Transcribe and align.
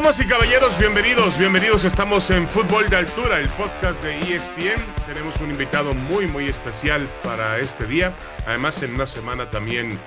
Damas 0.00 0.18
y 0.18 0.26
caballeros, 0.26 0.78
bienvenidos, 0.78 1.38
bienvenidos. 1.38 1.84
Estamos 1.84 2.30
en 2.30 2.48
Fútbol 2.48 2.88
de 2.88 2.96
Altura, 2.96 3.38
el 3.38 3.50
podcast 3.50 4.02
de 4.02 4.18
ESPN. 4.18 4.82
Tenemos 5.06 5.38
un 5.42 5.50
invitado 5.50 5.92
muy, 5.92 6.26
muy 6.26 6.46
especial 6.46 7.06
para 7.22 7.58
este 7.58 7.84
día. 7.84 8.16
Además, 8.46 8.82
en 8.82 8.94
una 8.94 9.06
semana 9.06 9.50
también 9.50 10.00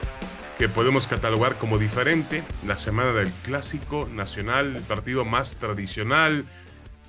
que 0.58 0.68
podemos 0.68 1.08
catalogar 1.08 1.60
como 1.60 1.78
diferente, 1.78 2.44
la 2.66 2.76
semana 2.76 3.12
del 3.14 3.30
Clásico 3.44 4.10
Nacional, 4.12 4.78
el 4.78 4.82
partido 4.82 5.26
más 5.26 5.58
tradicional, 5.58 6.48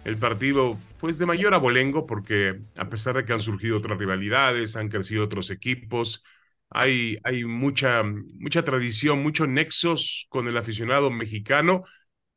el 0.04 0.18
partido 0.18 0.78
pues 0.98 1.16
de 1.16 1.24
mayor 1.24 1.54
abolengo, 1.54 2.04
porque 2.04 2.60
a 2.76 2.90
pesar 2.90 3.16
de 3.16 3.24
que 3.24 3.32
han 3.32 3.40
surgido 3.40 3.78
otras 3.78 3.98
rivalidades, 3.98 4.76
han 4.76 4.90
crecido 4.90 5.24
otros 5.24 5.48
equipos, 5.48 6.22
hay, 6.68 7.16
hay 7.24 7.44
mucha, 7.44 8.02
mucha 8.02 8.62
tradición, 8.62 9.22
muchos 9.22 9.48
nexos 9.48 10.26
con 10.28 10.48
el 10.48 10.58
aficionado 10.58 11.10
mexicano 11.10 11.84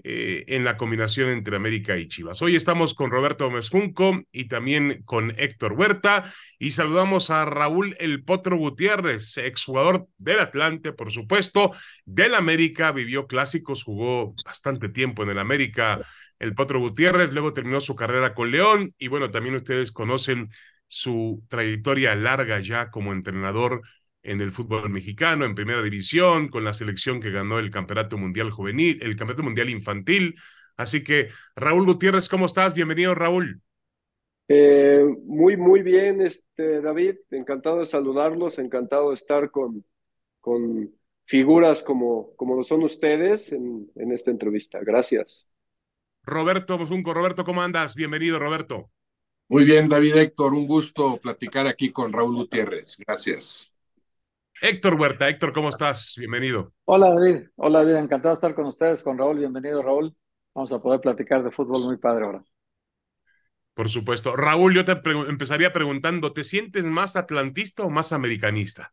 eh, 0.09 0.45
en 0.55 0.63
la 0.63 0.77
combinación 0.77 1.29
entre 1.29 1.57
América 1.57 1.97
y 1.97 2.07
Chivas. 2.07 2.41
Hoy 2.41 2.55
estamos 2.55 2.93
con 2.93 3.11
Roberto 3.11 3.52
Junco 3.70 4.21
y 4.31 4.47
también 4.47 5.03
con 5.03 5.33
Héctor 5.38 5.73
Huerta 5.73 6.33
y 6.57 6.71
saludamos 6.71 7.30
a 7.30 7.43
Raúl 7.43 7.93
El 7.99 8.23
Potro 8.23 8.55
Gutiérrez, 8.55 9.35
exjugador 9.35 10.08
del 10.17 10.39
Atlante, 10.39 10.94
por 10.94 11.11
supuesto, 11.11 11.73
del 12.05 12.35
América, 12.35 12.94
vivió 12.94 13.28
clásicos, 13.28 13.83
jugó 13.83 14.33
bastante 14.45 14.88
tiempo 14.88 15.23
en 15.23 15.31
el 15.31 15.39
América. 15.39 16.00
El 16.39 16.55
Potro 16.55 16.80
Gutiérrez 16.80 17.33
luego 17.33 17.52
terminó 17.52 17.81
su 17.81 17.94
carrera 17.94 18.33
con 18.33 18.50
León 18.50 18.94
y 18.97 19.09
bueno, 19.09 19.30
también 19.30 19.55
ustedes 19.55 19.91
conocen 19.91 20.47
su 20.88 21.44
trayectoria 21.50 22.16
larga 22.16 22.61
ya 22.61 22.91
como 22.91 23.11
entrenador 23.11 23.81
en 24.28 24.42
el 24.42 24.52
fútbol 24.52 24.89
mexicano, 24.89 25.45
en 25.45 25.56
primera 25.56 25.81
división, 25.81 26.50
con 26.50 26.64
la 26.64 26.73
selección 26.73 27.20
que 27.20 27.31
ganó 27.31 27.59
el 27.59 27.72
Campeonato 27.72 28.17
Mundial 28.17 28.52
Juvenil, 28.52 29.00
el 29.02 29.16
Campeonato 29.16 29.44
Mundial 29.44 29.69
Infantil. 29.69 30.36
Así 30.75 31.03
que, 31.03 31.30
Raúl 31.56 31.86
Gutiérrez, 31.86 32.30
¿cómo 32.30 32.45
estás? 32.45 32.73
Bienvenido, 32.73 33.16
Raúl. 33.16 33.61
Eh, 34.50 35.03
muy, 35.25 35.58
muy 35.58 35.81
bien, 35.81 36.22
este, 36.22 36.81
David. 36.81 37.16
Encantado 37.31 37.80
de 37.80 37.86
saludarlos, 37.86 38.59
encantado 38.59 39.09
de 39.09 39.16
estar 39.16 39.50
con, 39.50 39.84
con 40.39 40.91
figuras 41.25 41.81
como, 41.81 42.36
como 42.36 42.56
lo 42.56 42.64
son 42.64 42.84
ustedes 42.84 43.52
en, 43.52 43.89
en 43.95 44.12
esta 44.12 44.31
entrevista. 44.31 44.80
Gracias. 44.81 45.47
Roberto 46.23 46.78
Mosunco, 46.78 47.14
Roberto, 47.14 47.45
¿cómo 47.45 47.62
andas? 47.62 47.95
Bienvenido, 47.95 48.39
Roberto. 48.39 48.91
Muy 49.50 49.64
bien, 49.64 49.88
David 49.88 50.17
Héctor, 50.17 50.53
un 50.53 50.67
gusto 50.67 51.17
platicar 51.17 51.67
aquí 51.67 51.91
con 51.91 52.12
Raúl 52.12 52.36
Gutiérrez. 52.36 52.97
Gracias. 52.97 53.73
Héctor 54.61 54.95
Huerta. 54.95 55.30
Héctor, 55.30 55.53
¿cómo 55.53 55.69
estás? 55.69 56.16
Bienvenido. 56.17 56.73
Hola 56.86 57.13
David, 57.13 57.47
hola 57.58 57.83
David, 57.83 57.97
encantado 57.97 58.30
de 58.30 58.33
estar 58.33 58.55
con 58.55 58.66
ustedes, 58.66 59.03
con 59.03 59.17
Raúl. 59.17 59.38
Bienvenido 59.38 59.83
Raúl. 59.83 60.16
Vamos 60.55 60.72
a 60.72 60.81
poder 60.81 61.00
platicar 61.00 61.44
de 61.44 61.52
fútbol 61.52 61.83
muy 61.83 61.97
padre 61.97 62.25
ahora. 62.25 62.44
Por 63.75 63.89
supuesto. 63.89 64.35
Raúl, 64.35 64.73
yo 64.73 64.83
te 64.83 64.94
empezaría 65.30 65.72
preguntando, 65.72 66.33
¿te 66.33 66.44
sientes 66.44 66.85
más 66.85 67.16
atlantista 67.16 67.83
o 67.83 67.91
más 67.91 68.11
americanista? 68.11 68.91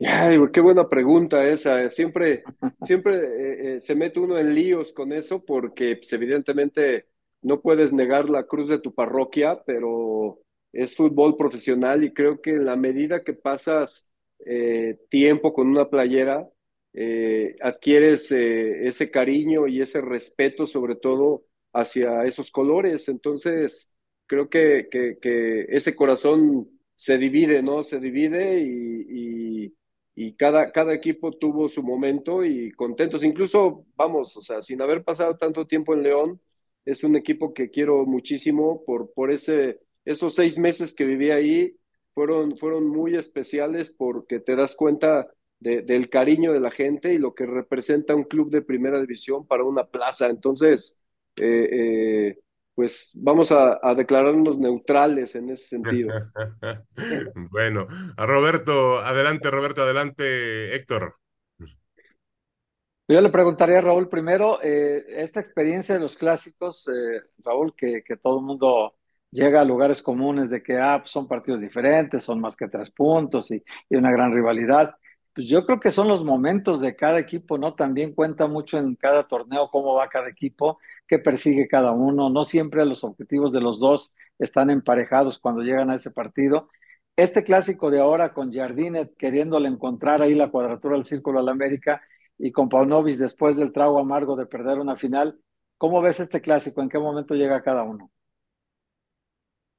Ya, 0.00 0.30
qué 0.52 0.60
buena 0.60 0.88
pregunta 0.88 1.46
esa. 1.46 1.88
Siempre, 1.90 2.42
siempre 2.82 3.16
eh, 3.16 3.76
eh, 3.76 3.80
se 3.80 3.94
mete 3.94 4.18
uno 4.18 4.38
en 4.38 4.54
líos 4.56 4.92
con 4.92 5.12
eso 5.12 5.44
porque 5.44 5.94
pues, 5.96 6.12
evidentemente 6.12 7.06
no 7.42 7.60
puedes 7.60 7.92
negar 7.92 8.28
la 8.28 8.44
cruz 8.44 8.66
de 8.66 8.80
tu 8.80 8.92
parroquia, 8.92 9.62
pero 9.64 10.40
es 10.72 10.96
fútbol 10.96 11.36
profesional 11.36 12.04
y 12.04 12.12
creo 12.12 12.40
que 12.40 12.50
en 12.50 12.66
la 12.66 12.76
medida 12.76 13.22
que 13.22 13.34
pasas 13.34 14.12
eh, 14.46 14.98
tiempo 15.10 15.52
con 15.52 15.68
una 15.68 15.88
playera, 15.90 16.48
eh, 16.92 17.56
adquieres 17.60 18.30
eh, 18.32 18.86
ese 18.86 19.10
cariño 19.10 19.68
y 19.68 19.80
ese 19.80 20.00
respeto 20.00 20.66
sobre 20.66 20.96
todo 20.96 21.44
hacia 21.72 22.24
esos 22.24 22.50
colores. 22.50 23.08
Entonces, 23.08 23.96
creo 24.26 24.48
que, 24.48 24.88
que, 24.90 25.66
ese 25.68 25.94
corazón 25.96 26.68
se 26.96 27.18
divide, 27.18 27.62
¿no? 27.62 27.82
Se 27.82 28.00
divide 28.00 28.60
y, 28.62 29.74
y, 30.14 30.34
cada, 30.36 30.72
cada 30.72 30.94
equipo 30.94 31.32
tuvo 31.32 31.68
su 31.68 31.82
momento 31.82 32.44
y 32.44 32.72
contentos. 32.72 33.24
Incluso, 33.24 33.86
vamos, 33.96 34.36
o 34.36 34.42
sea, 34.42 34.62
sin 34.62 34.80
haber 34.82 35.04
pasado 35.04 35.36
tanto 35.36 35.66
tiempo 35.66 35.94
en 35.94 36.02
León, 36.02 36.40
es 36.84 37.04
un 37.04 37.16
equipo 37.16 37.54
que 37.54 37.70
quiero 37.70 38.04
muchísimo 38.06 38.84
por, 38.84 39.12
por 39.12 39.30
ese 39.30 39.80
esos 40.04 40.34
seis 40.34 40.58
meses 40.58 40.94
que 40.94 41.04
viví 41.04 41.30
ahí 41.30 41.76
fueron, 42.14 42.56
fueron 42.58 42.88
muy 42.88 43.14
especiales 43.14 43.90
porque 43.90 44.40
te 44.40 44.56
das 44.56 44.74
cuenta 44.74 45.28
del 45.60 46.08
cariño 46.08 46.52
de 46.52 46.60
la 46.60 46.70
gente 46.70 47.12
y 47.12 47.18
lo 47.18 47.34
que 47.34 47.46
representa 47.46 48.14
un 48.14 48.24
club 48.24 48.50
de 48.50 48.62
primera 48.62 49.00
división 49.00 49.46
para 49.46 49.64
una 49.64 49.84
plaza. 49.84 50.28
Entonces, 50.28 51.02
eh, 51.36 51.68
eh, 51.72 52.38
pues 52.74 53.10
vamos 53.14 53.50
a, 53.50 53.78
declararnos 53.96 54.56
neutrales 54.58 55.34
en 55.34 55.50
ese 55.50 55.66
sentido. 55.68 56.14
bueno, 57.50 57.88
a 58.16 58.26
Roberto, 58.26 58.98
adelante, 58.98 59.50
Roberto, 59.50 59.82
adelante, 59.82 60.74
Héctor. 60.76 61.16
Yo 63.10 63.20
le 63.20 63.30
preguntaría 63.30 63.78
a 63.78 63.80
Raúl 63.80 64.08
primero, 64.08 64.60
eh, 64.62 65.02
esta 65.08 65.40
experiencia 65.40 65.94
de 65.94 66.02
los 66.02 66.16
clásicos, 66.16 66.88
Raúl, 67.38 67.74
que, 67.74 68.04
que 68.04 68.16
todo 68.16 68.38
el 68.38 68.44
mundo 68.44 68.97
llega 69.30 69.60
a 69.60 69.64
lugares 69.64 70.02
comunes 70.02 70.50
de 70.50 70.62
que 70.62 70.78
ah, 70.78 70.98
pues, 71.00 71.10
son 71.10 71.28
partidos 71.28 71.60
diferentes, 71.60 72.24
son 72.24 72.40
más 72.40 72.56
que 72.56 72.68
tres 72.68 72.90
puntos 72.90 73.50
y, 73.50 73.62
una 73.90 74.10
gran 74.10 74.32
rivalidad. 74.32 74.94
Pues 75.34 75.48
yo 75.48 75.64
creo 75.66 75.78
que 75.80 75.90
son 75.90 76.08
los 76.08 76.24
momentos 76.24 76.80
de 76.80 76.96
cada 76.96 77.18
equipo, 77.20 77.58
¿no? 77.58 77.74
También 77.74 78.12
cuenta 78.14 78.48
mucho 78.48 78.78
en 78.78 78.96
cada 78.96 79.26
torneo 79.28 79.70
cómo 79.70 79.94
va 79.94 80.08
cada 80.08 80.28
equipo, 80.28 80.78
qué 81.06 81.18
persigue 81.18 81.68
cada 81.68 81.92
uno. 81.92 82.28
No 82.30 82.44
siempre 82.44 82.84
los 82.84 83.04
objetivos 83.04 83.52
de 83.52 83.60
los 83.60 83.78
dos 83.78 84.14
están 84.38 84.70
emparejados 84.70 85.38
cuando 85.38 85.62
llegan 85.62 85.90
a 85.90 85.96
ese 85.96 86.10
partido. 86.10 86.68
Este 87.16 87.44
clásico 87.44 87.90
de 87.90 88.00
ahora 88.00 88.32
con 88.32 88.52
Jardine 88.52 89.12
queriéndole 89.18 89.68
encontrar 89.68 90.22
ahí 90.22 90.34
la 90.34 90.50
cuadratura 90.50 90.96
del 90.96 91.04
círculo 91.04 91.40
al 91.40 91.48
América 91.48 92.02
y 92.38 92.52
con 92.52 92.68
Paunovic 92.68 93.16
después 93.18 93.56
del 93.56 93.72
trago 93.72 93.98
amargo 93.98 94.36
de 94.36 94.46
perder 94.46 94.78
una 94.78 94.96
final, 94.96 95.40
¿cómo 95.78 96.00
ves 96.00 96.20
este 96.20 96.40
clásico? 96.40 96.80
¿En 96.82 96.88
qué 96.88 96.98
momento 96.98 97.34
llega 97.34 97.62
cada 97.62 97.82
uno? 97.82 98.10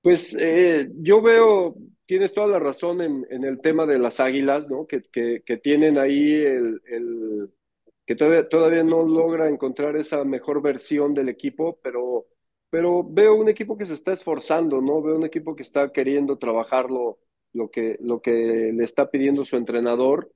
Pues 0.01 0.35
eh, 0.39 0.89
yo 0.95 1.21
veo, 1.21 1.75
tienes 2.05 2.33
toda 2.33 2.47
la 2.47 2.59
razón 2.59 3.01
en, 3.01 3.25
el 3.43 3.59
tema 3.59 3.85
de 3.85 3.99
las 3.99 4.19
águilas, 4.19 4.69
¿no? 4.69 4.87
Que, 4.87 5.03
que, 5.11 5.57
tienen 5.57 5.97
ahí 5.97 6.33
el, 6.35 6.81
el 6.87 7.49
que 8.05 8.15
todavía, 8.15 8.47
todavía, 8.47 8.83
no 8.83 9.03
logra 9.03 9.49
encontrar 9.49 9.97
esa 9.97 10.23
mejor 10.23 10.61
versión 10.61 11.13
del 11.13 11.29
equipo, 11.29 11.79
pero, 11.83 12.27
pero 12.69 13.03
veo 13.03 13.35
un 13.35 13.49
equipo 13.49 13.77
que 13.77 13.85
se 13.85 13.93
está 13.93 14.13
esforzando, 14.13 14.81
¿no? 14.81 15.01
Veo 15.01 15.15
un 15.17 15.25
equipo 15.25 15.55
que 15.55 15.63
está 15.63 15.91
queriendo 15.91 16.37
trabajar 16.37 16.89
lo, 16.89 17.19
lo, 17.53 17.69
que, 17.69 17.97
lo 18.01 18.21
que 18.21 18.71
le 18.73 18.83
está 18.85 19.11
pidiendo 19.11 19.43
su 19.45 19.57
entrenador. 19.57 20.31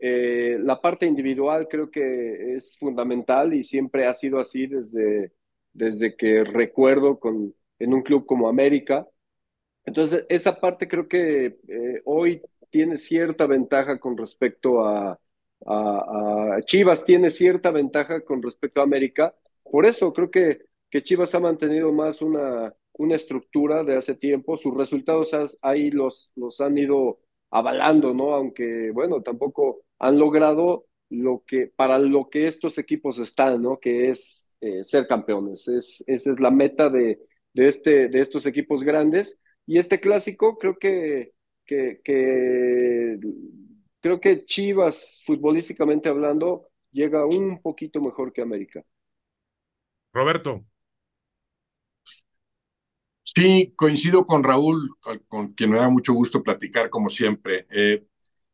Eh, 0.00 0.58
la 0.60 0.80
parte 0.80 1.06
individual 1.06 1.68
creo 1.68 1.90
que 1.90 2.54
es 2.54 2.76
fundamental 2.78 3.54
y 3.54 3.62
siempre 3.62 4.06
ha 4.06 4.12
sido 4.12 4.40
así 4.40 4.66
desde, 4.66 5.32
desde 5.72 6.16
que 6.16 6.44
recuerdo 6.44 7.18
con, 7.20 7.54
en 7.78 7.94
un 7.94 8.02
club 8.02 8.26
como 8.26 8.48
América. 8.48 9.06
Entonces, 9.84 10.26
esa 10.28 10.60
parte 10.60 10.88
creo 10.88 11.08
que 11.08 11.58
eh, 11.68 12.02
hoy 12.04 12.42
tiene 12.70 12.96
cierta 12.96 13.46
ventaja 13.46 13.98
con 13.98 14.16
respecto 14.16 14.84
a, 14.84 15.18
Chivas, 16.66 17.06
tiene 17.06 17.30
cierta 17.30 17.70
ventaja 17.70 18.20
con 18.22 18.42
respecto 18.42 18.80
a 18.80 18.84
América. 18.84 19.34
Por 19.62 19.86
eso 19.86 20.12
creo 20.12 20.30
que, 20.30 20.66
que 20.90 21.02
Chivas 21.02 21.34
ha 21.34 21.40
mantenido 21.40 21.90
más 21.90 22.20
una, 22.20 22.74
una 22.94 23.14
estructura 23.14 23.82
de 23.82 23.96
hace 23.96 24.14
tiempo. 24.14 24.56
Sus 24.56 24.76
resultados 24.76 25.34
ahí 25.62 25.90
los, 25.90 26.32
los 26.36 26.60
han 26.60 26.76
ido 26.76 27.20
avalando, 27.50 28.12
¿no? 28.12 28.34
Aunque, 28.34 28.90
bueno, 28.90 29.22
tampoco 29.22 29.84
han 29.98 30.18
logrado 30.18 30.86
lo 31.08 31.44
que, 31.46 31.68
para 31.68 31.98
lo 31.98 32.28
que 32.28 32.46
estos 32.46 32.76
equipos 32.78 33.18
están, 33.18 33.62
¿no? 33.62 33.78
Que 33.78 34.10
es 34.10 34.56
eh, 34.60 34.84
ser 34.84 35.06
campeones. 35.06 35.68
Es, 35.68 36.04
esa 36.06 36.30
es 36.32 36.40
la 36.40 36.50
meta 36.50 36.90
de, 36.90 37.20
de, 37.54 37.66
este, 37.66 38.08
de 38.08 38.20
estos 38.20 38.44
equipos 38.44 38.82
grandes. 38.82 39.42
Y 39.66 39.78
este 39.78 39.98
clásico 39.98 40.58
creo 40.58 40.76
que, 40.78 41.32
que, 41.64 42.00
creo 44.00 44.20
que 44.20 44.44
Chivas, 44.44 45.22
futbolísticamente 45.24 46.10
hablando, 46.10 46.68
llega 46.90 47.24
un 47.24 47.62
poquito 47.62 48.00
mejor 48.02 48.32
que 48.32 48.42
América. 48.42 48.84
Roberto. 50.12 50.64
Sí, 53.22 53.72
coincido 53.74 54.26
con 54.26 54.44
Raúl, 54.44 54.90
con 55.28 55.54
quien 55.54 55.70
me 55.70 55.78
da 55.78 55.88
mucho 55.88 56.12
gusto 56.12 56.42
platicar 56.42 56.88
como 56.90 57.08
siempre. 57.08 57.66
Eh, 57.70 58.06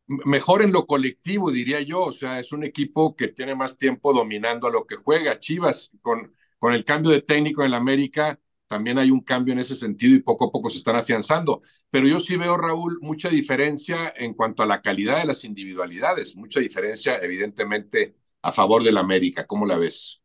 mejor 0.06 0.62
en 0.62 0.73
lo 0.73 0.87
colectivo, 0.87 1.50
diría 1.50 1.81
yo. 1.82 2.05
O 2.05 2.12
sea, 2.12 2.41
es 2.41 2.52
un 2.52 2.64
equipo 2.64 3.14
que 3.17 3.29
tiene 3.29 3.55
más 3.55 3.76
tiempo 3.76 4.12
dominando 4.12 4.69
a 4.69 4.70
lo 4.70 4.87
que 4.87 4.97
juega. 4.97 5.38
Chivas, 5.38 5.91
con, 6.00 6.35
con 6.58 6.73
el 6.73 6.85
cambio 6.85 7.11
de 7.11 7.23
técnico 7.23 7.62
en 7.64 7.73
la 7.73 7.76
América, 7.79 8.41
también 8.71 8.99
hay 8.99 9.11
un 9.11 9.23
cambio 9.23 9.53
en 9.53 9.59
ese 9.59 9.75
sentido 9.75 10.15
y 10.15 10.21
poco 10.23 10.45
a 10.45 10.53
poco 10.53 10.71
se 10.71 10.79
están 10.79 10.95
afianzando. 10.95 11.63
Pero 11.91 12.07
yo 12.07 12.21
sí 12.21 12.37
veo, 12.37 12.57
Raúl, 12.57 13.01
mucha 13.03 13.29
diferencia 13.29 14.15
en 14.17 14.33
cuanto 14.33 14.63
a 14.63 14.67
la 14.67 14.81
calidad 14.81 15.19
de 15.19 15.25
las 15.27 15.43
individualidades, 15.45 16.37
mucha 16.37 16.61
diferencia, 16.61 17.19
evidentemente, 17.21 18.15
a 18.43 18.53
favor 18.53 18.85
del 18.85 18.99
América. 18.99 19.45
¿Cómo 19.45 19.67
la 19.67 19.77
ves? 19.77 20.23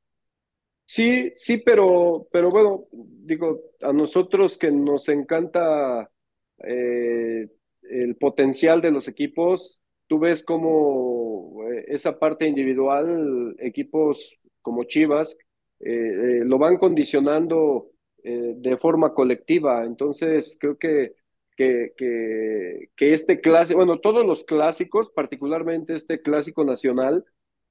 Sí, 0.86 1.32
sí, 1.34 1.64
pero, 1.66 2.28
pero 2.32 2.52
bueno, 2.52 2.86
digo, 2.92 3.62
a 3.82 3.92
nosotros 3.92 4.60
que 4.60 4.70
nos 4.72 5.10
encanta 5.10 6.12
eh, 6.60 7.50
el 7.82 8.16
potencial 8.18 8.80
de 8.80 8.92
los 8.92 9.08
equipos, 9.08 9.82
tú 10.06 10.20
ves 10.20 10.44
como 10.44 11.64
eh, 11.72 11.86
esa 11.88 12.20
parte 12.20 12.48
individual, 12.48 13.56
equipos 13.58 14.40
como 14.62 14.84
Chivas, 14.84 15.36
eh, 15.80 16.42
lo 16.46 16.60
van 16.60 16.78
condicionando 16.78 17.90
de 18.26 18.78
forma 18.78 19.14
colectiva. 19.14 19.86
Entonces, 19.86 20.58
creo 20.60 20.78
que, 20.78 21.14
que, 21.56 21.94
que, 21.96 23.12
este 23.12 23.40
clásico, 23.40 23.78
bueno, 23.78 24.00
todos 24.00 24.26
los 24.26 24.44
clásicos, 24.44 25.10
particularmente 25.12 25.94
este 25.94 26.22
clásico 26.22 26.66
nacional, 26.66 27.24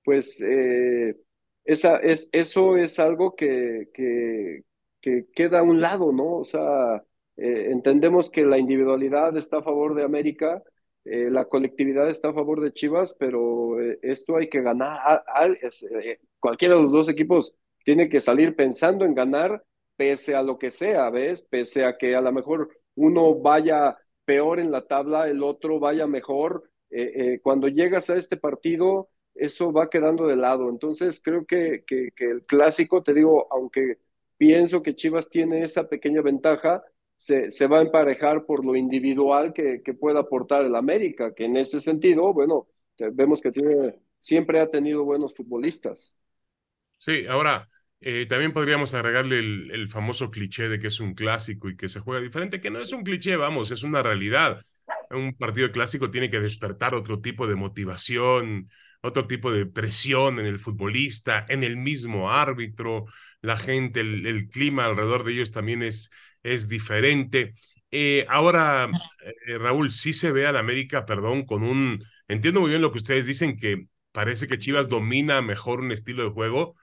pues 0.04 0.40
esa, 1.64 1.96
es, 1.96 2.28
eso 2.32 2.76
es 2.76 2.98
algo 2.98 3.34
que, 3.34 3.88
que, 3.94 4.64
que, 5.00 5.26
queda 5.34 5.60
a 5.60 5.62
un 5.62 5.80
lado, 5.80 6.12
¿no? 6.12 6.36
O 6.36 6.44
sea, 6.44 7.02
eh, 7.36 7.68
entendemos 7.72 8.30
que 8.30 8.44
la 8.44 8.58
individualidad 8.58 9.36
está 9.36 9.58
a 9.58 9.62
favor 9.62 9.94
de 9.94 10.04
América, 10.04 10.62
eh, 11.04 11.30
la 11.30 11.46
colectividad 11.46 12.08
está 12.08 12.30
a 12.30 12.34
favor 12.34 12.60
de 12.60 12.72
Chivas, 12.72 13.14
pero 13.18 13.80
eh, 13.80 13.98
esto 14.02 14.36
hay 14.36 14.48
que 14.48 14.62
ganar. 14.62 15.24
cualquiera 16.38 16.76
de 16.76 16.82
los 16.82 16.92
dos 16.92 17.08
equipos 17.08 17.54
tiene 17.84 18.08
que 18.08 18.20
salir 18.20 18.54
pensando 18.56 19.04
en 19.04 19.14
ganar 19.14 19.62
pese 19.96 20.34
a 20.34 20.42
lo 20.42 20.58
que 20.58 20.70
sea, 20.70 21.10
¿ves? 21.10 21.42
Pese 21.42 21.84
a 21.84 21.96
que 21.96 22.14
a 22.14 22.20
lo 22.20 22.32
mejor 22.32 22.68
uno 22.94 23.34
vaya 23.36 23.96
peor 24.24 24.60
en 24.60 24.70
la 24.70 24.86
tabla, 24.86 25.28
el 25.28 25.42
otro 25.42 25.78
vaya 25.80 26.06
mejor. 26.06 26.70
cuando 27.42 27.68
llegas 27.68 28.10
a 28.10 28.16
este 28.16 28.36
partido, 28.36 29.08
eso 29.34 29.72
va 29.72 29.90
quedando 29.90 30.26
de 30.26 30.36
lado. 30.36 30.70
Entonces 30.70 31.20
creo 31.22 31.44
que, 31.46 31.84
que, 31.86 32.12
el 32.18 32.44
clásico, 32.46 33.02
te 33.02 33.14
digo, 33.14 33.48
aunque 33.50 33.98
pienso 34.36 34.82
que 34.82 34.94
Chivas 34.94 35.28
tiene 35.28 35.62
esa 35.62 35.88
pequeña 35.88 36.22
ventaja, 36.22 36.82
se, 37.16 37.50
se 37.50 37.66
va 37.66 37.78
a 37.78 37.82
emparejar 37.82 38.44
por 38.44 38.64
lo 38.64 38.76
individual 38.76 39.52
que, 39.52 39.82
que 39.82 39.94
pueda 39.94 40.20
aportar 40.20 40.64
el 40.64 40.74
América, 40.74 41.34
que 41.34 41.44
en 41.46 41.56
ese 41.56 41.80
sentido, 41.80 42.32
bueno, 42.32 42.68
vemos 43.12 43.40
que 43.40 43.52
tiene, 43.52 43.98
siempre 44.20 44.60
ha 44.60 44.70
tenido 44.70 45.04
buenos 45.04 45.34
futbolistas. 45.34 46.12
Sí, 46.96 47.26
ahora 47.26 47.68
eh, 48.06 48.26
también 48.26 48.52
podríamos 48.52 48.92
agregarle 48.92 49.38
el, 49.38 49.70
el, 49.72 49.88
famoso 49.88 50.30
cliché 50.30 50.68
de 50.68 50.78
que 50.78 50.88
es 50.88 51.00
un 51.00 51.14
clásico 51.14 51.70
y 51.70 51.76
que 51.76 51.88
se 51.88 52.00
juega 52.00 52.20
diferente, 52.22 52.60
que 52.60 52.70
no 52.70 52.78
es 52.78 52.92
un 52.92 53.02
cliché, 53.02 53.34
vamos, 53.36 53.70
es 53.70 53.82
una 53.82 54.02
realidad. 54.02 54.60
Un 55.10 55.34
partido 55.34 55.72
clásico 55.72 56.10
tiene 56.10 56.28
que 56.28 56.38
despertar 56.38 56.94
otro 56.94 57.20
tipo 57.20 57.46
de 57.46 57.54
motivación, 57.54 58.68
otro 59.00 59.26
tipo 59.26 59.50
de 59.50 59.64
presión 59.64 60.38
en 60.38 60.44
el 60.44 60.58
futbolista, 60.58 61.46
en 61.48 61.64
el 61.64 61.78
mismo 61.78 62.30
árbitro, 62.30 63.06
la 63.40 63.56
gente, 63.56 64.00
el, 64.00 64.48
clima 64.50 64.84
alrededor 64.84 65.24
de 65.24 65.32
ellos 65.32 65.50
también 65.50 65.82
es, 65.82 66.10
es 66.42 66.68
diferente. 66.68 67.54
Eh, 67.90 68.26
ahora, 68.28 68.90
eh, 69.46 69.56
Raúl, 69.56 69.92
sí 69.92 70.12
se 70.12 70.30
ve 70.30 70.46
al 70.46 70.58
América, 70.58 71.06
perdón, 71.06 71.46
con 71.46 71.62
un, 71.62 72.04
entiendo 72.28 72.60
muy 72.60 72.68
bien 72.68 72.82
lo 72.82 72.92
que 72.92 72.98
ustedes 72.98 73.24
dicen, 73.26 73.56
que 73.56 73.86
parece 74.12 74.46
que 74.46 74.58
Chivas 74.58 74.88
domina 74.90 75.40
mejor 75.40 75.80
un 75.80 75.90
estilo 75.90 76.24
de 76.24 76.30
juego, 76.30 76.76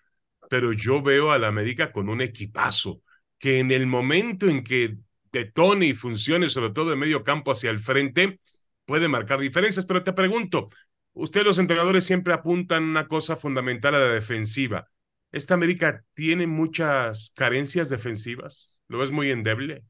pero 0.52 0.74
yo 0.74 1.02
veo 1.02 1.32
al 1.32 1.46
América 1.46 1.94
con 1.94 2.10
un 2.10 2.20
equipazo, 2.22 3.02
que 3.40 3.60
en 3.60 3.72
el 3.72 3.88
momento 3.88 4.50
en 4.50 4.64
que 4.66 4.98
detone 5.32 5.86
y 5.88 5.94
funcione, 5.94 6.50
sobre 6.50 6.72
todo 6.72 6.90
de 6.90 6.98
medio 6.98 7.24
campo 7.24 7.52
hacia 7.52 7.70
el 7.70 7.80
frente, 7.80 8.42
puede 8.86 9.08
marcar 9.08 9.40
diferencias. 9.40 9.86
Pero 9.86 10.04
te 10.04 10.12
pregunto, 10.12 10.68
Ustedes 11.14 11.46
los 11.46 11.60
entrenadores 11.60 12.06
siempre 12.06 12.34
apuntan 12.34 12.84
una 12.84 13.08
cosa 13.08 13.36
fundamental 13.36 13.96
a 13.96 14.00
la 14.00 14.14
defensiva. 14.14 14.90
¿Esta 15.32 15.54
América 15.56 16.06
tiene 16.14 16.48
muchas 16.48 17.32
carencias 17.36 17.90
defensivas? 17.90 18.82
¿Lo 18.88 19.00
ves 19.00 19.12
muy 19.12 19.30
endeble? 19.30 19.84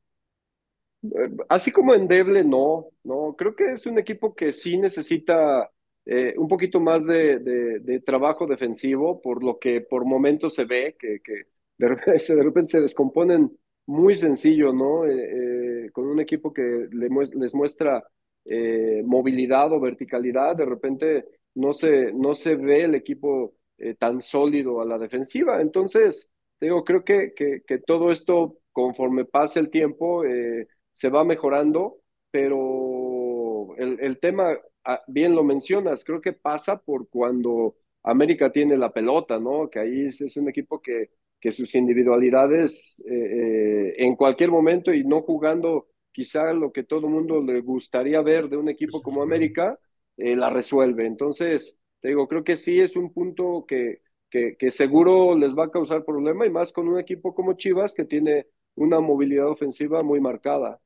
Eh, 1.03 1.31
así 1.49 1.71
como 1.71 1.93
endeble, 1.93 2.43
no, 2.43 2.87
no. 3.03 3.35
Creo 3.37 3.55
que 3.55 3.73
es 3.73 3.85
un 3.85 3.99
equipo 3.99 4.35
que 4.35 4.51
sí 4.51 4.77
necesita 4.77 5.69
eh, 6.05 6.33
un 6.37 6.47
poquito 6.47 6.79
más 6.79 7.05
de, 7.05 7.39
de, 7.39 7.99
trabajo 8.01 8.47
defensivo, 8.47 9.21
por 9.21 9.43
lo 9.43 9.59
que 9.59 9.81
por 9.81 10.05
momentos 10.05 10.55
se 10.55 10.65
ve 10.65 10.95
que, 10.99 11.19
que 11.23 11.43
de, 11.77 11.87
repente, 11.89 12.19
se 12.69 12.81
descomponen 12.81 13.57
muy 13.85 14.15
sencillo, 14.15 14.73
¿no? 14.73 15.05
Eh, 15.05 15.89
con 15.93 16.05
un 16.07 16.19
equipo 16.19 16.53
que 16.53 16.87
les 16.91 17.53
muestra 17.53 18.03
eh, 18.45 19.03
movilidad 19.05 19.71
o 19.71 19.79
verticalidad, 19.79 20.55
de 20.55 20.65
repente 20.65 21.25
no 21.55 21.73
se, 21.73 22.11
no 22.13 22.33
se 22.33 22.55
ve 22.55 22.83
el 22.83 22.95
equipo 22.95 23.55
eh, 23.77 23.95
tan 23.95 24.19
sólido 24.19 24.81
a 24.81 24.85
la 24.85 24.97
defensiva. 24.97 25.61
Entonces, 25.61 26.31
digo, 26.59 26.83
creo 26.83 27.03
que, 27.03 27.33
que, 27.35 27.77
todo 27.85 28.09
esto, 28.11 28.57
conforme 28.71 29.25
pase 29.25 29.59
el 29.59 29.69
tiempo, 29.69 30.25
eh, 30.25 30.67
se 30.91 31.09
va 31.09 31.23
mejorando, 31.23 31.99
pero 32.31 33.75
el, 33.77 33.99
el 33.99 34.19
tema, 34.19 34.57
bien 35.07 35.35
lo 35.35 35.43
mencionas, 35.43 36.03
creo 36.03 36.21
que 36.21 36.33
pasa 36.33 36.81
por 36.81 37.09
cuando 37.09 37.75
América 38.03 38.51
tiene 38.51 38.77
la 38.77 38.91
pelota, 38.91 39.39
¿no? 39.39 39.69
Que 39.69 39.79
ahí 39.79 40.05
es, 40.07 40.37
un 40.37 40.49
equipo 40.49 40.81
que, 40.81 41.11
que 41.39 41.51
sus 41.51 41.75
individualidades 41.75 43.03
en 43.05 44.15
cualquier 44.15 44.51
momento 44.51 44.93
y 44.93 45.03
no 45.03 45.21
jugando 45.21 45.91
quizá 46.11 46.53
lo 46.53 46.71
que 46.71 46.83
todo 46.83 47.07
el 47.07 47.13
mundo 47.13 47.41
le 47.41 47.61
gustaría 47.61 48.21
ver 48.21 48.49
de 48.49 48.57
un 48.57 48.69
equipo 48.69 49.01
como 49.01 49.21
América, 49.21 49.79
eh, 50.17 50.35
la 50.35 50.49
resuelve. 50.49 51.05
Entonces, 51.05 51.81
te 52.01 52.09
digo, 52.09 52.27
creo 52.27 52.43
que 52.43 52.57
sí 52.57 52.79
es 52.79 52.95
un 52.95 53.13
punto 53.13 53.65
que, 53.67 54.01
que, 54.29 54.55
que, 54.57 54.71
seguro 54.71 55.35
les 55.37 55.57
va 55.57 55.65
a 55.65 55.71
causar 55.71 56.05
problema 56.05 56.45
y 56.45 56.49
más 56.49 56.71
con 56.71 56.87
un 56.87 56.99
equipo 56.99 57.33
como 57.33 57.53
Chivas 57.53 57.93
que 57.93 58.05
tiene 58.05 58.47
una 58.75 58.99
movilidad 58.99 59.47
ofensiva 59.49 60.03
muy 60.03 60.19
marcada. 60.19 60.79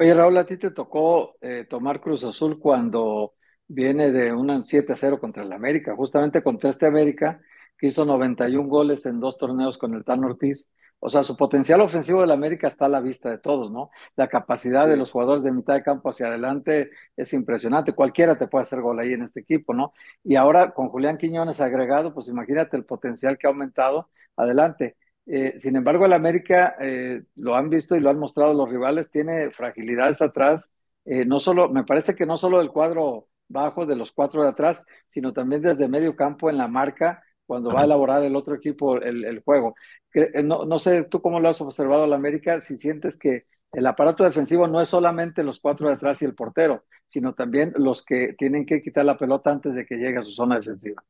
Oye, 0.00 0.14
Raúl, 0.14 0.38
a 0.38 0.46
ti 0.46 0.56
te 0.56 0.70
tocó 0.70 1.36
eh, 1.42 1.66
tomar 1.68 2.00
Cruz 2.00 2.24
Azul 2.24 2.58
cuando 2.58 3.34
viene 3.68 4.10
de 4.10 4.32
un 4.32 4.64
7-0 4.64 5.20
contra 5.20 5.42
el 5.42 5.52
América, 5.52 5.94
justamente 5.94 6.42
contra 6.42 6.70
este 6.70 6.86
América 6.86 7.40
que 7.78 7.88
hizo 7.88 8.04
91 8.04 8.68
goles 8.68 9.04
en 9.06 9.20
dos 9.20 9.36
torneos 9.38 9.78
con 9.78 9.94
el 9.94 10.04
Tan 10.04 10.24
Ortiz 10.24 10.70
o 11.02 11.08
sea, 11.08 11.22
su 11.22 11.34
potencial 11.36 11.80
ofensivo 11.80 12.20
del 12.20 12.30
América 12.30 12.68
está 12.68 12.84
a 12.84 12.88
la 12.88 13.00
vista 13.00 13.30
de 13.30 13.38
todos, 13.38 13.70
¿no? 13.70 13.90
La 14.16 14.28
capacidad 14.28 14.86
de 14.86 14.98
los 14.98 15.10
jugadores 15.10 15.42
de 15.42 15.50
mitad 15.50 15.72
de 15.74 15.82
campo 15.82 16.10
hacia 16.10 16.26
adelante 16.26 16.90
es 17.16 17.32
impresionante. 17.32 17.94
Cualquiera 17.94 18.36
te 18.36 18.46
puede 18.46 18.62
hacer 18.62 18.82
gol 18.82 19.00
ahí 19.00 19.14
en 19.14 19.22
este 19.22 19.40
equipo, 19.40 19.72
¿no? 19.72 19.94
Y 20.22 20.36
ahora 20.36 20.72
con 20.72 20.90
Julián 20.90 21.16
Quiñones 21.16 21.60
agregado, 21.62 22.12
pues 22.12 22.28
imagínate 22.28 22.76
el 22.76 22.84
potencial 22.84 23.38
que 23.38 23.46
ha 23.46 23.50
aumentado. 23.50 24.10
Adelante. 24.36 24.96
Eh, 25.26 25.58
sin 25.58 25.76
embargo, 25.76 26.06
el 26.06 26.12
América, 26.12 26.76
eh, 26.80 27.22
lo 27.36 27.54
han 27.56 27.70
visto 27.70 27.96
y 27.96 28.00
lo 28.00 28.10
han 28.10 28.18
mostrado 28.18 28.52
los 28.54 28.68
rivales, 28.68 29.10
tiene 29.10 29.50
fragilidades 29.50 30.22
atrás. 30.22 30.72
Eh, 31.04 31.24
no 31.24 31.38
solo, 31.40 31.68
me 31.68 31.84
parece 31.84 32.14
que 32.14 32.26
no 32.26 32.36
solo 32.36 32.58
del 32.58 32.70
cuadro 32.70 33.28
bajo 33.48 33.86
de 33.86 33.96
los 33.96 34.12
cuatro 34.12 34.42
de 34.42 34.48
atrás, 34.50 34.84
sino 35.08 35.32
también 35.32 35.62
desde 35.62 35.88
medio 35.88 36.16
campo 36.16 36.50
en 36.50 36.58
la 36.58 36.68
marca 36.68 37.22
cuando 37.46 37.70
va 37.72 37.80
a 37.82 37.84
elaborar 37.84 38.22
el 38.22 38.36
otro 38.36 38.54
equipo 38.54 38.96
el, 38.96 39.24
el 39.24 39.40
juego. 39.42 39.74
Eh, 40.14 40.42
no, 40.42 40.64
no 40.64 40.78
sé 40.78 41.04
tú 41.04 41.20
cómo 41.20 41.40
lo 41.40 41.48
has 41.48 41.60
observado 41.60 42.06
la 42.06 42.16
América, 42.16 42.60
si 42.60 42.76
sientes 42.76 43.18
que 43.18 43.46
el 43.72 43.86
aparato 43.86 44.24
defensivo 44.24 44.66
no 44.68 44.80
es 44.80 44.88
solamente 44.88 45.42
los 45.44 45.60
cuatro 45.60 45.88
de 45.88 45.94
atrás 45.94 46.22
y 46.22 46.24
el 46.24 46.34
portero, 46.34 46.84
sino 47.08 47.34
también 47.34 47.72
los 47.76 48.04
que 48.04 48.34
tienen 48.34 48.66
que 48.66 48.82
quitar 48.82 49.04
la 49.04 49.16
pelota 49.16 49.50
antes 49.50 49.74
de 49.74 49.86
que 49.86 49.96
llegue 49.96 50.18
a 50.18 50.22
su 50.22 50.32
zona 50.32 50.56
defensiva. 50.56 51.02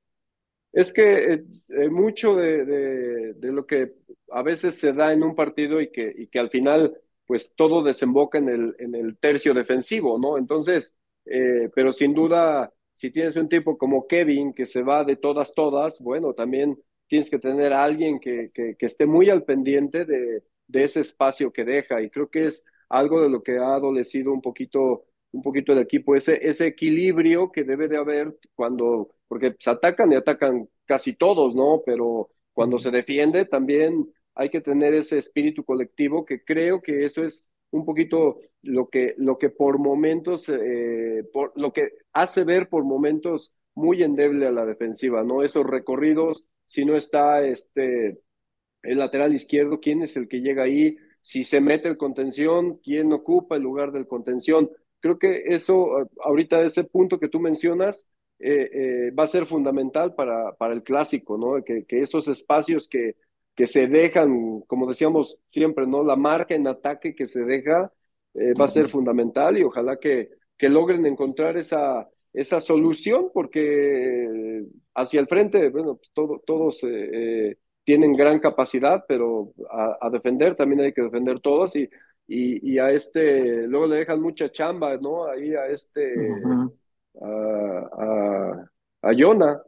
Es 0.73 0.93
que 0.93 1.33
eh, 1.35 1.45
eh, 1.69 1.89
mucho 1.89 2.35
de, 2.37 2.65
de, 3.35 3.53
lo 3.53 3.67
que 3.67 3.95
a 4.31 4.43
veces 4.43 4.79
se 4.79 4.93
da 4.93 5.13
en 5.13 5.23
un 5.23 5.35
partido 5.35 5.81
y 5.81 5.91
que, 5.91 6.13
y 6.17 6.29
que 6.29 6.39
al 6.39 6.51
final 6.51 6.97
pues 7.27 7.55
todo 7.55 7.83
desemboca 7.83 8.39
en 8.39 8.49
el, 8.49 8.77
en 8.79 8.95
el 8.95 9.17
tercio 9.19 9.55
defensivo, 9.55 10.19
¿no? 10.19 10.37
Entonces, 10.37 10.99
pero 11.75 11.93
sin 11.93 12.13
duda, 12.13 12.73
si 12.95 13.11
tienes 13.11 13.37
un 13.37 13.49
tipo 13.49 13.79
como 13.79 14.07
Kevin 14.07 14.53
que 14.53 14.67
se 14.67 14.83
va 14.83 15.05
de 15.05 15.17
todas, 15.17 15.55
todas, 15.55 16.01
bueno, 16.01 16.35
también 16.35 16.77
tienes 17.11 17.29
que 17.29 17.39
tener 17.39 17.73
a 17.73 17.83
alguien 17.83 18.21
que, 18.21 18.51
que, 18.55 18.77
esté 18.79 19.07
muy 19.07 19.31
al 19.31 19.43
pendiente 19.45 20.05
de, 20.05 20.45
de, 20.69 20.83
ese 20.83 21.01
espacio 21.01 21.53
que 21.53 21.65
deja. 21.65 22.01
Y 22.03 22.09
creo 22.09 22.31
que 22.31 22.45
es 22.45 22.65
algo 22.89 23.21
de 23.21 23.29
lo 23.29 23.43
que 23.43 23.59
ha 23.59 23.75
adolecido 23.75 24.33
un 24.33 24.41
poquito, 24.41 25.07
un 25.33 25.43
poquito 25.43 25.73
el 25.73 25.79
equipo, 25.79 26.17
ese, 26.17 26.47
ese 26.47 26.67
equilibrio 26.67 27.51
que 27.53 27.65
debe 27.65 27.89
de 27.89 27.99
haber 27.99 28.37
cuando, 28.55 29.11
porque 29.29 29.55
se 29.59 29.71
atacan 29.71 30.13
y 30.13 30.17
atacan 30.17 30.69
casi 30.87 31.15
todos, 31.15 31.55
¿no? 31.55 31.83
Pero 31.87 32.31
cuando 32.53 32.79
se 32.79 32.91
defiende 32.91 33.45
también 33.45 34.13
hay 34.35 34.51
que 34.51 34.61
tener 34.61 34.95
ese 34.95 35.19
espíritu 35.19 35.65
colectivo 35.65 36.25
que 36.25 36.45
creo 36.45 36.81
que 36.81 37.05
eso 37.05 37.23
es 37.23 37.47
un 37.71 37.85
poquito 37.85 38.41
lo 38.63 38.89
que, 38.89 39.15
lo 39.19 39.39
que 39.39 39.51
por 39.51 39.79
momentos, 39.79 40.49
eh, 40.49 41.25
por, 41.33 41.53
lo 41.57 41.73
que 41.73 41.93
hace 42.13 42.45
ver 42.45 42.69
por 42.69 42.85
momentos 42.85 43.55
muy 43.75 44.03
endeble 44.03 44.47
a 44.47 44.53
la 44.53 44.67
defensiva, 44.67 45.23
¿no? 45.23 45.43
Esos 45.43 45.67
recorridos, 45.67 46.45
si 46.67 46.85
no 46.85 46.97
está 46.97 47.43
este, 47.47 48.21
el 48.83 48.99
lateral 48.99 49.35
izquierdo, 49.35 49.81
¿quién 49.81 50.03
es 50.03 50.17
el 50.17 50.29
que 50.29 50.41
llega 50.41 50.65
ahí? 50.65 50.97
Si 51.23 51.45
se 51.45 51.61
mete 51.61 51.89
el 51.89 51.97
contención, 51.97 52.79
¿quién 52.79 53.13
ocupa 53.13 53.57
el 53.57 53.63
lugar 53.63 53.93
del 53.93 54.07
contención? 54.07 54.71
Creo 55.01 55.19
que 55.19 55.45
eso, 55.47 56.09
ahorita 56.23 56.63
ese 56.63 56.85
punto 56.85 57.19
que 57.19 57.29
tú 57.29 57.41
mencionas, 57.41 58.11
eh, 58.39 58.71
eh, 58.73 59.11
va 59.11 59.25
a 59.25 59.27
ser 59.27 59.45
fundamental 59.47 60.15
para, 60.15 60.53
para 60.55 60.73
el 60.73 60.83
clásico, 60.83 61.37
¿no? 61.37 61.63
Que, 61.63 61.85
que 61.85 62.01
esos 62.01 62.27
espacios 62.29 62.89
que, 62.89 63.17
que 63.55 63.67
se 63.67 63.87
dejan, 63.87 64.61
como 64.63 64.87
decíamos 64.87 65.41
siempre, 65.49 65.87
¿no? 65.87 66.03
La 66.03 66.17
marca 66.17 66.55
en 66.55 66.67
ataque 66.67 67.15
que 67.15 67.27
se 67.27 67.45
deja 67.45 67.93
eh, 68.35 68.55
va 68.59 68.65
a 68.65 68.69
ser 68.69 68.89
fundamental 68.89 69.59
y 69.59 69.63
ojalá 69.63 69.99
que, 69.99 70.31
que 70.57 70.69
logren 70.69 71.05
encontrar 71.05 71.57
esa, 71.59 72.09
esa 72.33 72.61
solución 72.61 73.31
porque 73.35 74.65
hacia 74.95 75.21
el 75.21 75.27
frente, 75.27 75.69
bueno, 75.69 75.97
pues 75.97 76.13
todo, 76.13 76.43
todos 76.47 76.81
eh, 76.85 77.59
tienen 77.85 78.13
gran 78.15 78.39
capacidad, 78.39 79.05
pero 79.09 79.53
a, 79.71 80.09
defender 80.11 80.55
también 80.57 80.81
hay 80.81 80.93
que 80.93 81.03
defender 81.03 81.41
todos 81.41 81.75
y, 81.77 81.89
y, 82.33 82.79
a 82.79 82.91
este, 82.93 83.67
luego 83.67 83.89
le 83.89 83.97
dejan 83.97 84.23
mucha 84.23 84.51
chamba, 84.51 84.97
¿no? 84.97 85.27
Ahí 85.27 85.53
a 85.55 85.67
este, 85.67 86.15
a, 87.21 88.69
a, 89.03 89.13
Yona. 89.13 89.61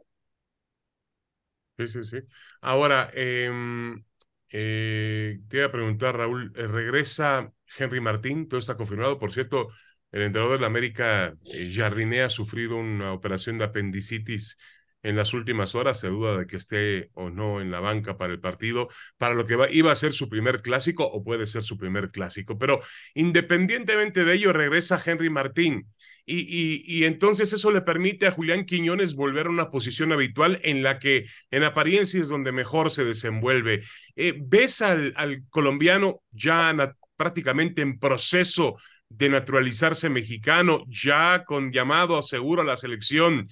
Sí, 1.77 1.87
sí, 1.87 2.03
sí. 2.03 2.17
Ahora, 2.61 3.11
em, 3.13 4.01
eh, 4.49 5.39
te 5.49 5.57
iba 5.57 5.65
a 5.65 5.71
preguntar, 5.71 6.15
Raúl, 6.15 6.53
eh, 6.55 6.67
¿regresa 6.67 7.51
Henry 7.77 7.99
Martín? 7.99 8.47
Todo 8.47 8.59
está 8.59 8.77
confirmado. 8.77 9.19
Por 9.19 9.33
cierto, 9.33 9.67
el 10.11 10.21
entrenador 10.21 10.57
de 10.57 10.61
la 10.61 10.67
América, 10.67 11.35
eh, 11.45 11.69
Jardiné, 11.73 12.21
ha 12.21 12.29
sufrido 12.29 12.77
una 12.77 13.11
operación 13.11 13.57
de 13.57 13.65
apendicitis 13.65 14.57
en 15.03 15.15
las 15.15 15.33
últimas 15.33 15.75
horas. 15.75 15.99
Se 15.99 16.07
duda 16.07 16.37
de 16.37 16.47
que 16.47 16.57
esté 16.57 17.09
o 17.13 17.29
no 17.29 17.61
en 17.61 17.71
la 17.71 17.79
banca 17.79 18.17
para 18.17 18.33
el 18.33 18.39
partido, 18.39 18.89
para 19.17 19.35
lo 19.35 19.45
que 19.45 19.57
iba 19.71 19.91
a 19.91 19.95
ser 19.95 20.13
su 20.13 20.29
primer 20.29 20.61
clásico 20.61 21.05
o 21.05 21.23
puede 21.23 21.45
ser 21.45 21.63
su 21.63 21.77
primer 21.77 22.11
clásico. 22.11 22.57
Pero 22.57 22.81
independientemente 23.13 24.23
de 24.25 24.33
ello, 24.33 24.53
regresa 24.53 25.01
Henry 25.03 25.29
Martín. 25.29 25.87
Y, 26.25 26.83
y, 26.87 27.03
entonces 27.03 27.51
eso 27.51 27.69
le 27.69 27.81
permite 27.81 28.27
a 28.27 28.31
Julián 28.31 28.65
Quiñones 28.65 29.13
volver 29.13 29.47
a 29.47 29.49
una 29.49 29.69
posición 29.69 30.13
habitual 30.13 30.61
en 30.63 30.81
la 30.81 30.97
que 30.97 31.25
en 31.51 31.63
apariencia 31.63 32.21
es 32.21 32.29
donde 32.29 32.53
mejor 32.53 32.91
se 32.91 33.03
desenvuelve. 33.03 33.83
Eh, 34.15 34.33
¿Ves 34.39 34.81
al, 34.81 35.13
al 35.17 35.43
colombiano 35.49 36.21
ya 36.31 36.73
prácticamente 37.17 37.81
en 37.81 37.99
proceso 37.99 38.77
de 39.09 39.27
naturalizarse 39.29 40.09
mexicano, 40.09 40.85
ya 40.87 41.43
con 41.45 41.73
llamado 41.73 42.23
seguro 42.23 42.61
a 42.61 42.65
la 42.65 42.77
selección? 42.77 43.49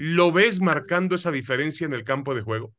¿Lo 0.00 0.30
ves 0.30 0.60
marcando 0.60 1.16
esa 1.16 1.32
diferencia 1.32 1.84
en 1.84 1.92
el 1.92 2.04
campo 2.04 2.32
de 2.32 2.42
juego? 2.42 2.72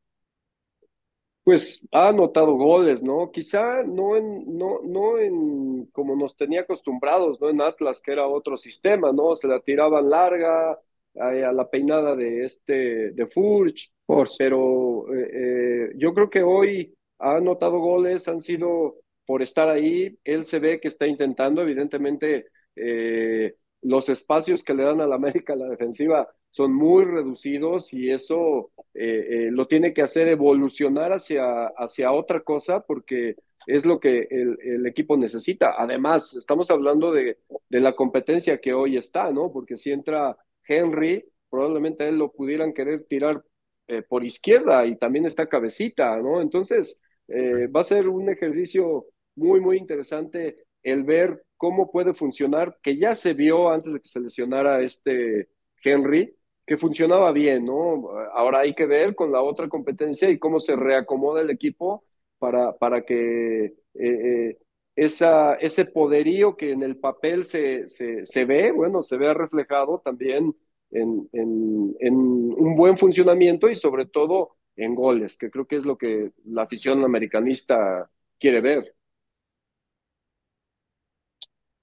Pues 1.44 1.86
ha 1.92 2.08
anotado 2.08 2.54
goles, 2.54 3.02
¿no? 3.02 3.30
Quizá 3.30 3.82
no 3.82 4.16
en, 4.16 4.56
no, 4.56 4.80
no 4.82 5.18
en 5.18 5.84
como 5.92 6.16
nos 6.16 6.34
tenía 6.34 6.62
acostumbrados, 6.62 7.38
¿no? 7.38 7.50
En 7.50 7.60
Atlas, 7.60 8.00
que 8.00 8.12
era 8.12 8.26
otro 8.26 8.56
sistema, 8.56 9.12
¿no? 9.12 9.36
Se 9.36 9.48
la 9.48 9.60
tiraban 9.60 10.08
larga, 10.08 10.78
a, 11.18 11.52
la 11.52 11.68
peinada 11.68 12.16
de 12.16 12.44
este, 12.44 13.10
de 13.10 13.26
Furch, 13.26 13.92
pero 14.38 15.12
eh, 15.14 15.30
eh, 15.32 15.92
yo 15.96 16.14
creo 16.14 16.30
que 16.30 16.42
hoy 16.42 16.94
ha 17.18 17.36
anotado 17.36 17.80
goles, 17.80 18.28
han 18.28 18.40
sido 18.40 18.96
por 19.26 19.42
estar 19.42 19.68
ahí, 19.68 20.18
él 20.24 20.44
se 20.44 20.58
ve 20.58 20.80
que 20.80 20.88
está 20.88 21.06
intentando, 21.06 21.60
evidentemente, 21.60 22.46
eh, 22.74 23.54
los 23.82 24.08
espacios 24.08 24.62
que 24.62 24.74
le 24.74 24.84
dan 24.84 25.00
a 25.00 25.06
la 25.06 25.14
América 25.16 25.56
la 25.56 25.68
defensiva 25.68 26.28
son 26.50 26.74
muy 26.74 27.04
reducidos 27.04 27.92
y 27.94 28.10
eso 28.10 28.72
eh, 28.92 29.26
eh, 29.30 29.48
lo 29.50 29.66
tiene 29.66 29.92
que 29.92 30.02
hacer 30.02 30.28
evolucionar 30.28 31.12
hacia, 31.12 31.66
hacia 31.68 32.12
otra 32.12 32.40
cosa 32.40 32.80
porque 32.80 33.36
es 33.66 33.86
lo 33.86 34.00
que 34.00 34.26
el, 34.30 34.86
equipo 34.86 35.16
necesita. 35.16 35.74
Además, 35.78 36.34
estamos 36.34 36.70
hablando 36.70 37.12
de, 37.12 37.38
de, 37.68 37.80
la 37.80 37.94
competencia 37.94 38.58
que 38.58 38.72
hoy 38.72 38.96
está, 38.96 39.30
¿no? 39.30 39.52
Porque 39.52 39.76
si 39.76 39.92
entra 39.92 40.36
Henry, 40.66 41.24
probablemente 41.48 42.08
él 42.08 42.16
lo 42.16 42.32
pudieran 42.32 42.72
querer 42.72 43.04
tirar 43.04 43.44
eh, 43.86 44.02
por 44.02 44.24
izquierda 44.24 44.86
y 44.86 44.96
también 44.96 45.26
está 45.26 45.46
cabecita, 45.46 46.16
¿no? 46.16 46.40
Entonces, 46.40 47.00
va 47.32 47.80
a 47.82 47.84
ser 47.84 48.08
un 48.08 48.28
ejercicio 48.28 49.06
muy, 49.36 49.60
muy 49.60 49.76
interesante 49.76 50.64
el 50.82 51.04
ver 51.04 51.44
cómo 51.60 51.90
puede 51.90 52.14
funcionar, 52.14 52.78
que 52.82 52.96
ya 52.96 53.14
se 53.14 53.34
vio 53.34 53.68
antes 53.70 53.92
de 53.92 54.00
que 54.00 54.08
se 54.08 54.18
lesionara 54.18 54.80
este 54.82 55.50
Henry, 55.84 56.34
que 56.66 56.78
funcionaba 56.78 57.32
bien, 57.32 57.66
¿no? 57.66 58.08
Ahora 58.32 58.60
hay 58.60 58.74
que 58.74 58.86
ver 58.86 59.14
con 59.14 59.30
la 59.30 59.42
otra 59.42 59.68
competencia 59.68 60.30
y 60.30 60.38
cómo 60.38 60.58
se 60.58 60.74
reacomoda 60.74 61.42
el 61.42 61.50
equipo 61.50 62.02
para, 62.38 62.72
para 62.78 63.02
que 63.04 63.66
eh, 63.66 63.74
eh, 63.94 64.58
esa, 64.96 65.54
ese 65.56 65.84
poderío 65.84 66.56
que 66.56 66.72
en 66.72 66.82
el 66.82 66.96
papel 66.96 67.44
se, 67.44 67.86
se, 67.88 68.44
ve, 68.46 68.72
bueno, 68.72 69.02
se 69.02 69.18
vea 69.18 69.34
reflejado 69.34 70.00
también 70.02 70.56
en, 70.90 71.28
en, 71.32 71.94
en, 72.00 72.14
un 72.14 72.74
buen 72.74 72.96
funcionamiento 72.96 73.68
y 73.68 73.74
sobre 73.74 74.06
todo 74.06 74.56
en 74.76 74.94
goles, 74.94 75.36
que 75.36 75.50
creo 75.50 75.66
que 75.66 75.76
es 75.76 75.84
lo 75.84 75.98
que 75.98 76.32
la 76.46 76.62
afición 76.62 77.04
americanista 77.04 78.10
quiere 78.38 78.62
ver. 78.62 78.94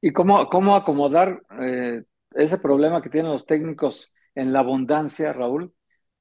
¿Y 0.01 0.13
cómo, 0.13 0.47
cómo 0.49 0.75
acomodar 0.75 1.41
eh, 1.59 2.03
ese 2.31 2.57
problema 2.57 3.01
que 3.01 3.09
tienen 3.09 3.31
los 3.31 3.45
técnicos 3.45 4.13
en 4.35 4.53
la 4.53 4.59
abundancia, 4.59 5.33
Raúl, 5.33 5.73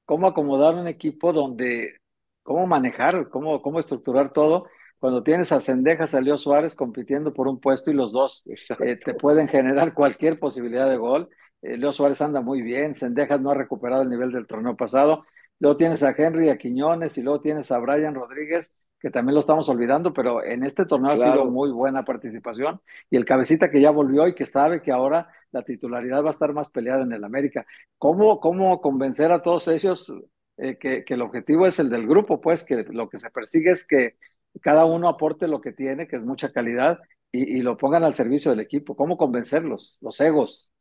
cómo 0.04 0.26
acomodar 0.28 0.75
un 0.76 0.88
equipo 0.88 1.33
donde, 1.33 1.99
cómo 2.42 2.66
manejar, 2.66 3.28
cómo, 3.28 3.61
cómo 3.61 3.78
estructurar 3.78 4.33
todo, 4.33 4.66
cuando 4.99 5.23
tienes 5.23 5.52
a 5.52 5.61
Cendejas, 5.61 6.14
a 6.14 6.21
Leo 6.21 6.38
Suárez 6.38 6.75
compitiendo 6.75 7.35
por 7.35 7.49
un 7.49 7.61
puesto 7.61 7.90
y 7.90 7.95
los 7.95 8.12
dos 8.12 8.42
eh, 8.80 8.97
te 8.97 9.14
pueden 9.14 9.49
generar 9.49 9.92
cualquier 9.95 10.38
posibilidad 10.38 10.88
de 10.88 10.97
gol. 10.97 11.28
Eh, 11.62 11.76
Leo 11.76 11.92
Suárez 11.92 12.21
anda 12.23 12.40
muy 12.40 12.62
bien, 12.62 12.95
Cendejas 12.95 13.40
no 13.40 13.50
ha 13.50 13.54
recuperado 13.54 14.02
el 14.02 14.09
nivel 14.09 14.33
del 14.33 14.47
torneo 14.47 14.76
pasado. 14.76 15.25
Luego 15.59 15.76
tienes 15.76 16.02
a 16.02 16.14
Henry, 16.16 16.49
a 16.49 16.59
Quiñones 16.59 17.18
y 17.18 17.23
luego 17.23 17.40
tienes 17.40 17.71
a 17.73 17.78
Brian 17.78 18.14
Rodríguez, 18.14 18.76
que 19.00 19.11
también 19.11 19.35
lo 19.35 19.41
estamos 19.41 19.69
olvidando, 19.69 20.12
pero 20.12 20.43
en 20.45 20.65
este 20.65 20.87
torneo 20.87 21.12
ha 21.12 21.17
sido 21.17 21.45
muy 21.47 21.71
buena 21.71 22.05
participación. 22.05 22.81
Y 23.11 23.17
el 23.17 23.25
cabecita 23.25 23.71
que 23.71 23.81
ya 23.81 23.91
volvió 23.91 24.26
y 24.26 24.35
que 24.35 24.47
sabe 24.47 24.83
que 24.83 24.93
ahora 24.93 25.29
la 25.53 25.62
titularidad 25.62 26.23
va 26.23 26.29
a 26.29 26.33
estar 26.33 26.53
más 26.53 26.71
peleada 26.71 27.03
en 27.03 27.12
el 27.12 27.25
América. 27.25 27.67
¿Cómo, 27.99 28.41
cómo 28.41 28.81
convencer 28.81 29.33
a 29.33 29.43
todos 29.43 29.69
ellos 29.69 30.12
eh, 30.57 30.79
que, 30.79 31.05
que, 31.05 31.15
el 31.15 31.23
objetivo 31.23 31.67
es 31.67 31.79
el 31.79 31.91
del 31.91 32.07
grupo? 32.07 32.41
Pues 32.41 32.65
que 32.65 32.85
lo 32.91 33.09
que 33.09 33.19
se 33.19 33.31
persigue 33.31 33.73
es 33.73 33.87
que 33.87 34.17
cada 34.62 34.87
uno 34.87 35.09
aporte 35.09 35.47
lo 35.47 35.61
que 35.61 35.73
tiene, 35.73 36.09
que 36.09 36.17
es 36.17 36.23
mucha 36.23 36.50
calidad, 36.53 36.99
y, 37.31 37.59
y 37.59 37.62
lo 37.62 37.76
pongan 37.76 38.05
al 38.05 38.15
servicio 38.15 38.50
del 38.50 38.61
equipo. 38.61 38.97
¿Cómo 38.97 39.17
convencerlos? 39.17 39.99
Los 40.00 40.21
egos. 40.21 40.73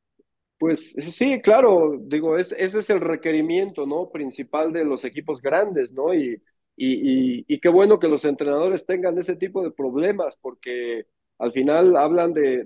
Pues 0.57 0.93
sí, 0.93 1.41
claro, 1.41 1.98
digo, 2.01 2.38
es, 2.38 2.53
ese 2.53 2.79
es 2.79 2.89
el 2.89 3.01
requerimiento, 3.01 3.86
¿no? 3.86 4.10
Principal 4.10 4.72
de 4.72 4.86
los 4.86 5.03
equipos 5.03 5.41
grandes, 5.41 5.91
¿no? 5.91 6.13
Y, 6.13 6.41
y, 6.77 7.60
qué 7.60 7.70
bueno 7.70 8.00
que 8.00 8.08
los 8.08 8.25
entrenadores 8.25 8.86
tengan 8.86 9.17
ese 9.17 9.36
tipo 9.36 9.63
de 9.63 9.72
problemas, 9.72 10.38
porque 10.38 11.05
al 11.38 11.51
final 11.51 11.96
hablan 11.98 12.34
de, 12.34 12.65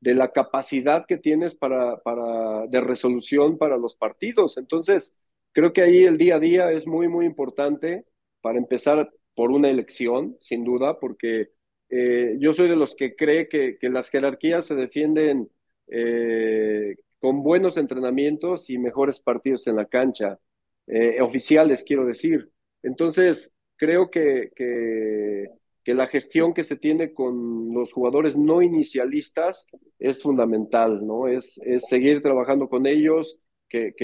de 0.00 0.14
la 0.14 0.32
capacidad 0.32 1.04
que 1.06 1.18
tienes 1.18 1.54
para, 1.54 1.98
para, 2.02 2.66
de 2.66 2.80
resolución 2.80 3.58
para 3.58 3.76
los 3.76 3.96
partidos. 3.96 4.56
Entonces, 4.58 5.20
creo 5.52 5.72
que 5.72 5.82
ahí 5.82 6.04
el 6.04 6.18
día 6.18 6.36
a 6.36 6.40
día 6.40 6.70
es 6.72 6.86
muy, 6.86 7.08
muy 7.08 7.26
importante 7.26 8.06
para 8.40 8.58
empezar 8.58 9.10
por 9.34 9.50
una 9.50 9.70
elección, 9.70 10.36
sin 10.40 10.64
duda, 10.64 10.98
porque 10.98 11.50
eh, 11.90 12.36
yo 12.38 12.52
soy 12.52 12.68
de 12.68 12.76
los 12.76 12.94
que 12.94 13.16
cree 13.16 13.48
que, 13.48 13.78
que 13.78 13.88
las 13.90 14.10
jerarquías 14.10 14.66
se 14.66 14.74
defienden 14.74 15.50
eh, 15.88 16.96
con 17.18 17.42
buenos 17.42 17.76
entrenamientos 17.76 18.70
y 18.70 18.78
mejores 18.78 19.20
partidos 19.20 19.66
en 19.66 19.76
la 19.76 19.86
cancha, 19.86 20.38
eh, 20.86 21.20
oficiales, 21.20 21.84
quiero 21.84 22.06
decir. 22.06 22.50
Entonces, 22.82 23.52
creo 23.76 24.10
que, 24.10 24.50
que 24.54 25.94
la 25.94 26.06
gestión 26.06 26.52
que 26.52 26.64
se 26.64 26.76
tiene 26.76 27.12
con 27.12 27.72
los 27.72 27.92
jugadores 27.92 28.36
no 28.36 28.60
inicialistas 28.60 29.66
es 29.98 30.22
fundamental, 30.22 31.06
¿no? 31.06 31.28
Es, 31.28 31.58
es 31.64 31.88
seguir 31.88 32.22
trabajando 32.22 32.68
con 32.68 32.86
ellos, 32.86 33.40
que, 33.68 33.94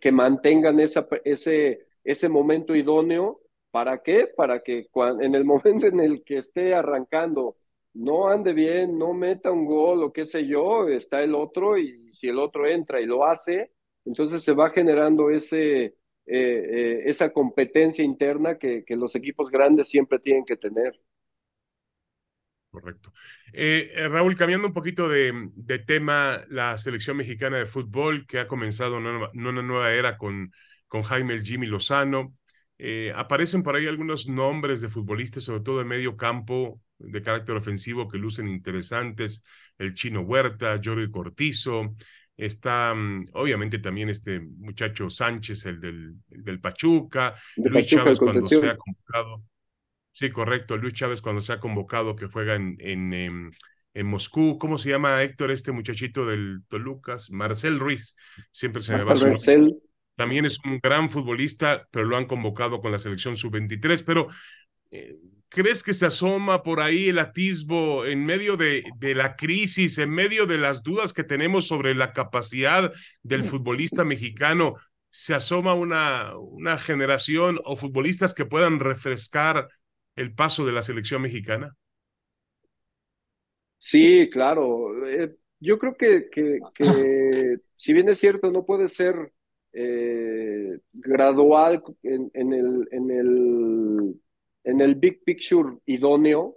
que, 0.00 0.12
mantengan 0.12 0.80
ese, 0.80 1.86
ese 2.04 2.28
momento 2.28 2.74
idóneo. 2.74 3.40
¿Para 3.70 4.02
qué? 4.02 4.28
Para 4.36 4.60
que 4.60 4.88
en 5.20 5.34
el 5.34 5.44
momento 5.44 5.86
en 5.86 6.00
el 6.00 6.24
que 6.24 6.38
esté 6.38 6.74
arrancando 6.74 7.56
no 7.94 8.28
ande 8.28 8.52
bien, 8.52 8.98
no 8.98 9.14
meta 9.14 9.50
un 9.50 9.64
gol 9.64 10.02
o 10.02 10.12
qué 10.12 10.24
sé 10.24 10.46
yo, 10.46 10.88
está 10.88 11.22
el 11.22 11.34
otro 11.34 11.78
y 11.78 12.12
si 12.12 12.28
el 12.28 12.38
otro 12.38 12.66
entra 12.66 13.00
y 13.00 13.06
lo 13.06 13.24
hace, 13.24 13.72
entonces 14.04 14.42
se 14.42 14.52
va 14.52 14.70
generando 14.70 15.30
ese, 15.30 15.96
esa 16.30 17.32
competencia 17.32 18.04
interna 18.04 18.58
que, 18.58 18.84
los 18.90 19.14
equipos 19.14 19.50
grandes 19.50 19.88
siempre 19.88 20.18
tienen 20.18 20.44
que 20.44 20.56
tener. 20.56 21.00
Correcto. 22.70 23.12
Eh, 23.52 23.90
eh, 23.96 24.08
Raúl, 24.08 24.36
cambiando 24.36 24.68
un 24.68 24.72
poquito 24.74 25.08
de, 25.08 25.50
tema, 25.86 26.40
la 26.48 26.78
selección 26.78 27.16
mexicana 27.16 27.58
de 27.58 27.66
fútbol 27.66 28.26
que 28.28 28.38
ha 28.38 28.46
comenzado 28.46 28.98
una, 28.98 29.28
una 29.34 29.62
nueva 29.62 29.92
era 29.92 30.16
con, 30.16 30.52
con 30.86 31.02
Jaime 31.02 31.34
el 31.34 31.42
Jimmy 31.42 31.66
Lozano. 31.66 32.36
Eh, 32.78 33.12
aparecen 33.14 33.62
por 33.62 33.76
ahí 33.76 33.86
algunos 33.86 34.26
nombres 34.26 34.80
de 34.80 34.88
futbolistas, 34.88 35.44
sobre 35.44 35.62
todo 35.62 35.78
de 35.78 35.84
medio 35.84 36.16
campo, 36.16 36.80
de 36.98 37.20
carácter 37.22 37.56
ofensivo, 37.56 38.08
que 38.08 38.18
lucen 38.18 38.48
interesantes. 38.48 39.42
El 39.76 39.94
Chino 39.94 40.22
Huerta, 40.22 40.80
Jordi 40.82 41.10
Cortizo. 41.10 41.94
Está, 42.40 42.94
mm, 42.94 43.28
obviamente, 43.32 43.78
también 43.78 44.08
este 44.08 44.40
muchacho 44.40 45.10
Sánchez, 45.10 45.66
el 45.66 45.80
del, 45.80 46.14
del 46.28 46.60
Pachuca. 46.60 47.34
Luis 47.56 47.86
Chávez, 47.86 48.18
cuando 48.18 48.42
se 48.42 48.68
ha 48.68 48.76
convocado 48.76 49.44
Sí, 50.12 50.30
correcto. 50.30 50.76
Luis 50.76 50.94
Chávez 50.94 51.22
cuando 51.22 51.40
se 51.40 51.52
ha 51.52 51.60
convocado 51.60 52.16
que 52.16 52.26
juega 52.26 52.54
en, 52.54 52.76
en, 52.80 53.14
em, 53.14 53.50
en, 53.94 54.06
Moscú. 54.06 54.58
¿Cómo 54.58 54.76
se 54.76 54.90
llama 54.90 55.22
Héctor, 55.22 55.50
este 55.50 55.72
muchachito 55.72 56.26
del 56.26 56.62
Tolucas? 56.68 57.30
Marcel 57.30 57.78
Ruiz. 57.78 58.16
Siempre 58.50 58.82
se 58.82 58.96
me 58.96 59.04
va 59.04 59.16
su 59.16 59.80
También 60.16 60.46
es 60.46 60.58
un 60.64 60.80
gran 60.82 61.10
futbolista, 61.10 61.86
pero 61.90 62.04
lo 62.04 62.16
han 62.16 62.26
convocado 62.26 62.80
con 62.80 62.92
la 62.92 62.98
selección 62.98 63.36
sub-23. 63.36 64.02
Pero, 64.04 64.28
eh, 64.90 65.16
¿crees 65.50 65.82
que 65.82 65.92
se 65.92 66.06
asoma 66.06 66.62
por 66.62 66.80
ahí 66.80 67.08
el 67.08 67.18
atisbo 67.18 68.06
en 68.06 68.24
medio 68.24 68.56
de, 68.56 68.84
de 68.96 69.14
la 69.14 69.36
crisis, 69.36 69.98
en 69.98 70.10
medio 70.10 70.46
de 70.46 70.56
las 70.56 70.82
dudas 70.82 71.12
que 71.12 71.24
tenemos 71.24 71.66
sobre 71.66 71.94
la 71.94 72.14
capacidad 72.14 72.92
del 73.22 73.44
futbolista 73.44 74.04
mexicano? 74.04 74.76
¿Se 75.10 75.34
asoma 75.34 75.74
una, 75.74 76.36
una 76.38 76.78
generación 76.78 77.60
o 77.64 77.76
futbolistas 77.76 78.32
que 78.32 78.46
puedan 78.46 78.80
refrescar 78.80 79.68
el 80.16 80.34
paso 80.34 80.64
de 80.64 80.72
la 80.72 80.82
selección 80.82 81.20
mexicana? 81.20 81.76
Sí, 83.78 84.28
claro. 84.30 85.06
Eh, 85.06 85.34
yo 85.58 85.78
creo 85.78 85.96
que, 85.96 86.28
que, 86.30 86.60
si 87.76 87.92
bien 87.92 88.08
es 88.08 88.18
cierto, 88.18 88.50
no 88.50 88.64
puede 88.64 88.88
ser 88.88 89.32
eh, 89.72 90.78
gradual 90.92 91.82
en, 92.02 92.30
en, 92.34 92.52
el, 92.52 92.88
en, 92.90 93.10
el, 93.10 94.20
en 94.64 94.80
el 94.80 94.94
big 94.94 95.22
picture 95.24 95.78
idóneo, 95.86 96.56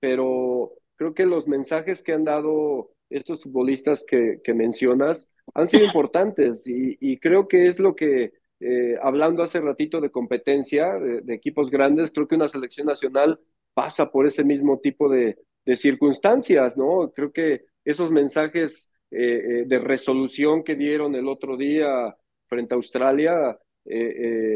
pero 0.00 0.72
creo 0.96 1.14
que 1.14 1.26
los 1.26 1.48
mensajes 1.48 2.02
que 2.02 2.12
han 2.12 2.24
dado 2.24 2.90
estos 3.10 3.42
futbolistas 3.42 4.04
que, 4.04 4.40
mencionas 4.54 5.34
han 5.54 5.66
sido 5.66 5.84
importantes 5.84 6.66
y, 6.66 6.96
y, 7.00 7.18
creo 7.18 7.46
que 7.46 7.66
es 7.66 7.78
lo 7.78 7.94
que 7.94 8.32
eh, 8.64 8.96
hablando 9.02 9.42
hace 9.42 9.60
ratito 9.60 10.00
de 10.00 10.12
competencia, 10.12 10.94
de, 10.94 11.34
equipos 11.34 11.68
grandes, 11.68 12.12
creo 12.12 12.28
que 12.28 12.36
una 12.36 12.46
selección 12.46 12.86
nacional 12.86 13.40
pasa 13.74 14.12
por 14.12 14.24
ese 14.24 14.44
mismo 14.44 14.78
tipo 14.78 15.08
de, 15.08 15.36
circunstancias, 15.74 16.76
¿no? 16.76 17.12
Creo 17.12 17.32
que 17.32 17.64
esos 17.84 18.10
mensajes 18.10 18.92
eh, 19.10 19.18
eh, 19.20 19.64
de 19.66 19.78
resolución 19.78 20.62
que 20.62 20.76
dieron 20.76 21.14
el 21.14 21.28
otro 21.28 21.56
día 21.56 22.16
frente 22.46 22.74
a 22.74 22.76
Australia 22.76 23.58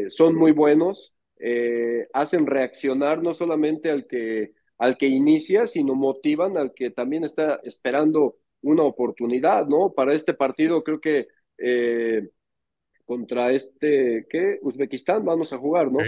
son 0.07 0.35
muy 0.35 0.53
buenos, 0.53 1.16
hacen 2.13 2.47
reaccionar 2.47 3.21
no 3.21 3.33
solamente 3.33 3.89
al 3.91 4.07
que, 4.07 4.53
al 4.77 4.97
que 4.97 5.07
inicia, 5.07 5.65
sino 5.65 5.95
motivan 5.95 6.57
al 6.57 6.73
que 6.73 6.89
también 6.89 7.23
está 7.23 7.59
esperando 7.63 8.37
una 8.61 8.83
oportunidad, 8.83 9.67
¿no? 9.67 9.93
Para 9.93 10.13
este 10.13 10.33
partido 10.33 10.83
creo 10.83 10.99
que 10.99 11.27
contra 13.07 13.51
este, 13.53 14.27
¿qué? 14.29 14.59
Uzbekistán 14.61 15.23
vamos 15.23 15.53
a 15.53 15.57
jugar, 15.57 15.91
¿no? 15.91 15.99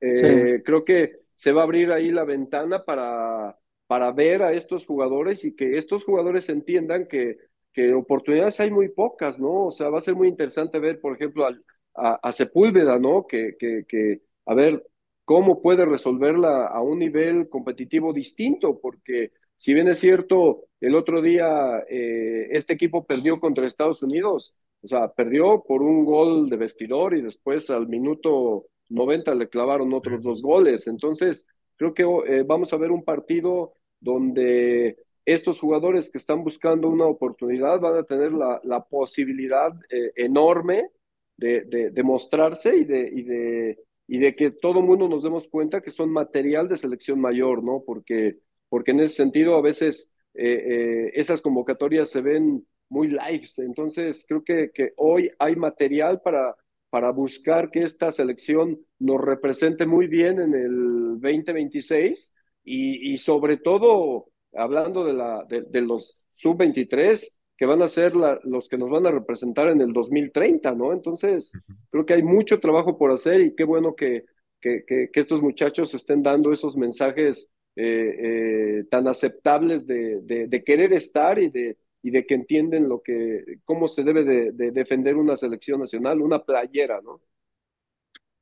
Eh, 0.00 0.62
creo 0.62 0.84
que 0.84 1.12
se 1.34 1.52
va 1.52 1.62
a 1.62 1.64
abrir 1.64 1.90
ahí 1.90 2.10
la 2.10 2.24
ventana 2.24 2.84
para, 2.84 3.58
para 3.86 4.12
ver 4.12 4.42
a 4.42 4.52
estos 4.52 4.84
jugadores 4.84 5.44
y 5.46 5.56
que 5.56 5.78
estos 5.78 6.04
jugadores 6.04 6.50
entiendan 6.50 7.06
que, 7.08 7.38
que 7.72 7.94
oportunidades 7.94 8.60
hay 8.60 8.70
muy 8.70 8.90
pocas, 8.90 9.40
¿no? 9.40 9.66
O 9.66 9.70
sea, 9.70 9.88
va 9.88 9.98
a 9.98 10.02
ser 10.02 10.14
muy 10.14 10.28
interesante 10.28 10.78
ver, 10.78 11.00
por 11.00 11.14
ejemplo, 11.14 11.48
a, 11.94 12.32
Sepúlveda, 12.32 12.98
¿no? 12.98 13.26
Que, 13.26 13.56
que, 13.58 13.84
que, 13.88 14.20
a 14.46 14.54
ver 14.54 14.86
cómo 15.24 15.62
puede 15.62 15.84
resolverla 15.84 16.66
a 16.66 16.82
un 16.82 16.98
nivel 16.98 17.48
competitivo 17.48 18.12
distinto, 18.12 18.78
porque 18.80 19.32
si 19.56 19.74
bien 19.74 19.88
es 19.88 19.98
cierto, 19.98 20.64
el 20.80 20.94
otro 20.94 21.22
día 21.22 21.84
eh, 21.88 22.48
este 22.50 22.74
equipo 22.74 23.06
perdió 23.06 23.40
contra 23.40 23.66
Estados 23.66 24.02
Unidos, 24.02 24.54
o 24.82 24.88
sea, 24.88 25.08
perdió 25.12 25.64
por 25.66 25.82
un 25.82 26.04
gol 26.04 26.50
de 26.50 26.56
vestidor 26.56 27.16
y 27.16 27.22
después 27.22 27.70
al 27.70 27.88
minuto 27.88 28.66
90 28.90 29.34
le 29.34 29.48
clavaron 29.48 29.94
otros 29.94 30.22
dos 30.22 30.42
goles. 30.42 30.86
Entonces, 30.86 31.46
creo 31.76 31.94
que 31.94 32.02
eh, 32.02 32.42
vamos 32.42 32.72
a 32.72 32.76
ver 32.76 32.90
un 32.90 33.04
partido 33.04 33.74
donde 34.00 34.98
estos 35.24 35.58
jugadores 35.58 36.10
que 36.10 36.18
están 36.18 36.44
buscando 36.44 36.88
una 36.88 37.06
oportunidad 37.06 37.80
van 37.80 37.96
a 37.96 38.02
tener 38.02 38.32
la, 38.32 38.86
posibilidad 38.90 39.72
eh, 39.90 40.12
enorme 40.16 40.90
de, 41.36 41.62
de, 41.64 42.02
mostrarse 42.02 42.76
y, 42.76 42.84
de, 42.84 43.78
y 44.06 44.18
de 44.18 44.34
que 44.36 44.50
todo 44.50 44.80
el 44.80 44.86
mundo 44.86 45.08
nos 45.08 45.22
demos 45.22 45.48
cuenta 45.48 45.80
que 45.80 45.90
son 45.90 46.10
material 46.10 46.68
de 46.68 46.78
selección 46.78 47.20
mayor, 47.20 47.62
¿no? 47.62 47.82
Porque, 47.86 48.38
porque 48.68 48.90
en 48.92 49.00
ese 49.00 49.14
sentido 49.16 49.56
a 49.56 49.62
veces 49.62 50.14
eh, 50.34 51.10
esas 51.14 51.40
convocatorias 51.40 52.10
se 52.10 52.20
ven 52.20 52.66
muy 52.88 53.08
likes. 53.08 53.50
Entonces, 53.58 54.24
creo 54.26 54.42
que, 54.44 54.70
que 54.72 54.92
hoy 54.96 55.30
hay 55.38 55.56
material 55.56 56.20
para, 56.22 56.54
para 56.94 57.10
buscar 57.10 57.70
que 57.72 57.82
esta 57.82 58.12
selección 58.12 58.78
nos 59.00 59.20
represente 59.20 59.84
muy 59.86 60.06
bien 60.06 60.38
en 60.40 60.54
el 60.54 61.20
2026 61.20 62.32
y, 62.62 63.12
y 63.12 63.18
sobre 63.18 63.56
todo, 63.56 64.28
hablando 64.52 65.04
de, 65.04 65.12
la, 65.12 65.44
de, 65.48 65.80
los 65.80 66.28
sub-23, 66.30 67.36
que 67.56 67.66
van 67.66 67.82
a 67.82 67.88
ser 67.88 68.14
los 68.14 68.68
que 68.68 68.78
nos 68.78 68.90
van 68.90 69.06
a 69.06 69.10
representar 69.10 69.68
en 69.68 69.80
el 69.80 69.92
2030, 69.92 70.74
¿no? 70.74 70.92
Entonces, 70.92 71.52
creo 71.90 72.04
que 72.04 72.14
hay 72.14 72.22
mucho 72.22 72.58
trabajo 72.58 72.98
por 72.98 73.12
hacer 73.12 73.40
y 73.40 73.54
qué 73.54 73.64
bueno 73.64 73.94
que, 73.94 74.24
que, 74.60 74.84
que, 74.86 75.10
estos 75.14 75.42
muchachos 75.42 75.94
estén 75.94 76.22
dando 76.22 76.52
esos 76.52 76.76
mensajes 76.76 77.50
eh, 77.76 78.16
eh, 78.18 78.84
tan 78.90 79.06
aceptables 79.08 79.86
de, 79.86 80.20
de, 80.22 80.48
de, 80.48 80.64
querer 80.64 80.92
estar 80.92 81.38
y 81.38 81.48
de, 81.48 81.76
y 82.04 82.10
de 82.10 82.26
que 82.26 82.34
entienden 82.34 82.86
lo 82.88 83.02
que, 83.02 83.58
cómo 83.64 83.88
se 83.88 84.04
debe 84.04 84.24
de, 84.24 84.70
defender 84.72 85.16
una 85.16 85.36
selección 85.36 85.80
nacional, 85.80 86.20
una 86.20 86.44
playera, 86.44 87.00
¿no? 87.02 87.22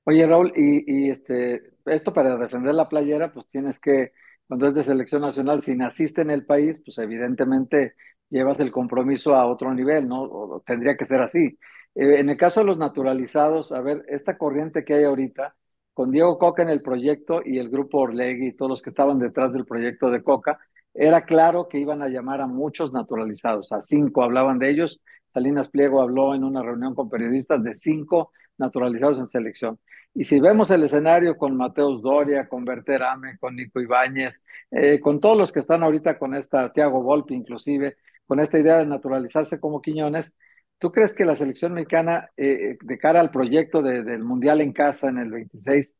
Oye, 0.05 0.27
Raúl, 0.27 0.53
y, 0.57 1.11
este, 1.11 1.62
esto 1.87 2.12
para 2.12 2.37
defender 2.37 2.75
la 2.75 2.88
playera, 2.88 3.33
pues 3.33 3.46
tienes 3.48 3.79
que, 3.79 4.12
cuando 4.48 4.66
es 4.66 4.75
de 4.75 4.83
selección 4.83 5.22
nacional, 5.22 5.62
si 5.62 5.77
naciste 5.77 6.22
en 6.22 6.31
el 6.31 6.44
país, 6.44 6.83
pues 6.85 6.98
evidentemente 6.98 7.94
llevas 8.33 8.59
el 8.61 8.73
compromiso 8.73 9.35
a 9.37 9.47
otro 9.47 9.73
nivel, 9.75 10.09
¿no? 10.09 10.23
O, 10.23 10.61
tendría 10.66 10.97
que 10.97 11.07
ser 11.07 11.21
así. 11.21 11.59
Eh, 11.95 12.21
en 12.21 12.31
el 12.31 12.37
caso 12.37 12.61
de 12.61 12.66
los 12.66 12.79
naturalizados, 12.79 13.73
a 13.73 13.81
ver, 13.83 14.05
esta 14.09 14.38
corriente 14.38 14.85
que 14.85 14.95
hay 14.95 15.05
ahorita, 15.05 15.55
con 15.95 16.11
Diego 16.11 16.38
Coca 16.38 16.62
en 16.62 16.71
el 16.71 16.83
proyecto 16.83 17.42
y 17.45 17.59
el 17.59 17.68
grupo 17.68 17.99
Orlegui 18.01 18.49
y 18.49 18.53
todos 18.55 18.71
los 18.71 18.83
que 18.83 18.90
estaban 18.90 19.18
detrás 19.18 19.53
del 19.53 19.66
proyecto 19.66 20.11
de 20.11 20.23
Coca, 20.23 20.59
era 20.95 21.25
claro 21.25 21.68
que 21.68 21.79
iban 21.79 22.03
a 22.03 22.09
llamar 22.09 22.40
a 22.40 22.47
muchos 22.47 22.92
naturalizados, 22.92 23.71
a 23.73 23.83
cinco 23.83 24.23
hablaban 24.23 24.59
de 24.59 24.71
ellos. 24.71 25.03
Salinas 25.27 25.71
Pliego 25.71 26.01
habló 26.03 26.35
en 26.35 26.45
una 26.45 26.62
reunión 26.62 26.95
con 26.95 27.11
periodistas 27.11 27.62
de 27.62 27.75
cinco 27.75 28.33
naturalizados 28.59 29.18
en 29.18 29.27
selección. 29.27 29.79
Y 30.14 30.25
si 30.25 30.40
vemos 30.40 30.71
el 30.71 30.85
escenario 30.85 31.37
con 31.37 31.57
Mateus 31.57 32.03
Doria, 32.03 32.49
con 32.49 32.64
Berter 32.64 33.03
Ame, 33.03 33.38
con 33.38 33.57
Nico 33.57 33.81
Ibáñez, 33.81 34.42
eh, 34.71 35.01
con 35.01 35.21
todos 35.21 35.37
los 35.37 35.53
que 35.53 35.61
están 35.61 35.83
ahorita 35.83 36.18
con 36.18 36.35
esta, 36.35 36.71
Tiago 36.73 37.03
Volpi 37.03 37.35
inclusive, 37.35 37.97
con 38.26 38.40
esta 38.40 38.58
idea 38.58 38.78
de 38.78 38.87
naturalizarse 38.87 39.61
como 39.61 39.82
Quiñones, 39.82 40.35
¿tú 40.78 40.90
crees 40.90 41.14
que 41.14 41.24
la 41.24 41.37
selección 41.37 41.74
mexicana, 41.74 42.30
eh, 42.37 42.76
de 42.80 42.98
cara 42.98 43.20
al 43.20 43.30
proyecto 43.30 43.82
del 43.82 44.24
Mundial 44.24 44.61
en 44.61 44.72
casa 44.72 45.08
en 45.08 45.18
el 45.18 45.30
26, 45.30 45.94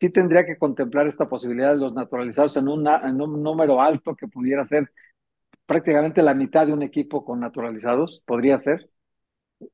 sí 0.00 0.10
tendría 0.10 0.44
que 0.44 0.58
contemplar 0.58 1.06
esta 1.06 1.28
posibilidad 1.28 1.70
de 1.70 1.78
los 1.78 1.94
naturalizados 1.94 2.56
en, 2.56 2.68
un 2.68 3.42
número 3.42 3.80
alto 3.80 4.14
que 4.14 4.28
pudiera 4.28 4.64
ser 4.64 4.90
prácticamente 5.66 6.22
la 6.22 6.34
mitad 6.34 6.66
de 6.66 6.72
un 6.72 6.82
equipo 6.82 7.24
con 7.24 7.40
naturalizados, 7.40 8.22
¿podría 8.26 8.58
ser? 8.58 8.90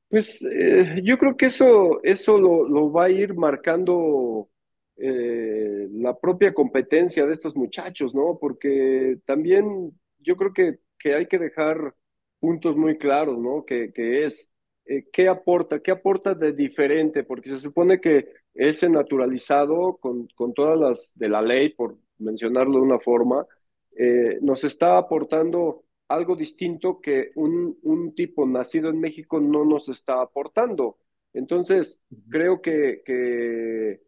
Pues 0.08 0.42
eh, 0.42 1.00
yo 1.04 1.18
creo 1.18 1.36
que 1.36 1.46
eso, 1.46 2.00
eso 2.02 2.38
lo, 2.38 2.92
va 2.92 3.06
a 3.06 3.10
ir 3.10 3.34
marcando 3.34 4.48
eh, 4.96 5.88
la 5.92 6.18
propia 6.18 6.52
competencia 6.54 7.26
de 7.26 7.32
estos 7.32 7.56
muchachos, 7.56 8.14
¿no? 8.14 8.38
Porque 8.40 9.18
también 9.24 9.92
yo 10.18 10.36
creo 10.36 10.52
que, 10.52 10.78
que 11.00 11.14
hay 11.14 11.26
que 11.26 11.38
dejar 11.38 11.94
puntos 12.38 12.76
muy 12.76 12.98
claros, 12.98 13.38
¿no? 13.38 13.64
Que, 13.64 13.92
que 13.92 14.24
es 14.24 14.50
eh, 14.86 15.06
qué 15.12 15.28
aporta, 15.28 15.80
qué 15.80 15.92
aporta 15.92 16.34
de 16.34 16.52
diferente, 16.52 17.24
porque 17.24 17.50
se 17.50 17.58
supone 17.58 18.00
que 18.00 18.28
ese 18.54 18.88
naturalizado 18.88 19.96
con, 19.98 20.26
con 20.34 20.52
todas 20.54 20.78
las 20.78 21.12
de 21.16 21.28
la 21.28 21.42
ley, 21.42 21.70
por 21.70 21.96
mencionarlo 22.18 22.74
de 22.78 22.82
una 22.82 22.98
forma, 22.98 23.46
eh, 23.96 24.38
nos 24.42 24.64
está 24.64 24.98
aportando 24.98 25.84
algo 26.08 26.34
distinto 26.34 27.00
que 27.00 27.30
un, 27.36 27.78
un, 27.82 28.14
tipo 28.14 28.46
nacido 28.46 28.90
en 28.90 28.98
México 29.00 29.40
no 29.40 29.64
nos 29.64 29.88
está 29.88 30.20
aportando. 30.22 30.98
Entonces, 31.32 32.02
creo 32.28 32.60
que, 32.60 33.02
que, 33.04 34.00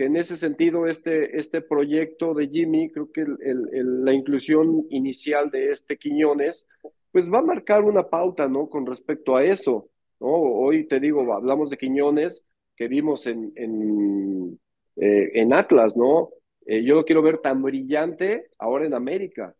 que, 0.00 0.06
en 0.06 0.16
ese 0.16 0.38
sentido 0.38 0.86
este, 0.86 1.36
este 1.38 1.60
proyecto 1.60 2.32
de 2.32 2.48
Jimmy, 2.48 2.90
creo 2.90 3.12
que 3.12 3.20
el, 3.20 4.02
la 4.02 4.14
inclusión 4.14 4.86
inicial 4.88 5.50
de 5.50 5.68
este 5.68 5.98
Quiñones, 5.98 6.66
pues 7.12 7.30
va 7.30 7.40
a 7.40 7.42
marcar 7.42 7.84
una 7.84 8.08
pauta, 8.08 8.48
¿no? 8.48 8.66
Con 8.66 8.86
respecto 8.86 9.36
a 9.36 9.44
eso, 9.44 9.90
¿no? 10.18 10.28
Hoy 10.28 10.88
te 10.88 11.00
digo, 11.00 11.30
hablamos 11.34 11.68
de 11.68 11.76
Quiñones 11.76 12.46
que 12.76 12.88
vimos 12.88 13.26
en, 13.26 13.52
en, 13.56 14.58
eh, 14.96 15.32
en 15.34 15.52
Atlas, 15.52 15.94
¿no? 15.98 16.30
Eh, 16.64 16.82
yo 16.82 16.94
lo 16.94 17.04
quiero 17.04 17.20
ver 17.20 17.36
tan 17.36 17.60
brillante 17.62 18.48
ahora 18.56 18.86
en 18.86 18.94
América 18.94 19.54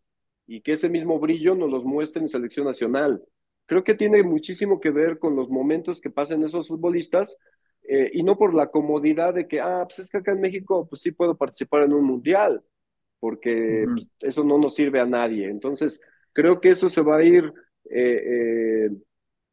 y 0.47 0.63
que 0.63 0.73
ese 0.73 0.89
mismo 0.89 1.19
brillo 1.19 1.55
nos 1.55 1.71
los 1.71 1.85
muestre 1.85 2.23
en 2.23 2.29
selección 2.29 2.65
nacional. 2.65 3.23
Creo 3.67 3.85
que 3.85 3.95
tiene 3.95 4.23
muchísimo 4.23 4.81
que 4.81 4.91
ver 4.91 5.19
con 5.19 5.37
los 5.37 5.51
momentos 5.51 6.01
que 6.01 6.09
pasan 6.09 6.43
esos 6.45 6.69
futbolistas 6.69 7.37
eh, 7.89 8.11
y 8.13 8.23
no 8.23 8.37
por 8.37 8.55
la 8.55 8.69
comodidad 8.69 9.35
de 9.35 9.49
que, 9.49 9.61
ah, 9.61 9.85
pues 9.87 10.01
es 10.01 10.11
que 10.11 10.19
acá 10.19 10.33
en 10.33 10.41
México, 10.41 10.87
pues 10.89 11.03
sí 11.03 11.13
puedo 11.13 11.37
participar 11.37 11.85
en 11.85 11.93
un 11.93 12.05
mundial, 12.05 12.63
porque 13.19 13.87
pues, 13.93 14.09
eso 14.21 14.45
no 14.45 14.59
nos 14.59 14.75
sirve 14.75 15.01
a 15.01 15.07
nadie. 15.07 15.49
Entonces, 15.49 16.01
creo 16.33 16.61
que 16.61 16.71
eso 16.71 16.89
se 16.89 17.03
va 17.03 17.17
a 17.17 17.25
ir 17.25 17.53
eh, 17.91 18.87
eh, 18.87 18.91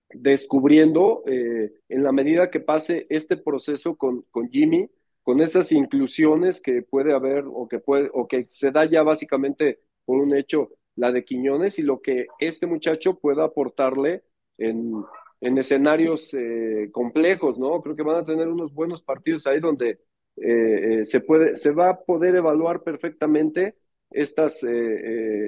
descubriendo 0.10 1.24
en 1.26 2.04
la 2.04 2.12
medida 2.12 2.50
que 2.50 2.60
pase 2.60 3.08
este 3.10 3.36
proceso 3.38 3.96
con, 3.98 4.22
con 4.32 4.50
Jimmy, 4.50 4.90
con 5.24 5.42
esas 5.42 5.72
inclusiones 5.74 6.62
que 6.62 6.82
puede 6.82 7.13
haber 7.13 7.44
o 7.46 7.68
que, 7.68 7.80
puede, 7.80 8.10
o 8.13 8.28
que 8.28 8.46
se 8.46 8.72
da 8.72 8.86
ya 8.86 9.04
básicamente 9.04 9.80
por 10.06 10.20
un 10.20 10.34
hecho 10.34 10.70
la 10.96 11.12
de 11.12 11.26
Quiñones 11.26 11.80
y 11.80 11.84
lo 11.84 12.02
que 12.02 12.28
este 12.40 12.66
muchacho 12.66 13.20
pueda 13.20 13.44
aportarle 13.44 14.24
en, 14.58 15.04
en 15.41 15.58
escenarios 15.58 16.34
eh, 16.34 16.89
complejos, 16.91 17.60
¿no? 17.60 17.82
Creo 17.82 17.95
que 17.95 18.04
van 18.04 18.17
a 18.17 18.26
tener 18.26 18.47
unos 18.47 18.73
buenos 18.73 19.02
partidos 19.04 19.45
ahí 19.47 19.60
donde 19.60 20.00
eh, 20.38 21.00
eh, 21.02 21.06
se, 21.06 21.21
puede, 21.21 21.56
se 21.56 21.71
va 21.71 21.89
a 21.89 22.00
poder 22.00 22.36
evaluar 22.36 22.84
perfectamente 22.84 23.76
estas 24.10 24.65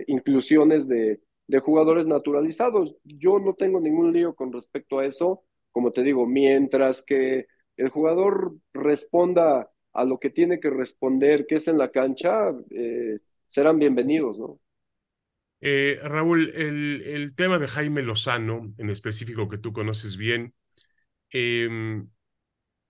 inclusiones 0.08 0.88
de, 0.90 1.22
de 1.48 1.60
jugadores 1.60 2.06
naturalizados. 2.06 2.96
Yo 3.06 3.40
no 3.40 3.54
tengo 3.54 3.80
ningún 3.80 4.12
lío 4.12 4.36
con 4.36 4.52
respecto 4.52 5.00
a 5.00 5.06
eso, 5.06 5.44
como 5.72 5.92
te 5.92 6.04
digo, 6.04 6.26
mientras 6.28 7.02
que 7.02 7.48
el 7.78 7.90
jugador 7.90 8.56
responda 8.74 9.72
a 9.94 10.04
lo 10.04 10.20
que 10.20 10.30
tiene 10.30 10.60
que 10.60 10.70
responder, 10.70 11.46
que 11.48 11.56
es 11.56 11.70
en 11.70 11.78
la 11.78 11.90
cancha, 11.90 12.54
serán 13.48 13.80
bienvenidos, 13.80 14.38
¿no? 14.38 14.60
Eh, 15.62 16.00
Raúl, 16.04 16.52
el, 16.56 17.34
tema 17.36 17.60
de 17.60 17.68
Jaime 17.68 18.02
Lozano, 18.02 18.74
en 18.78 18.90
específico 18.90 19.50
que 19.50 19.58
tú 19.58 19.74
conoces 19.74 20.18
bien, 20.18 20.54
em, 21.32 22.10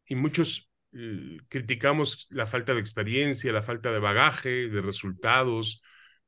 y 0.07 0.15
muchos 0.15 0.69
criticamos 1.49 2.27
la 2.31 2.47
falta 2.47 2.73
de 2.73 2.79
experiencia, 2.79 3.51
la 3.53 3.61
falta 3.61 3.91
de 3.91 3.99
bagaje, 3.99 4.69
de 4.69 4.81
resultados, 4.81 5.81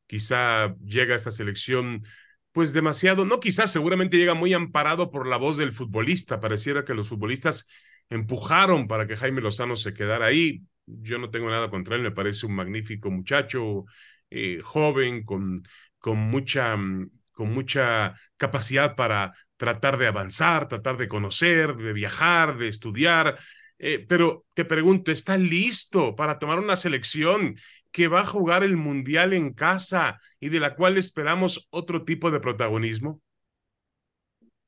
quizá 0.06 0.76
llega 0.86 1.14
a 1.14 1.18
esta 1.18 1.32
selección 1.32 2.04
pues 2.52 2.74
demasiado, 2.74 3.26
no 3.26 3.40
quizás, 3.40 3.72
seguramente 3.72 4.18
llega 4.18 4.34
muy 4.34 4.54
amparado 4.54 5.10
por 5.10 5.26
la 5.28 5.38
voz 5.38 5.58
del 5.58 5.72
futbolista, 5.74 6.40
pareciera 6.40 6.84
que 6.86 6.94
los 6.94 7.08
futbolistas 7.08 7.68
empujaron 8.10 8.88
para 8.88 9.08
que 9.08 9.16
Jaime 9.16 9.42
Lozano 9.42 9.76
se 9.78 9.94
quedara 9.94 10.26
ahí, 10.26 10.62
yo 10.86 11.18
no 11.18 11.30
tengo 11.32 11.50
nada 11.50 11.70
contra 11.70 11.96
él, 11.96 12.02
me 12.02 12.12
parece 12.12 12.46
un 12.46 12.56
magnífico 12.56 13.10
muchacho, 13.10 13.86
eh, 14.30 14.60
joven, 14.64 15.24
con 15.24 15.64
con 16.02 16.18
mucha, 16.18 16.76
mm, 16.76 17.10
con 17.32 17.54
mucha 17.54 18.16
capacidad 18.36 18.96
para 18.96 19.34
tratar 19.56 19.98
de 19.98 20.08
avanzar, 20.08 20.68
tratar 20.68 20.98
de 20.98 21.08
conocer, 21.08 21.76
de 21.76 21.94
viajar, 21.94 22.58
de 22.58 22.68
estudiar. 22.68 23.38
Eh, 23.80 24.06
pero 24.08 24.46
te 24.54 24.66
pregunto, 24.66 25.12
¿está 25.12 25.38
listo 25.38 26.16
para 26.16 26.40
tomar 26.40 26.60
una 26.60 26.76
selección 26.76 27.56
que 27.92 28.08
va 28.08 28.22
a 28.22 28.26
jugar 28.26 28.64
el 28.64 28.76
Mundial 28.76 29.34
en 29.34 29.54
casa 29.54 30.20
y 30.40 30.50
de 30.50 30.60
la 30.60 30.76
cual 30.76 30.98
esperamos 30.98 31.68
otro 31.72 32.04
tipo 32.04 32.32
de 32.32 32.40
protagonismo? 32.40 33.22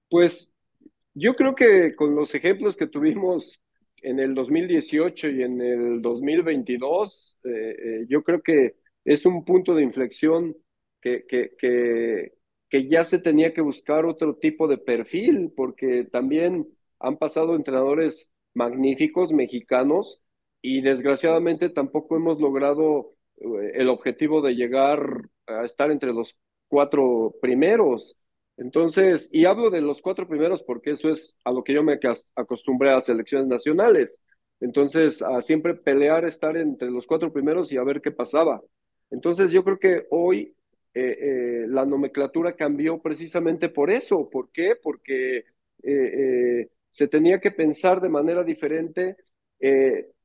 Pues 0.09 0.53
yo 1.13 1.35
creo 1.35 1.55
que 1.55 1.95
con 1.95 2.15
los 2.15 2.33
ejemplos 2.35 2.77
que 2.77 2.87
tuvimos 2.87 3.59
en 3.97 4.19
el 4.19 4.35
2018 4.35 5.29
y 5.29 5.43
en 5.43 5.61
el 5.61 6.01
2022, 6.01 7.39
eh, 7.43 7.49
eh, 7.49 8.05
yo 8.09 8.23
creo 8.23 8.41
que 8.41 8.75
es 9.05 9.25
un 9.25 9.43
punto 9.43 9.73
de 9.73 9.83
inflexión 9.83 10.55
que, 11.03 11.25
que, 11.27 12.31
que, 12.69 12.87
ya 12.87 13.03
se 13.03 13.19
tenía 13.19 13.53
que 13.53 13.61
buscar 13.61 14.05
otro 14.05 14.35
tipo 14.37 14.67
de 14.67 14.77
perfil, 14.77 15.51
porque 15.55 16.05
también 16.05 16.67
han 16.99 17.17
pasado 17.17 17.55
entrenadores 17.55 18.31
magníficos 18.53 19.33
mexicanos 19.33 20.21
y 20.61 20.81
desgraciadamente 20.81 21.69
tampoco 21.69 22.15
hemos 22.15 22.39
logrado 22.39 23.15
eh, 23.37 23.71
el 23.75 23.89
objetivo 23.89 24.41
de 24.41 24.55
llegar 24.55 25.29
a 25.47 25.65
estar 25.65 25.91
entre 25.91 26.13
los 26.13 26.37
cuatro 26.67 27.35
primeros. 27.41 28.17
Entonces, 28.57 29.29
y 29.31 29.45
hablo 29.45 29.69
de 29.69 29.81
los 29.81 30.01
cuatro 30.01 30.27
primeros 30.27 30.63
porque 30.63 30.91
eso 30.91 31.09
es 31.09 31.37
a 31.43 31.51
lo 31.51 31.63
que 31.63 31.73
yo 31.73 31.83
me 31.83 31.99
acostumbré 32.35 32.91
a 32.91 33.01
selecciones 33.01 33.47
nacionales. 33.47 34.23
Entonces, 34.59 35.21
a 35.21 35.41
siempre 35.41 35.75
pelear, 35.75 36.23
estar 36.25 36.55
entre 36.55 36.89
los 36.91 37.05
cuatro 37.07 37.33
primeros 37.33 37.71
y 37.71 37.77
a 37.77 37.83
ver 37.83 38.01
qué 38.01 38.11
pasaba. 38.11 38.61
Entonces, 39.11 39.51
yo 39.51 39.63
creo 39.63 39.79
que 39.79 40.07
hoy 40.09 40.55
eh, 40.95 41.17
eh, 41.19 41.65
la 41.67 41.85
nomenclatura 41.85 42.55
cambió 42.55 43.01
precisamente 43.01 43.69
por 43.69 43.89
eso. 43.89 44.29
¿Por 44.29 44.51
qué? 44.51 44.75
Porque 44.81 45.45
eh, 45.81 46.69
se 46.91 47.07
tenía 47.07 47.39
que 47.39 47.51
pensar 47.51 47.99
de 47.99 48.09
manera 48.09 48.43
diferente. 48.43 49.17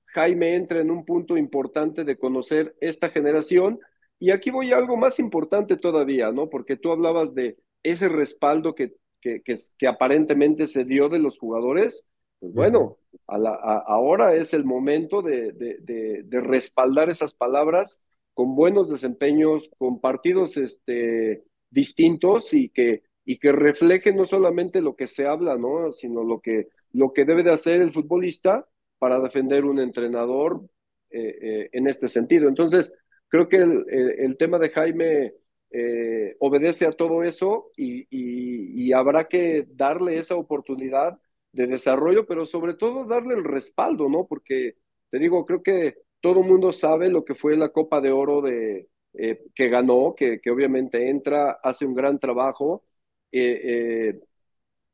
Jaime 0.06 0.56
entra 0.56 0.80
en 0.80 0.90
un 0.90 1.04
punto 1.04 1.36
importante 1.36 2.04
de 2.04 2.18
conocer 2.18 2.76
esta 2.80 3.08
generación. 3.08 3.78
Y 4.18 4.30
aquí 4.30 4.50
voy 4.50 4.72
a 4.72 4.76
algo 4.76 4.96
más 4.96 5.18
importante 5.18 5.76
todavía, 5.76 6.32
¿no? 6.32 6.50
Porque 6.50 6.76
tú 6.76 6.90
hablabas 6.90 7.34
de 7.34 7.56
ese 7.82 8.08
respaldo 8.08 8.74
que, 8.74 8.94
que, 9.20 9.42
que, 9.42 9.86
aparentemente 9.86 10.66
se 10.66 10.84
dio 10.84 11.08
de 11.08 11.20
los 11.20 11.38
jugadores. 11.38 12.06
Pues 12.40 12.52
bueno, 12.52 12.98
ahora 13.26 14.34
es 14.34 14.52
el 14.54 14.64
momento 14.64 15.22
de, 15.22 15.52
de, 15.52 16.22
de 16.24 16.40
respaldar 16.40 17.08
esas 17.08 17.34
palabras 17.34 18.04
con 18.38 18.54
buenos 18.54 18.88
desempeños, 18.88 19.68
con 19.78 20.00
partidos 20.00 20.56
este, 20.58 21.42
distintos 21.70 22.54
y 22.54 22.68
que, 22.68 23.02
y 23.24 23.40
que 23.40 23.50
reflejen 23.50 24.14
no 24.14 24.26
solamente 24.26 24.80
lo 24.80 24.94
que 24.94 25.08
se 25.08 25.26
habla, 25.26 25.56
¿no? 25.56 25.90
sino 25.90 26.22
lo 26.22 26.40
que, 26.40 26.68
lo 26.92 27.12
que 27.12 27.24
debe 27.24 27.42
de 27.42 27.50
hacer 27.50 27.82
el 27.82 27.90
futbolista 27.90 28.64
para 29.00 29.18
defender 29.18 29.64
un 29.64 29.80
entrenador 29.80 30.62
eh, 31.10 31.36
eh, 31.40 31.68
en 31.72 31.88
este 31.88 32.06
sentido. 32.06 32.46
Entonces, 32.48 32.94
creo 33.26 33.48
que 33.48 33.56
el, 33.56 33.84
el, 33.88 34.36
tema 34.36 34.60
de 34.60 34.70
Jaime 34.70 35.34
eh, 35.72 36.36
obedece 36.38 36.86
a 36.86 36.92
todo 36.92 37.24
eso 37.24 37.72
y, 37.76 38.02
y, 38.02 38.84
y, 38.84 38.92
habrá 38.92 39.24
que 39.24 39.66
darle 39.68 40.16
esa 40.16 40.36
oportunidad 40.36 41.18
de 41.50 41.66
desarrollo, 41.66 42.24
pero 42.24 42.46
sobre 42.46 42.74
todo 42.74 43.04
darle 43.04 43.34
el 43.34 43.42
respaldo, 43.42 44.08
¿no? 44.08 44.28
Porque 44.28 44.76
te 45.10 45.18
digo, 45.18 45.44
creo 45.44 45.60
que 45.60 45.96
todo 46.20 46.40
el 46.40 46.46
mundo 46.46 46.72
sabe 46.72 47.10
lo 47.10 47.24
que 47.24 47.34
fue 47.34 47.56
la 47.56 47.70
Copa 47.70 48.00
de 48.00 48.10
Oro 48.12 48.42
de, 48.42 48.88
eh, 49.14 49.44
que 49.54 49.68
ganó, 49.68 50.14
que, 50.16 50.40
que, 50.40 50.50
obviamente 50.50 51.08
entra, 51.08 51.58
hace 51.62 51.86
un 51.86 51.94
gran 51.94 52.18
trabajo, 52.18 52.84
eh, 53.32 53.60
eh, 53.64 54.20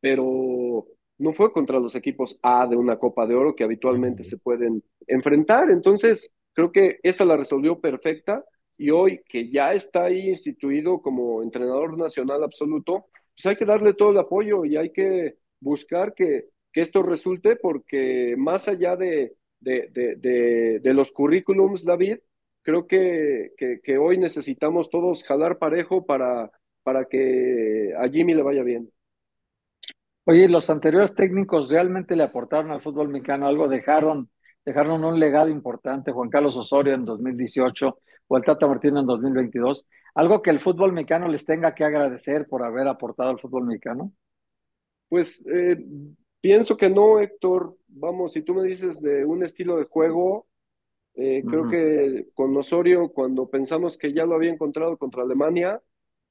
pero 0.01 0.87
no 1.19 1.33
fue 1.33 1.53
contra 1.53 1.79
los 1.81 1.95
equipos 1.95 2.39
A 2.43 2.67
de 2.67 2.77
una 2.77 2.99
Copa 2.99 3.27
de 3.27 3.35
Oro 3.35 3.55
que 3.55 3.65
habitualmente 3.65 4.25
se 4.25 4.39
pueden 4.39 4.83
enfrentar. 5.07 5.71
Entonces, 5.71 6.35
creo 6.53 6.73
que 6.73 7.01
esa 7.03 7.25
la 7.25 7.37
resolvió 7.37 7.81
perfecta 7.81 8.45
y 8.77 8.91
hoy 8.91 9.21
que 9.29 9.51
ya 9.51 9.73
está 9.73 10.05
ahí 10.05 10.29
instituido 10.29 11.01
como 11.03 11.43
entrenador 11.43 11.97
nacional 11.99 12.43
absoluto, 12.45 13.07
pues 13.35 13.47
hay 13.47 13.57
que 13.57 13.65
darle 13.65 13.95
todo 13.95 14.11
el 14.11 14.19
apoyo 14.19 14.65
y 14.65 14.77
hay 14.77 14.93
que 14.93 15.39
buscar 15.61 16.15
que, 16.15 16.51
que 16.73 16.81
esto 16.81 17.03
resulte 17.03 17.57
porque 17.57 18.35
más 18.39 18.69
allá 18.69 18.97
de, 18.97 19.37
de, 19.65 20.81
de, 20.83 20.95
los 20.95 21.11
currículums, 21.13 21.85
David, 21.85 22.19
creo 22.63 22.87
que, 22.87 23.53
que, 23.57 23.99
hoy 23.99 24.19
necesitamos 24.19 24.91
todos 24.91 25.25
jalar 25.25 25.59
parejo 25.59 26.05
para, 26.07 26.51
para 26.83 27.07
que 27.07 27.93
a 27.99 28.09
Jimmy 28.09 28.35
le 28.35 28.43
vaya 28.43 28.63
bien. 28.63 28.91
Oye, 30.27 30.49
¿los 30.49 30.71
anteriores 30.71 31.15
técnicos 31.15 31.71
realmente 31.71 32.17
le 32.17 32.23
aportaron 32.23 32.71
al 32.71 32.81
fútbol 32.81 33.09
mexicano 33.09 33.47
algo? 33.47 33.69
¿Dejaron, 33.69 34.31
dejaron 34.65 35.05
un 35.05 35.21
legado 35.21 35.49
importante? 35.49 36.13
Juan 36.13 36.31
Carlos 36.31 36.57
Osorio 36.57 36.95
en 36.95 37.05
2018 37.05 37.99
o 38.29 38.37
el 38.37 38.45
Tata 38.45 38.67
Martino 38.67 39.01
en 39.01 39.07
2022. 39.07 39.87
¿Algo 40.15 40.41
que 40.41 40.51
el 40.51 40.61
fútbol 40.61 40.93
mexicano 40.93 41.29
les 41.29 41.45
tenga 41.45 41.75
que 41.75 41.85
agradecer 41.85 42.47
por 42.49 42.63
haber 42.63 42.89
aportado 42.89 43.31
al 43.31 43.41
fútbol 43.41 43.67
mexicano? 43.67 44.13
Pues 45.09 45.47
eh, 45.47 45.77
Pienso 46.45 46.77
que 46.77 46.91
no, 46.91 47.21
Héctor. 47.21 47.75
Vamos, 47.89 48.33
si 48.33 48.43
tú 48.43 48.53
me 48.53 48.69
dices 48.69 49.01
de 49.01 49.25
un 49.25 49.43
estilo 49.43 49.79
de 49.79 49.85
juego, 49.85 50.47
eh, 51.15 51.43
creo 51.49 51.67
que 51.71 52.27
con 52.35 52.55
Osorio, 52.55 53.09
cuando 53.09 53.49
pensamos 53.49 53.97
que 53.97 54.13
ya 54.13 54.27
lo 54.27 54.35
había 54.35 54.51
encontrado 54.51 54.99
contra 54.99 55.23
Alemania, 55.23 55.81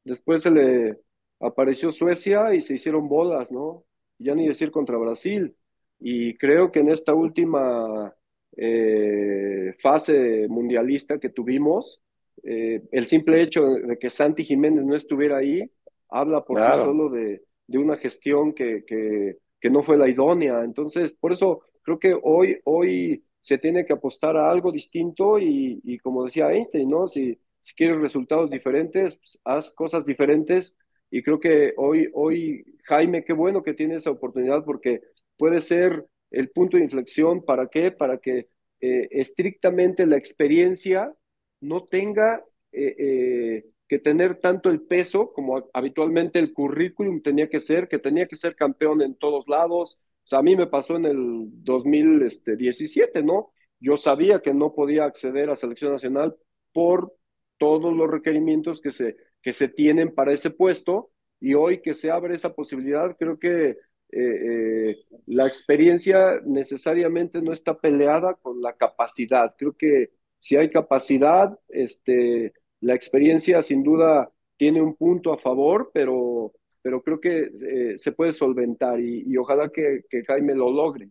después 0.03 0.43
se 0.43 0.51
le 0.51 0.99
apareció 1.39 1.91
Suecia 1.91 2.53
y 2.53 2.61
se 2.61 2.75
hicieron 2.75 3.09
bolas, 3.09 3.51
¿no? 3.51 3.85
Ya 4.19 4.35
ni 4.35 4.47
decir 4.47 4.69
contra 4.69 4.97
Brasil. 4.97 5.55
y 5.99 6.37
creo 6.37 6.71
que 6.71 6.81
en 6.81 6.89
esta 6.89 7.15
última 7.15 8.13
eh, 8.55 9.73
fase 9.79 10.47
mundialista 10.47 11.17
que 11.17 11.29
tuvimos, 11.29 12.03
eh, 12.43 12.83
el 12.91 13.07
simple 13.07 13.41
hecho 13.41 13.65
de 13.67 13.97
que 13.97 14.11
Santi 14.11 14.43
Jiménez 14.43 14.85
no 14.85 14.95
estuviera 14.95 15.37
ahí 15.37 15.71
habla 16.07 16.45
por 16.45 16.61
sí 16.61 16.69
solo 16.73 17.09
de, 17.09 17.41
de 17.65 17.77
una 17.79 17.97
gestión 17.97 18.53
que, 18.53 18.83
que, 18.85 19.37
que, 19.63 19.69
no 19.69 19.83
fue 19.83 19.97
la 19.97 20.09
idónea. 20.09 20.63
Entonces, 20.63 21.13
por 21.13 21.31
eso 21.31 21.61
creo 21.81 21.99
que 21.99 22.17
hoy, 22.21 22.59
hoy 22.65 23.23
se 23.41 23.57
tiene 23.57 23.85
que 23.85 23.93
apostar 23.93 24.37
a 24.37 24.51
algo 24.51 24.71
distinto 24.71 25.39
y, 25.39 25.99
como 26.03 26.25
decía 26.25 26.51
Einstein, 26.51 26.89
¿no? 26.89 27.07
Si, 27.07 27.39
si 27.59 27.73
quieres 27.75 27.97
resultados 27.97 28.51
diferentes, 28.51 29.15
pues, 29.15 29.39
haz 29.43 29.73
cosas 29.73 30.05
diferentes. 30.05 30.77
Y 31.09 31.23
creo 31.23 31.39
que 31.39 31.73
hoy, 31.77 32.09
hoy, 32.13 32.65
Jaime, 32.83 33.23
qué 33.23 33.33
bueno 33.33 33.63
que 33.63 33.73
tiene 33.73 33.95
esa 33.95 34.11
oportunidad 34.11 34.65
porque 34.65 35.01
puede 35.37 35.61
ser 35.61 36.05
el 36.31 36.49
punto 36.49 36.77
de 36.77 36.83
inflexión. 36.83 37.43
¿Para 37.45 37.67
qué? 37.67 37.91
Para 37.91 38.17
que 38.17 38.49
eh, 38.81 39.07
estrictamente 39.11 40.05
la 40.05 40.17
experiencia 40.17 41.13
no 41.61 41.85
tenga 41.85 42.43
eh, 42.71 42.95
eh, 42.97 43.65
que 43.93 43.99
tener 43.99 44.39
tanto 44.39 44.71
el 44.71 44.81
peso 44.81 45.31
como 45.33 45.69
habitualmente 45.71 46.39
el 46.39 46.51
currículum 46.51 47.21
tenía 47.21 47.47
que 47.47 47.59
ser, 47.59 47.87
que 47.87 47.99
tenía 47.99 48.27
que 48.27 48.35
ser 48.35 48.55
campeón 48.55 49.03
en 49.03 49.13
todos 49.13 49.47
lados. 49.47 49.99
O 50.23 50.27
sea, 50.27 50.39
a 50.39 50.41
mí 50.41 50.55
me 50.55 50.65
pasó 50.65 50.95
en 50.95 51.05
el 51.05 51.45
2017, 51.63 53.21
¿no? 53.21 53.51
Yo 53.79 53.95
sabía 53.95 54.39
que 54.41 54.51
no 54.51 54.73
podía 54.73 55.05
acceder 55.05 55.51
a 55.51 55.55
selección 55.55 55.91
nacional 55.91 56.35
por 56.71 57.13
todos 57.59 57.95
los 57.95 58.09
requerimientos 58.09 58.81
que 58.81 58.89
se, 58.89 59.15
que 59.43 59.53
se 59.53 59.67
tienen 59.67 60.11
para 60.15 60.33
ese 60.33 60.49
puesto 60.49 61.11
y 61.39 61.53
hoy 61.53 61.83
que 61.83 61.93
se 61.93 62.09
abre 62.09 62.33
esa 62.33 62.55
posibilidad, 62.55 63.15
creo 63.15 63.37
que 63.37 63.77
eh, 64.09 65.05
la 65.27 65.45
experiencia 65.45 66.41
necesariamente 66.43 67.43
no 67.43 67.53
está 67.53 67.77
peleada 67.79 68.33
con 68.41 68.59
la 68.59 68.73
capacidad. 68.73 69.53
Creo 69.55 69.77
que 69.77 70.13
si 70.39 70.55
hay 70.55 70.71
capacidad, 70.71 71.59
este, 71.69 72.53
la 72.83 72.93
experiencia 72.93 73.61
sin 73.61 73.83
duda 73.83 74.29
tiene 74.57 74.81
un 74.81 74.95
punto 74.95 75.33
a 75.33 75.37
favor, 75.37 75.91
pero, 75.93 76.51
pero 76.81 77.01
creo 77.01 77.19
que 77.19 77.51
eh, 77.67 77.97
se 77.97 78.11
puede 78.11 78.33
solventar 78.33 78.99
y, 78.99 79.35
ojalá 79.37 79.69
que, 79.69 80.01
que, 80.09 80.23
Jaime 80.25 80.53
lo 80.53 80.71
logre. 80.71 81.09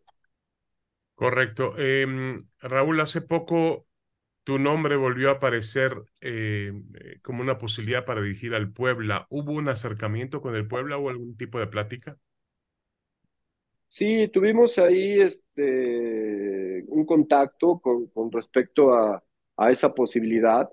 Correcto. 1.14 1.76
Em, 1.78 2.46
Raúl, 2.60 3.00
hace 3.00 3.22
poco 3.22 3.86
tu 4.44 4.58
nombre 4.58 4.96
volvió 4.96 5.28
a 5.28 5.34
aparecer 5.34 5.92
em, 6.20 6.84
eh, 7.00 7.18
como 7.22 7.42
una 7.42 7.58
posibilidad 7.58 8.04
para 8.04 8.20
dirigir 8.20 8.54
al 8.54 8.72
Puebla. 8.72 9.26
¿Hubo 9.30 9.52
un 9.52 9.68
acercamiento 9.68 10.40
con 10.40 10.54
el 10.54 10.66
Puebla 10.66 10.98
o 10.98 11.08
algún 11.08 11.36
tipo 11.36 11.58
de 11.58 11.68
plática? 11.68 12.18
Sí, 13.88 14.28
tuvimos 14.28 14.78
ahí 14.78 15.20
este, 15.20 16.84
un 16.88 17.04
contacto 17.04 17.78
con, 17.78 18.06
con 18.06 18.32
respecto 18.32 18.94
a, 18.94 19.22
a, 19.56 19.70
esa 19.70 19.94
posibilidad. 19.94 20.70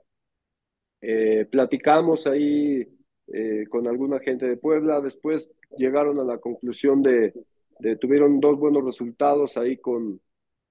Eh, 1.01 1.47
platicamos 1.49 2.27
ahí 2.27 2.87
eh, 3.27 3.65
con 3.69 3.87
alguna 3.87 4.19
gente 4.19 4.47
de 4.47 4.57
Puebla, 4.57 5.01
después 5.01 5.51
llegaron 5.77 6.19
a 6.19 6.23
la 6.23 6.39
conclusión 6.39 7.01
de, 7.01 7.33
de 7.79 7.95
tuvieron 7.95 8.39
dos 8.39 8.57
buenos 8.57 8.83
resultados 8.83 9.57
ahí 9.57 9.77
con, 9.77 10.19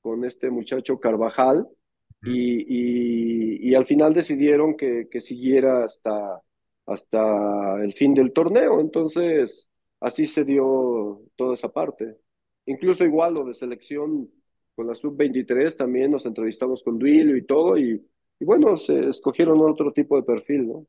con 0.02 0.24
este 0.24 0.50
muchacho 0.50 0.98
Carvajal 1.00 1.66
y, 2.22 2.62
y, 3.62 3.70
y 3.70 3.74
al 3.74 3.86
final 3.86 4.12
decidieron 4.12 4.76
que, 4.76 5.08
que 5.10 5.20
siguiera 5.20 5.84
hasta, 5.84 6.42
hasta 6.86 7.82
el 7.82 7.92
fin 7.94 8.14
del 8.14 8.32
torneo. 8.32 8.80
Entonces, 8.80 9.70
así 10.00 10.26
se 10.26 10.44
dio 10.44 11.22
toda 11.36 11.54
esa 11.54 11.68
parte. 11.68 12.16
Incluso 12.66 13.04
igual 13.04 13.34
lo 13.34 13.44
de 13.44 13.54
selección 13.54 14.28
con 14.74 14.86
la 14.86 14.94
sub-23 14.94 15.76
también 15.76 16.10
nos 16.10 16.26
entrevistamos 16.26 16.82
con 16.82 16.98
Duilio 16.98 17.36
y 17.36 17.44
todo, 17.44 17.78
y, 17.78 18.04
y, 18.40 18.44
bueno, 18.44 18.76
se 18.76 19.08
escogieron 19.08 19.60
otro 19.60 19.92
tipo 19.92 20.16
de 20.16 20.22
perfil, 20.22 20.68
¿no? 20.68 20.86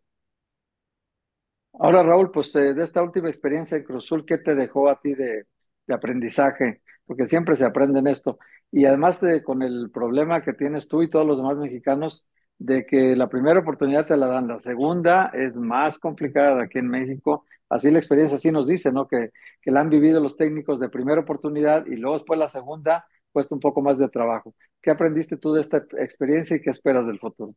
Ahora, 1.73 2.03
Raúl, 2.03 2.31
pues 2.31 2.53
eh, 2.55 2.73
de 2.73 2.83
esta 2.83 3.01
última 3.01 3.29
experiencia 3.29 3.77
en 3.77 3.83
Cruzul, 3.83 4.25
¿qué 4.25 4.37
te 4.37 4.55
dejó 4.55 4.89
a 4.89 4.99
ti 4.99 5.15
de, 5.15 5.45
de 5.87 5.93
aprendizaje? 5.93 6.81
Porque 7.05 7.25
siempre 7.27 7.55
se 7.55 7.65
aprende 7.65 7.99
en 7.99 8.07
esto. 8.07 8.37
Y 8.71 8.85
además 8.85 9.23
eh, 9.23 9.43
con 9.43 9.61
el 9.61 9.89
problema 9.91 10.41
que 10.43 10.53
tienes 10.53 10.87
tú 10.87 11.01
y 11.03 11.09
todos 11.09 11.25
los 11.25 11.37
demás 11.37 11.57
mexicanos, 11.57 12.27
de 12.57 12.85
que 12.85 13.15
la 13.15 13.29
primera 13.29 13.61
oportunidad 13.61 14.05
te 14.05 14.17
la 14.17 14.27
dan, 14.27 14.47
la 14.47 14.59
segunda 14.59 15.31
es 15.33 15.55
más 15.55 15.97
complicada 15.97 16.63
aquí 16.63 16.79
en 16.79 16.89
México 16.89 17.45
así 17.69 17.91
la 17.91 17.99
experiencia 17.99 18.37
así 18.37 18.51
nos 18.51 18.67
dice, 18.67 18.91
¿no? 18.91 19.07
Que, 19.07 19.31
que 19.61 19.71
la 19.71 19.81
han 19.81 19.89
vivido 19.89 20.19
los 20.19 20.35
técnicos 20.35 20.79
de 20.79 20.89
primera 20.89 21.21
oportunidad 21.21 21.85
y 21.85 21.95
luego 21.95 22.17
después 22.17 22.39
la 22.39 22.49
segunda 22.49 23.05
cuesta 23.31 23.55
un 23.55 23.61
poco 23.61 23.81
más 23.81 23.97
de 23.97 24.09
trabajo. 24.09 24.53
¿Qué 24.81 24.91
aprendiste 24.91 25.37
tú 25.37 25.53
de 25.53 25.61
esta 25.61 25.77
experiencia 25.99 26.55
y 26.57 26.61
qué 26.61 26.69
esperas 26.71 27.05
del 27.07 27.19
futuro? 27.19 27.55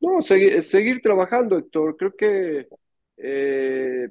No, 0.00 0.20
seguir, 0.20 0.62
seguir 0.62 1.00
trabajando, 1.02 1.56
Héctor. 1.56 1.96
Creo 1.96 2.14
que 2.16 2.68
eh, 3.16 4.08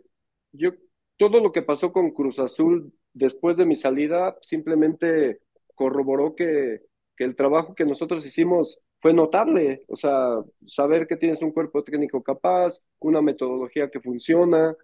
yo 0.52 0.72
todo 1.18 1.40
lo 1.40 1.52
que 1.52 1.62
pasó 1.62 1.92
con 1.94 2.12
Cruz 2.12 2.40
Azul 2.40 2.94
después 3.14 3.58
de 3.58 3.66
mi 3.66 3.76
salida 3.76 4.36
simplemente 4.42 5.40
corroboró 5.76 6.36
que, 6.36 6.82
que 7.16 7.24
el 7.26 7.36
trabajo 7.36 7.76
que 7.76 7.86
nosotros 7.86 8.26
hicimos 8.26 8.80
fue 9.02 9.14
notable, 9.14 9.84
o 9.88 9.96
sea, 9.96 10.40
saber 10.66 11.08
que 11.08 11.18
tienes 11.18 11.42
un 11.42 11.52
cuerpo 11.52 11.84
técnico 11.84 12.24
capaz, 12.24 12.80
una 13.00 13.22
metodología 13.22 13.90
que 13.92 14.00
funciona. 14.02 14.76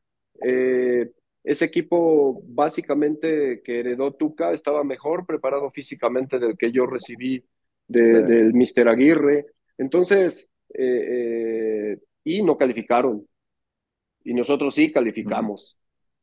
Eh, 0.46 1.12
ese 1.52 1.66
equipo 1.66 2.42
básicamente 2.46 3.62
que 3.64 3.80
heredó 3.80 4.14
Tuca 4.14 4.52
estaba 4.52 4.84
mejor 4.84 5.26
preparado 5.26 5.70
físicamente 5.72 6.38
del 6.40 6.58
que 6.58 6.72
yo 6.72 6.86
recibí 6.86 7.44
de, 7.88 8.24
del 8.24 8.54
Mister 8.54 8.88
Aguirre. 8.88 9.48
Entonces, 9.78 10.52
eh, 10.74 11.94
eh, 11.96 12.00
y 12.24 12.44
no 12.44 12.58
calificaron. 12.58 13.28
Y 14.24 14.34
nosotros 14.34 14.76
sí 14.76 14.92
calificamos. 14.92 15.78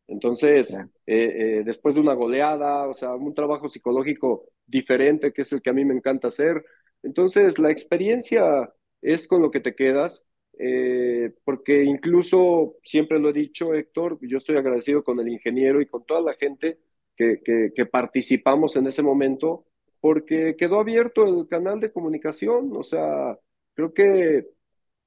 Entonces, 0.07 0.79
después 1.05 1.97
de 1.97 2.01
una 2.01 2.15
goleada, 2.15 2.87
o 2.87 2.95
sea, 2.95 3.17
un 3.17 3.35
trabajo 3.35 3.69
psicológico 3.69 4.51
diferente, 4.65 5.33
que 5.33 5.43
es 5.43 5.53
el 5.53 5.61
que 5.61 5.71
a 5.71 5.73
mí 5.73 5.85
me 5.85 5.95
encanta 5.95 6.29
hacer, 6.29 6.65
entonces, 7.03 7.59
la 7.59 7.71
experiencia 7.71 8.73
es 9.01 9.29
con 9.29 9.41
lo 9.41 9.51
que 9.51 9.61
te 9.61 9.75
quedas, 9.75 10.29
eh, 10.59 11.33
porque 11.45 11.85
incluso, 11.85 12.77
siempre 12.83 13.19
lo 13.19 13.31
he 13.31 13.33
dicho, 13.33 13.75
Héctor, 13.75 14.19
yo 14.23 14.38
estoy 14.38 14.57
agradecido 14.57 15.05
con 15.05 15.21
el 15.21 15.29
ingeniero 15.29 15.81
y 15.81 15.87
con 15.87 16.05
toda 16.05 16.21
la 16.21 16.35
gente 16.35 16.79
que, 17.16 17.40
que, 17.75 17.87
participamos 17.87 18.77
en 18.77 18.87
ese 18.87 19.03
momento, 19.03 19.66
porque 20.01 20.57
quedó 20.57 20.81
abierto 20.81 21.25
el 21.25 21.49
canal 21.49 21.81
de 21.81 21.92
comunicación, 21.92 22.71
o 22.77 22.83
sea, 22.83 23.38
creo 23.75 23.95
que 23.95 24.47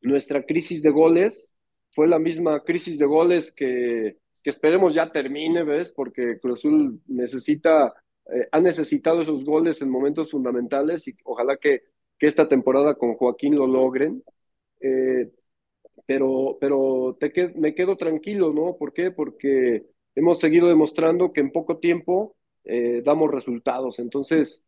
nuestra 0.01 0.43
crisis 0.43 0.81
de 0.81 0.89
goles 0.89 1.53
fue 1.91 2.07
la 2.07 2.19
misma 2.19 2.63
crisis 2.63 2.97
de 2.97 3.05
goles 3.05 3.51
que, 3.51 4.17
que 4.43 4.49
esperemos 4.49 4.93
ya 4.93 5.11
termine, 5.11 5.63
¿ves? 5.63 5.91
Porque 5.91 6.39
Cruz 6.39 6.59
Azul 6.59 7.01
necesita 7.07 7.93
eh, 8.31 8.47
ha 8.51 8.59
necesitado 8.59 9.21
esos 9.21 9.43
goles 9.43 9.81
en 9.81 9.89
momentos 9.89 10.31
fundamentales 10.31 11.07
y 11.07 11.15
ojalá 11.23 11.57
que, 11.57 11.83
que 12.17 12.27
esta 12.27 12.47
temporada 12.47 12.95
con 12.95 13.15
Joaquín 13.15 13.55
lo 13.55 13.65
logren. 13.65 14.23
Eh, 14.81 15.31
pero 16.09 16.57
pero 16.59 17.15
te 17.19 17.53
me 17.55 17.75
quedo 17.75 17.95
tranquilo, 17.95 18.51
¿no? 18.51 18.75
¿Por 18.77 18.93
qué? 18.93 19.11
Porque 19.11 19.85
hemos 20.15 20.39
seguido 20.39 20.67
demostrando 20.67 21.31
que 21.31 21.41
en 21.41 21.51
poco 21.51 21.77
tiempo 21.77 22.35
eh, 22.63 23.03
damos 23.05 23.29
resultados. 23.29 23.99
Entonces, 23.99 24.65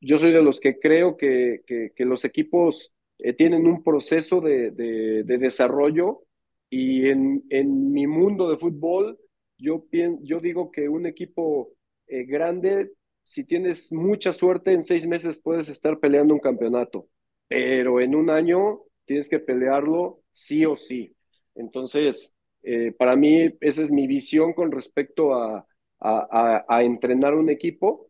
yo 0.00 0.18
soy 0.18 0.32
de 0.32 0.42
los 0.42 0.58
que 0.58 0.80
creo 0.80 1.16
que, 1.16 1.62
que, 1.64 2.04
los 2.04 2.24
equipos 2.24 2.92
tienen 3.36 3.66
un 3.66 3.84
proceso 3.84 4.40
de, 4.40 4.72
de, 4.72 5.22
de 5.22 5.38
desarrollo 5.38 6.24
y 6.68 7.08
en, 7.08 7.44
en, 7.50 7.92
mi 7.92 8.06
mundo 8.08 8.50
de 8.50 8.58
fútbol, 8.58 9.18
yo, 9.58 9.86
yo 10.22 10.40
digo 10.40 10.72
que 10.72 10.88
un 10.88 11.06
equipo 11.06 11.70
eh, 12.08 12.24
grande, 12.24 12.92
si 13.22 13.44
tienes 13.44 13.92
mucha 13.92 14.32
suerte, 14.32 14.72
en 14.72 14.82
seis 14.82 15.06
meses 15.06 15.40
puedes 15.40 15.68
estar 15.68 16.00
peleando 16.00 16.34
un 16.34 16.40
campeonato, 16.40 17.08
pero 17.46 18.00
en 18.00 18.16
un 18.16 18.30
año 18.30 18.82
tienes 19.10 19.28
que 19.28 19.40
pelearlo 19.40 20.22
sí 20.30 20.64
o 20.64 20.76
sí. 20.76 21.12
Entonces, 21.56 22.36
eh, 22.62 22.92
para 22.96 23.16
mí, 23.16 23.52
esa 23.60 23.82
es 23.82 23.90
mi 23.90 24.06
visión 24.06 24.52
con 24.52 24.70
respecto 24.70 25.34
a, 25.34 25.66
a, 25.98 26.82
entrenar 26.84 27.34
un 27.34 27.50
equipo 27.50 28.08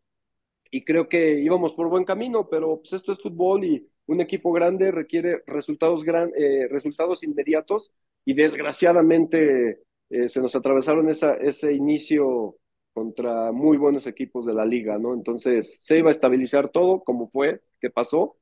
y 0.71 0.85
creo 0.85 1.09
que 1.09 1.41
íbamos 1.41 1.73
por 1.73 1.89
buen 1.89 2.05
camino, 2.05 2.51
pero 2.51 2.81
pues 2.81 2.93
esto 2.93 3.13
es 3.13 3.19
fútbol 3.19 3.65
y 3.65 3.89
un 4.09 4.21
equipo 4.21 4.53
grande 4.53 4.91
requiere 4.91 5.43
resultados, 5.47 6.05
gran, 6.05 6.33
eh, 6.37 6.69
resultados 6.69 7.25
inmediatos 7.25 7.95
y 8.27 8.35
desgraciadamente 8.35 9.81
se 10.27 10.41
nos 10.43 10.55
atravesaron 10.55 11.09
esa, 11.09 11.35
ese 11.37 11.73
inicio 11.73 12.59
contra 12.93 13.53
muy 13.53 13.79
buenos 13.79 14.07
equipos 14.07 14.45
de 14.45 14.53
la 14.53 14.67
liga, 14.67 14.99
¿no? 14.99 15.15
Entonces 15.15 15.79
se 15.81 15.97
iba 15.99 16.09
a 16.09 16.11
estabilizar 16.11 16.69
todo, 16.69 17.03
como 17.05 17.31
fue, 17.31 17.63
que 17.81 17.89
pasó, 17.89 18.37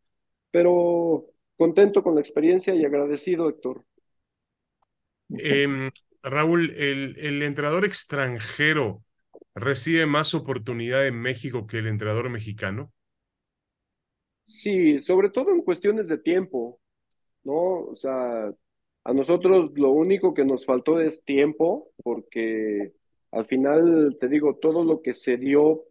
pero 0.51 1.31
contento 1.59 2.03
con 2.03 2.15
la 2.15 2.21
experiencia 2.21 2.75
y 2.75 2.85
agradecido, 2.85 3.49
Héctor. 3.49 3.85
Em, 5.31 5.91
Raúl, 6.23 6.71
el, 6.77 7.17
el, 7.19 7.43
entrenador 7.43 7.85
extranjero 7.85 9.03
recibe 9.55 10.07
más 10.07 10.35
oportunidad 10.35 11.07
en 11.07 11.21
México 11.21 11.67
que 11.67 11.79
el 11.79 11.89
entrenador 11.89 12.31
mexicano? 12.31 12.93
Sí, 14.45 15.01
sobre 15.01 15.29
todo 15.29 15.51
en 15.51 15.61
cuestiones 15.63 16.07
de 16.07 16.17
tiempo, 16.17 16.81
¿no? 17.43 17.81
O 17.87 17.97
sea, 17.97 18.51
a 19.05 19.13
nosotros 19.13 19.73
lo 19.75 19.91
único 19.91 20.33
que 20.33 20.45
nos 20.45 20.65
faltó 20.65 21.01
es 21.01 21.25
tiempo, 21.25 21.91
porque 22.03 22.95
al 23.33 23.47
final, 23.47 24.17
te 24.19 24.29
digo, 24.29 24.57
todo 24.57 24.85
lo 24.85 25.03
que 25.03 25.13
se 25.13 25.37
dio 25.37 25.85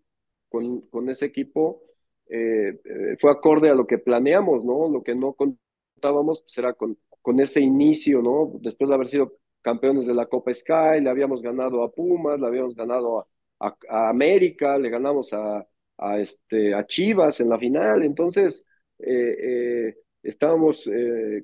con, 0.49 0.81
con 0.87 1.09
ese 1.09 1.25
equipo 1.25 1.83
eh, 2.29 2.79
eh, 2.83 3.17
fue 3.19 3.31
acorde 3.31 3.69
a 3.69 3.75
lo 3.75 3.87
que 3.87 3.97
planeamos, 3.97 4.63
¿no? 4.63 4.89
Lo 4.89 5.03
que 5.03 5.15
no 5.15 5.33
contábamos 5.33 6.41
pues 6.41 6.57
era 6.57 6.73
con, 6.73 6.97
ese 7.39 7.59
inicio, 7.61 8.21
¿no? 8.21 8.53
Después 8.61 8.87
de 8.87 8.95
haber 8.95 9.07
sido 9.09 9.33
campeones 9.61 10.05
de 10.05 10.13
la 10.13 10.27
Copa 10.27 10.53
Sky, 10.53 11.01
le 11.01 11.09
habíamos 11.09 11.41
ganado 11.41 11.83
a 11.83 11.91
Pumas, 11.91 12.39
le 12.39 12.47
habíamos 12.47 12.73
ganado 12.75 13.27
a, 13.59 14.09
América, 14.09 14.77
le 14.77 14.89
ganamos 14.89 15.33
a, 15.33 15.67
a, 15.97 16.19
este, 16.19 16.73
a 16.73 16.85
Chivas 16.85 17.41
en 17.41 17.49
la 17.49 17.59
final, 17.59 18.03
entonces 18.03 18.69
eh, 18.99 19.95
estábamos 20.23 20.89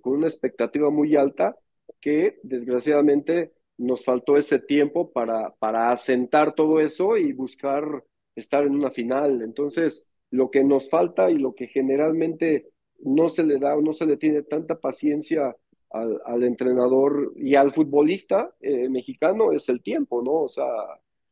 con 0.02 0.13
una 0.13 0.28
expectativa 0.28 0.89
muy 0.89 1.15
alta 1.17 1.56
que 2.00 2.39
desgraciadamente 2.43 3.54
nos 3.78 4.06
faltó 4.06 4.38
ese 4.38 4.60
tiempo 4.60 5.12
para, 5.12 5.54
para 5.56 5.91
asentar 5.91 6.56
todo 6.56 6.80
eso 6.80 7.17
y 7.17 7.34
buscar 7.34 8.04
estar 8.36 8.63
en 8.63 8.76
una 8.76 8.91
final. 8.91 9.41
Entonces, 9.41 10.08
lo 10.34 10.50
que 10.50 10.63
nos 10.63 10.89
falta 10.89 11.30
y 11.30 11.38
lo 11.38 11.54
que 11.54 11.67
generalmente 11.67 12.72
no 13.02 13.30
se 13.30 13.43
le 13.43 13.60
da 13.60 13.76
o 13.78 13.82
no 13.82 13.93
se 13.93 14.08
le 14.08 14.17
tiene 14.17 14.41
tanta 14.41 14.80
paciencia 14.80 15.56
al, 15.91 16.43
entrenador 16.43 17.34
y 17.36 17.54
al 17.54 17.72
futbolista 17.72 18.52
eh, 18.60 18.89
mexicano 18.89 19.52
es 19.52 19.69
el 19.69 19.84
tiempo, 19.84 20.24
¿no? 20.24 20.32
O 20.41 20.50
sea, 20.50 20.65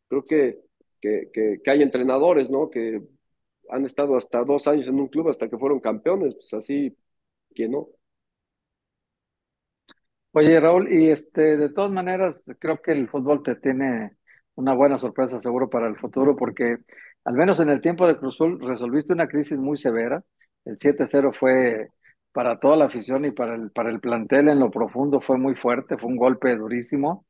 creo 0.08 0.24
que, 0.24 0.60
que, 1.02 1.60
hay 1.66 1.82
entrenadores, 1.82 2.52
¿no? 2.52 2.70
Que 2.70 3.02
han 3.70 3.86
estado 3.86 4.16
hasta 4.16 4.44
dos 4.44 4.68
años 4.68 4.88
en 4.88 5.00
un 5.00 5.08
club 5.08 5.30
hasta 5.30 5.50
que 5.50 5.58
fueron 5.58 5.80
campeones, 5.80 6.36
pues 6.36 6.54
así 6.54 6.96
que 7.56 7.68
no. 7.68 7.88
Oye, 10.34 10.60
Raúl, 10.60 10.92
y 10.94 11.10
este, 11.10 11.58
de 11.58 11.70
todas 11.70 11.92
maneras, 11.92 12.40
creo 12.60 12.80
que 12.82 12.92
el 12.92 13.10
fútbol 13.10 13.42
te 13.42 13.56
tiene 13.56 14.16
una 14.56 14.76
buena 14.76 15.00
sorpresa 15.00 15.40
seguro 15.42 15.70
para 15.72 15.88
el 15.88 15.98
futuro, 15.98 16.36
porque 16.36 16.78
al 17.26 17.34
menos 17.36 17.60
en 17.60 17.70
el 17.70 17.82
tiempo 17.82 18.08
de 18.08 18.18
Cruzul 18.18 18.60
resolviste 18.62 19.14
una 19.14 19.28
crisis 19.28 19.58
muy 19.58 19.78
severa. 19.78 20.24
El 20.66 20.78
7-0 20.80 21.34
fue 21.34 21.90
para 22.32 22.60
toda 22.60 22.78
la 22.78 22.86
afición 22.86 23.26
y 23.26 23.32
para 23.32 23.56
el, 23.56 23.72
para 23.72 23.90
el 23.90 24.00
plantel 24.00 24.50
en 24.50 24.60
lo 24.60 24.72
profundo 24.72 25.22
fue 25.22 25.38
muy 25.38 25.56
fuerte, 25.56 25.98
fue 25.98 26.10
un 26.10 26.18
golpe 26.18 26.56
durísimo. 26.56 27.26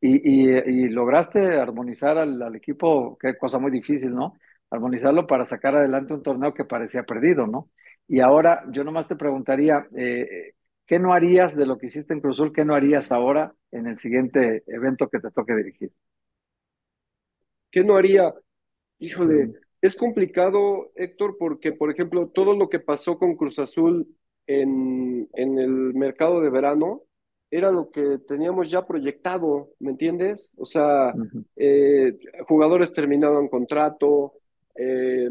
Y, 0.00 0.20
y, 0.28 0.88
lograste 0.90 1.58
armonizar 1.58 2.18
al, 2.18 2.42
al, 2.42 2.54
equipo, 2.56 3.16
qué 3.18 3.36
cosa 3.38 3.58
muy 3.58 3.70
difícil, 3.70 4.14
¿no? 4.14 4.34
Armonizarlo 4.70 5.26
para 5.26 5.46
sacar 5.46 5.76
adelante 5.76 6.12
un 6.14 6.22
torneo 6.22 6.52
que 6.52 6.64
parecía 6.66 7.04
perdido, 7.04 7.46
¿no? 7.46 7.70
Y 8.06 8.20
ahora 8.20 8.64
yo 8.70 8.84
nomás 8.84 9.08
te 9.08 9.16
preguntaría, 9.16 9.86
eh, 9.96 10.54
¿Qué 10.86 10.98
no 10.98 11.12
harías 11.14 11.54
de 11.56 11.66
lo 11.66 11.78
que 11.78 11.86
hiciste 11.86 12.12
en 12.14 12.20
Cruzul? 12.20 12.52
¿Qué 12.52 12.64
no 12.64 12.74
harías 12.74 13.10
ahora 13.12 13.54
en 13.70 13.86
el 13.86 13.98
siguiente 13.98 14.64
evento 14.66 15.08
que 15.08 15.18
te 15.20 15.30
toque 15.30 15.54
dirigir? 15.54 15.92
¿Qué 17.70 17.82
no 17.84 17.96
haría? 17.96 18.32
Híjole, 18.98 19.52
es 19.80 19.96
complicado, 19.96 20.92
Héctor, 20.94 21.36
porque, 21.38 21.72
por 21.72 21.90
ejemplo, 21.90 22.28
todo 22.28 22.54
lo 22.54 22.68
que 22.68 22.80
pasó 22.80 23.18
con 23.18 23.36
Cruz 23.36 23.58
Azul 23.58 24.06
en, 24.46 25.28
en 25.34 25.58
el 25.58 25.94
mercado 25.94 26.40
de 26.40 26.50
verano 26.50 27.02
era 27.50 27.70
lo 27.70 27.90
que 27.90 28.18
teníamos 28.26 28.70
ya 28.70 28.86
proyectado, 28.86 29.70
¿me 29.78 29.90
entiendes? 29.90 30.52
O 30.56 30.66
sea, 30.66 31.12
uh 31.14 31.18
-huh. 31.18 31.44
eh, 31.56 32.18
jugadores 32.48 32.92
terminaban 32.92 33.48
contrato, 33.48 34.34
eh, 34.74 35.30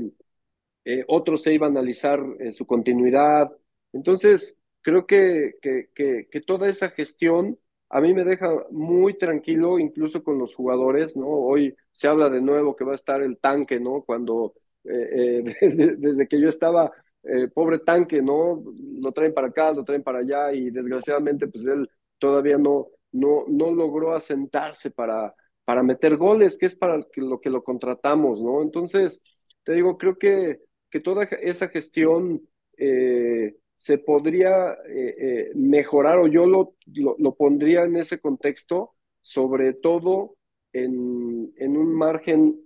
eh, 0.85 1.03
otros 1.07 1.43
se 1.43 1.53
iban 1.53 1.75
a 1.75 1.79
analizar 1.79 2.21
eh, 2.39 2.51
su 2.51 2.65
continuidad. 2.65 3.51
Entonces, 3.93 4.59
creo 4.81 5.05
que, 5.05 5.55
que, 5.61 5.89
que, 5.95 6.27
que, 6.29 6.41
toda 6.41 6.67
esa 6.67 6.89
gestión 6.89 7.57
a 7.93 8.01
mí 8.01 8.11
me 8.11 8.23
deja 8.23 8.49
muy 8.71 9.15
tranquilo, 9.19 9.77
incluso 9.77 10.23
con 10.23 10.39
los 10.39 10.55
jugadores, 10.55 11.15
¿no? 11.15 11.27
Hoy 11.27 11.75
se 11.91 12.07
habla 12.07 12.27
de 12.31 12.41
nuevo 12.41 12.75
que 12.75 12.83
va 12.83 12.93
a 12.93 12.95
estar 12.95 13.21
el 13.21 13.37
tanque, 13.37 13.79
¿no? 13.79 14.01
Cuando 14.01 14.55
eh, 14.83 15.43
eh, 15.61 15.95
desde, 15.99 16.27
que 16.27 16.41
yo 16.41 16.49
estaba, 16.49 16.91
eh, 17.21 17.49
pobre 17.53 17.77
tanque, 17.77 18.19
¿no? 18.19 18.63
Lo 18.99 19.11
traen 19.11 19.31
para 19.35 19.49
acá, 19.49 19.71
lo 19.71 19.83
traen 19.83 20.01
para 20.01 20.19
allá 20.19 20.51
y 20.53 20.71
desgraciadamente 20.71 21.47
pues 21.47 21.63
él 21.65 21.87
todavía 22.17 22.57
no, 22.57 22.87
no, 23.11 23.45
no 23.47 23.71
logró 23.71 24.15
asentarse 24.15 24.89
para, 24.89 25.35
para 25.63 25.83
meter 25.83 26.17
goles, 26.17 26.57
que 26.57 26.65
es 26.65 26.75
para 26.75 26.97
lo 26.97 27.39
que 27.39 27.49
lo 27.51 27.63
contratamos, 27.63 28.41
¿no? 28.41 28.63
Entonces, 28.63 29.21
te 29.63 29.73
digo, 29.73 29.99
creo 29.99 30.17
que, 30.17 30.61
que 30.89 30.99
toda 30.99 31.25
esa 31.25 31.67
gestión... 31.67 32.41
Eh, 32.75 33.55
se 33.77 33.97
podría 33.97 34.73
eh, 34.87 35.15
eh, 35.17 35.51
mejorar 35.55 36.19
o 36.19 36.27
yo 36.27 36.45
lo, 36.45 36.75
lo, 36.85 37.15
lo, 37.19 37.35
pondría 37.35 37.83
en 37.83 37.97
ese 37.97 38.19
contexto, 38.19 38.95
sobre 39.21 39.73
todo 39.73 40.37
en, 40.71 41.53
en 41.57 41.77
un 41.77 41.93
margen 41.93 42.61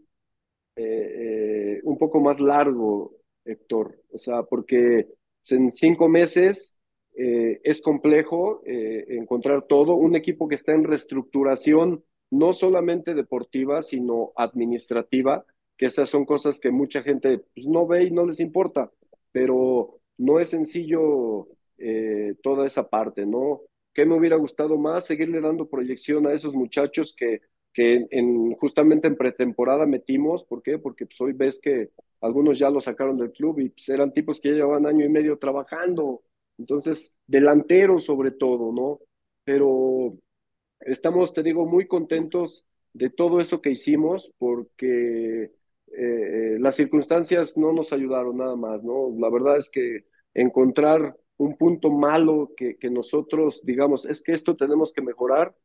eh, 0.76 1.80
un 1.84 1.98
poco 1.98 2.20
más 2.20 2.40
largo, 2.40 3.16
Héctor. 3.46 4.00
O 4.12 4.20
sea, 4.20 4.44
porque 4.44 5.08
en 5.50 5.72
cinco 5.72 6.08
meses 6.08 6.76
es 7.20 7.82
complejo 7.82 8.62
encontrar 8.64 9.66
todo. 9.66 9.96
Un 9.96 10.16
equipo 10.16 10.48
que 10.48 10.54
está 10.54 10.74
en 10.74 10.84
reestructuración, 10.84 12.04
no 12.30 12.54
solamente 12.54 13.16
deportiva, 13.16 13.82
sino 13.82 14.34
administrativa, 14.36 15.44
que 15.78 15.88
esas 15.88 16.10
son 16.10 16.26
cosas 16.26 16.60
que 16.60 16.72
mucha 16.72 17.02
gente 17.04 17.40
pues, 17.56 17.68
no 17.68 17.88
ve 17.88 18.04
y 18.04 18.12
no 18.12 18.26
les 18.26 18.40
importa, 18.40 18.92
pero 19.32 19.97
no 20.18 20.40
es 20.40 20.50
sencillo 20.50 21.48
eh, 21.78 22.36
toda 22.44 22.66
esa 22.66 22.90
parte, 22.90 23.26
¿no? 23.26 23.62
¿Qué 23.94 24.06
me 24.06 24.16
hubiera 24.18 24.36
gustado 24.36 24.78
más? 24.78 25.06
Seguirle 25.06 25.42
dando 25.42 25.70
proyección 25.70 26.28
a 26.28 26.34
esos 26.34 26.56
muchachos 26.56 27.14
que, 27.18 27.42
que 27.74 28.08
en, 28.12 28.54
justamente 28.56 29.08
en 29.08 29.16
pretemporada 29.18 29.86
metimos. 29.86 30.44
¿Por 30.44 30.62
qué? 30.64 30.80
Porque 30.80 31.06
pues, 31.06 31.20
hoy 31.22 31.34
ves 31.34 31.60
que 31.60 31.92
algunos 32.22 32.60
ya 32.60 32.70
lo 32.70 32.82
sacaron 32.82 33.18
del 33.18 33.32
club 33.32 33.60
y 33.60 33.70
pues, 33.70 33.90
eran 33.90 34.14
tipos 34.14 34.40
que 34.42 34.52
llevaban 34.52 34.86
año 34.88 35.06
y 35.06 35.10
medio 35.10 35.38
trabajando. 35.38 36.24
Entonces, 36.58 37.20
delanteros 37.28 38.06
sobre 38.06 38.32
todo, 38.32 38.72
¿no? 38.72 39.00
Pero 39.44 40.18
estamos, 40.82 41.34
te 41.34 41.44
digo, 41.44 41.66
muy 41.66 41.88
contentos 41.88 42.66
de 42.94 43.10
todo 43.10 43.40
eso 43.40 43.62
que 43.62 43.72
hicimos 43.72 44.34
porque 44.38 45.52
eh, 45.96 46.58
las 46.60 46.76
circunstancias 46.76 47.58
no 47.58 47.74
nos 47.74 47.94
ayudaron 47.94 48.38
nada 48.38 48.56
más, 48.56 48.84
¿no? 48.84 49.14
La 49.18 49.30
verdad 49.30 49.58
es 49.58 49.70
que 49.70 50.06
encontrar 50.34 51.16
un 51.38 51.58
punto 51.58 51.92
malo 51.92 52.52
que, 52.56 52.78
que 52.78 52.90
nosotros 52.90 53.62
digamos, 53.64 54.06
es 54.06 54.22
que 54.24 54.34
esto 54.34 54.56
tenemos 54.56 54.94
que 54.94 55.02
mejorar, 55.02 55.56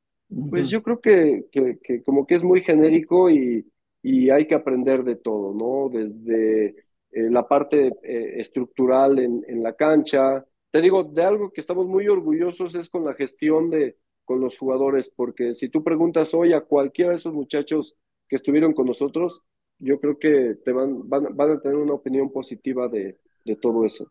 pues 0.49 0.69
yo 0.71 0.83
creo 0.83 1.01
que, 1.01 1.47
que, 1.53 1.79
que, 1.83 2.03
como 2.03 2.27
que 2.27 2.35
es 2.35 2.45
muy 2.45 2.63
genérico 2.63 3.31
y, 3.31 3.67
y 4.03 4.31
hay 4.31 4.47
que 4.47 4.55
aprender 4.55 5.05
de 5.05 5.17
todo, 5.17 5.55
¿no? 5.55 5.89
Desde 5.91 6.67
eh, 7.13 7.31
la 7.31 7.47
parte 7.49 7.93
eh, 8.03 8.35
estructural 8.41 9.19
en, 9.19 9.45
en 9.49 9.63
la 9.63 9.75
cancha. 9.75 10.45
Te 10.71 10.81
digo, 10.81 11.05
de 11.05 11.23
algo 11.23 11.53
que 11.53 11.61
estamos 11.61 11.87
muy 11.87 12.09
orgullosos 12.09 12.75
es 12.75 12.89
con 12.89 13.05
la 13.05 13.15
gestión 13.15 13.71
de 13.71 13.97
con 14.25 14.41
los 14.41 14.57
jugadores, 14.57 15.11
porque 15.11 15.55
si 15.55 15.69
tú 15.69 15.83
preguntas 15.83 16.33
hoy 16.33 16.53
a 16.53 16.61
cualquiera 16.63 17.11
de 17.11 17.17
esos 17.17 17.35
muchachos 17.35 17.97
que 18.29 18.37
estuvieron 18.37 18.73
con 18.73 18.87
nosotros, 18.87 19.43
yo 19.83 20.01
creo 20.01 20.19
que 20.19 20.57
te 20.65 20.73
van, 20.73 21.09
van, 21.09 21.37
van 21.37 21.51
a 21.53 21.61
tener 21.61 21.77
una 21.79 21.95
opinión 21.95 22.33
positiva 22.33 22.89
de, 22.89 23.19
de 23.45 23.57
todo 23.57 23.85
eso. 23.87 24.11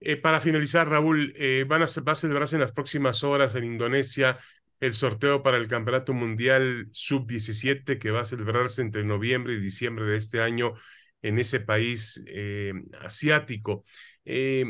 Eh, 0.00 0.16
para 0.16 0.40
finalizar, 0.40 0.88
Raúl, 0.88 1.34
eh, 1.36 1.64
van 1.68 1.82
a, 1.82 1.86
va 2.06 2.12
a 2.12 2.14
celebrarse 2.14 2.54
en 2.56 2.60
las 2.60 2.72
próximas 2.72 3.24
horas 3.24 3.54
en 3.56 3.64
Indonesia 3.64 4.38
el 4.80 4.94
sorteo 4.94 5.42
para 5.42 5.56
el 5.56 5.66
Campeonato 5.66 6.12
Mundial 6.14 6.86
Sub-17 6.92 7.98
que 7.98 8.12
va 8.12 8.20
a 8.20 8.24
celebrarse 8.24 8.80
entre 8.82 9.02
noviembre 9.04 9.54
y 9.54 9.58
diciembre 9.58 10.04
de 10.06 10.16
este 10.16 10.40
año 10.40 10.74
en 11.22 11.38
ese 11.40 11.58
país 11.60 12.22
eh, 12.28 12.72
asiático. 13.00 13.84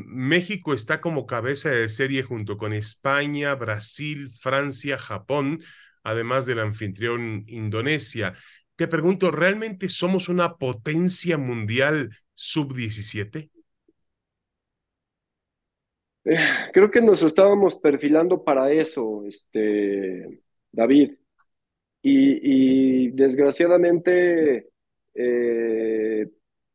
México 0.06 0.72
está 0.72 1.00
como 1.00 1.26
cabeza 1.26 1.68
de 1.70 1.88
serie 1.88 2.22
junto 2.22 2.56
con 2.56 2.72
España, 2.72 3.54
Brasil, 3.56 4.30
Francia, 4.30 4.98
Japón, 4.98 5.60
además 6.04 6.46
del 6.46 6.60
anfitrión 6.60 7.44
Indonesia. 7.48 8.34
Te 8.78 8.86
pregunto, 8.86 9.32
¿realmente 9.32 9.88
somos 9.88 10.28
una 10.28 10.56
potencia 10.56 11.36
mundial 11.36 12.10
sub-17? 12.32 13.50
Eh, 16.24 16.36
creo 16.72 16.88
que 16.88 17.02
nos 17.02 17.24
estábamos 17.24 17.76
perfilando 17.76 18.44
para 18.44 18.70
eso, 18.70 19.24
este, 19.26 20.42
David. 20.70 21.16
Y, 22.02 23.10
desgraciadamente 23.10 24.68
eh, 25.12 26.30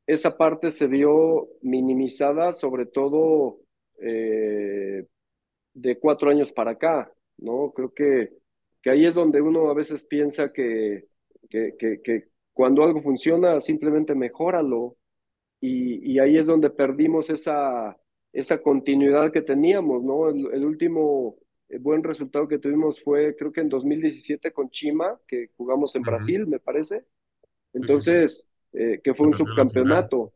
esa 0.06 0.38
parte 0.38 0.72
se 0.72 0.88
vio 0.88 1.48
minimizada, 1.62 2.52
sobre 2.52 2.86
todo 2.86 3.62
eh, 4.02 5.08
de 5.74 6.00
cuatro 6.00 6.30
años 6.32 6.52
para 6.52 6.72
acá, 6.72 7.10
¿no? 7.38 7.72
Creo 7.74 7.94
que, 7.94 8.34
que 8.82 8.90
ahí 8.90 9.06
es 9.06 9.16
donde 9.16 9.40
uno 9.40 9.70
a 9.70 9.74
veces 9.74 10.04
piensa 10.04 10.52
que, 10.52 11.13
que, 11.50 11.76
que, 11.78 12.02
que 12.02 12.28
cuando 12.54 12.84
algo 12.84 13.02
funciona, 13.02 13.60
simplemente 13.60 14.16
mejóralo. 14.16 14.98
Y, 15.60 16.14
y, 16.14 16.20
ahí 16.20 16.38
es 16.38 16.46
donde 16.46 16.70
perdimos 16.70 17.30
esa, 17.30 17.98
esa 18.34 18.62
continuidad 18.62 19.32
que 19.32 19.42
teníamos, 19.42 20.04
¿no? 20.04 20.30
El, 20.30 20.66
último 20.66 21.38
eh, 21.70 21.78
buen 21.78 22.04
resultado 22.04 22.48
que 22.50 22.60
tuvimos 22.60 23.02
fue, 23.02 23.36
creo 23.36 23.52
que 23.54 23.62
en 23.62 23.70
2017 23.70 24.52
con 24.52 24.70
Chima, 24.70 25.18
que 25.26 25.52
jugamos 25.56 25.96
en 25.96 26.02
Brasil, 26.02 26.46
me 26.48 26.60
parece. 26.60 27.06
Entonces, 27.72 28.54
eh, 28.74 29.00
que 29.02 29.14
fue 29.14 29.28
un 29.28 29.34
subcampeonato. 29.34 30.34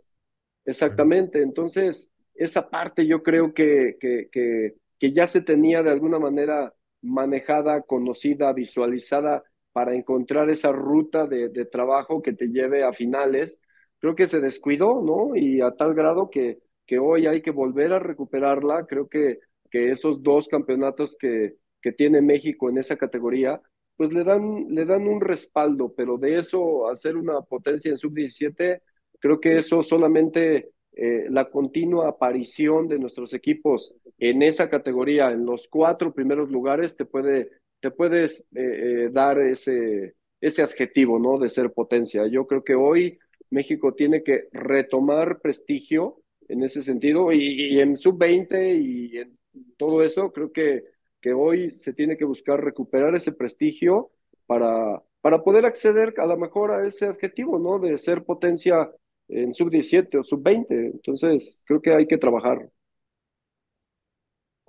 Exactamente. 0.64 1.42
Entonces, 1.42 2.14
esa 2.34 2.70
parte 2.70 3.06
yo 3.06 3.22
creo 3.22 3.54
que, 3.54 3.98
que, 4.00 4.30
que, 4.32 4.76
que 4.98 5.12
ya 5.12 5.28
se 5.28 5.42
tenía 5.42 5.84
de 5.84 5.92
alguna 5.92 6.20
manera 6.20 6.74
manejada, 7.02 7.82
conocida, 7.82 8.54
visualizada 8.54 9.44
para 9.78 9.94
encontrar 9.94 10.50
esa 10.50 10.72
ruta 10.72 11.28
de, 11.28 11.50
trabajo 11.66 12.24
que 12.24 12.34
te 12.34 12.48
lleve 12.48 12.84
a 12.84 12.94
finales, 12.94 13.62
creo 14.00 14.16
que 14.16 14.28
se 14.28 14.40
descuidó, 14.40 15.04
¿no? 15.04 15.36
Y 15.36 15.62
a 15.62 15.70
tal 15.74 15.94
grado 15.94 16.32
que, 16.32 16.58
que 16.88 16.98
hoy 16.98 17.28
hay 17.28 17.44
que 17.44 17.52
volver 17.52 17.94
a 17.94 18.00
recuperarla. 18.00 18.88
Creo 18.88 19.08
que, 19.08 19.38
que 19.70 19.92
esos 19.92 20.24
dos 20.24 20.48
campeonatos 20.48 21.16
que, 21.16 21.58
que 21.80 21.92
tiene 21.92 22.24
México 22.24 22.72
en 22.72 22.80
esa 22.80 22.98
categoría, 22.98 23.62
pues 23.96 24.12
le 24.12 24.24
dan, 24.24 24.66
le 24.70 24.84
dan 24.84 25.08
un 25.08 25.22
respaldo, 25.22 25.94
pero 25.96 26.18
de 26.18 26.38
eso 26.38 26.90
hacer 26.90 27.16
una 27.16 27.42
potencia 27.42 27.92
en 27.92 27.98
sub-17, 27.98 28.82
creo 29.20 29.40
que 29.40 29.58
eso 29.58 29.84
solamente 29.84 30.72
eh, 30.94 31.28
la 31.30 31.52
continua 31.52 32.10
aparición 32.10 32.88
de 32.88 32.98
nuestros 32.98 33.32
equipos 33.36 33.94
en 34.18 34.42
esa 34.42 34.72
categoría, 34.72 35.30
en 35.30 35.46
los 35.46 35.68
cuatro 35.68 36.16
primeros 36.16 36.50
lugares, 36.50 36.98
te 36.98 37.06
puede, 37.06 37.52
te 37.80 37.92
puedes 37.92 38.48
eh, 38.56 39.06
eh, 39.06 39.10
dar 39.12 39.40
ese, 39.40 40.16
ese 40.42 40.62
adjetivo, 40.64 41.20
¿no? 41.20 41.40
De 41.40 41.50
ser 41.50 41.72
potencia. 41.74 42.28
Yo 42.28 42.48
creo 42.48 42.64
que 42.64 42.76
hoy 42.76 43.20
México 43.50 43.94
tiene 43.94 44.24
que 44.24 44.48
retomar 44.52 45.40
prestigio 45.42 46.22
en 46.48 46.64
ese 46.64 46.82
sentido 46.82 47.32
y, 47.32 47.80
en 47.80 47.98
sub-20 47.98 48.80
y 48.82 49.18
en 49.18 49.38
todo 49.78 50.04
eso, 50.04 50.32
creo 50.32 50.52
que, 50.52 50.84
que 51.22 51.34
hoy 51.34 51.72
se 51.72 51.94
tiene 51.94 52.18
que 52.18 52.26
buscar 52.26 52.64
recuperar 52.64 53.16
ese 53.16 53.34
prestigio 53.34 54.12
para, 54.46 55.02
para 55.22 55.44
poder 55.44 55.66
acceder 55.66 56.14
a 56.18 56.26
lo 56.26 56.38
mejor 56.38 56.72
a 56.72 56.88
ese 56.88 57.06
adjetivo, 57.06 57.60
¿no? 57.60 57.80
De 57.80 57.98
ser 57.98 58.24
potencia 58.24 58.90
en 59.28 59.54
sub-17 59.54 60.20
o 60.20 60.24
sub-20. 60.24 60.66
Entonces, 60.70 61.64
creo 61.68 61.82
que 61.82 61.94
hay 61.94 62.08
que 62.08 62.18
trabajar. 62.18 62.70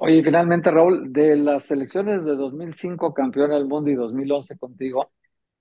Oye, 0.01 0.23
finalmente, 0.23 0.71
Raúl, 0.71 1.13
de 1.13 1.37
las 1.37 1.65
selecciones 1.65 2.25
de 2.25 2.37
2005 2.37 3.13
campeón 3.13 3.51
del 3.51 3.67
mundo 3.67 3.91
y 3.91 3.95
2011 3.97 4.57
contigo, 4.57 5.11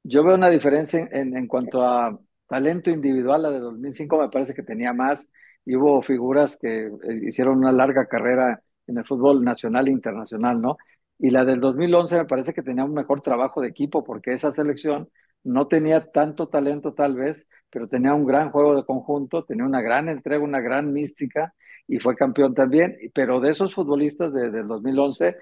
yo 0.04 0.24
veo 0.24 0.36
una 0.36 0.50
diferencia 0.52 1.08
en, 1.12 1.48
cuanto 1.48 1.82
a 1.84 2.18
talento 2.48 2.92
individual. 2.92 3.42
La 3.44 3.50
de 3.52 3.60
2005 3.60 4.20
me 4.20 4.30
parece 4.30 4.54
que 4.54 4.62
tenía 4.64 4.94
más 4.94 5.30
y 5.66 5.76
hubo 5.76 6.02
figuras 6.04 6.56
que 6.62 6.86
eh, 6.86 6.90
hicieron 7.28 7.58
una 7.58 7.72
larga 7.72 8.08
carrera 8.08 8.62
en 8.86 8.98
el 9.00 9.06
fútbol 9.06 9.44
nacional 9.44 9.88
e 9.88 9.92
internacional, 9.92 10.62
¿no? 10.62 10.78
Y 11.18 11.32
la 11.32 11.44
del 11.44 11.60
2011 11.60 12.18
me 12.18 12.26
parece 12.26 12.54
que 12.54 12.62
tenía 12.62 12.86
un 12.86 12.94
mejor 12.94 13.22
trabajo 13.22 13.62
de 13.62 13.70
equipo 13.70 14.04
porque 14.04 14.34
esa 14.34 14.54
selección 14.54 15.10
no 15.44 15.68
tenía 15.68 16.12
tanto 16.12 16.48
talento 16.48 16.94
tal 16.94 17.16
vez, 17.16 17.48
pero 17.72 17.88
tenía 17.88 18.14
un 18.14 18.26
gran 18.26 18.52
juego 18.52 18.76
de 18.76 18.86
conjunto, 18.86 19.44
tenía 19.46 19.66
una 19.66 19.82
gran 19.82 20.10
entrega, 20.10 20.44
una 20.44 20.62
gran 20.62 20.94
mística 20.94 21.54
y 21.88 22.00
fue 22.00 22.16
campeón 22.16 22.54
también. 22.54 22.98
Pero 23.14 23.40
de 23.40 23.50
esos 23.52 23.74
futbolistas 23.74 24.34
de, 24.34 24.50
del 24.50 24.68
2011, 24.68 25.38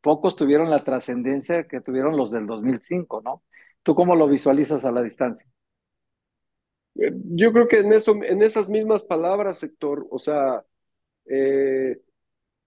pocos 0.00 0.36
tuvieron 0.36 0.70
la 0.70 0.84
trascendencia 0.84 1.66
que 1.66 1.80
tuvieron 1.80 2.16
los 2.16 2.30
del 2.30 2.46
2005, 2.46 3.22
¿no? 3.22 3.42
¿Tú 3.82 3.94
cómo 3.94 4.16
lo 4.16 4.28
visualizas 4.28 4.84
a 4.84 4.92
la 4.92 5.02
distancia? 5.02 5.46
Eh, 6.96 7.12
yo 7.24 7.52
creo 7.52 7.68
que 7.68 7.78
en, 7.78 7.92
eso, 7.92 8.16
en 8.22 8.42
esas 8.42 8.68
mismas 8.68 9.02
palabras, 9.02 9.62
Héctor, 9.62 10.06
o 10.10 10.18
sea, 10.18 10.64
eh, 11.26 12.00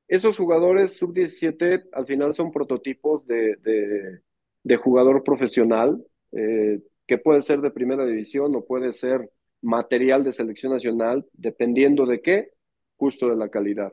esos 0.07 0.37
jugadores 0.37 0.97
sub-17 0.97 1.89
al 1.93 2.05
final 2.05 2.33
son 2.33 2.51
prototipos 2.51 3.27
de, 3.27 3.55
de, 3.57 4.21
de 4.63 4.75
jugador 4.77 5.23
profesional, 5.23 6.03
eh, 6.33 6.81
que 7.07 7.17
puede 7.17 7.41
ser 7.41 7.61
de 7.61 7.71
primera 7.71 8.05
división 8.05 8.55
o 8.55 8.65
puede 8.65 8.91
ser 8.93 9.31
material 9.61 10.23
de 10.23 10.31
selección 10.31 10.73
nacional, 10.73 11.25
dependiendo 11.33 12.05
de 12.05 12.21
qué, 12.21 12.51
justo 13.01 13.27
de 13.27 13.35
la 13.35 13.49
calidad. 13.49 13.91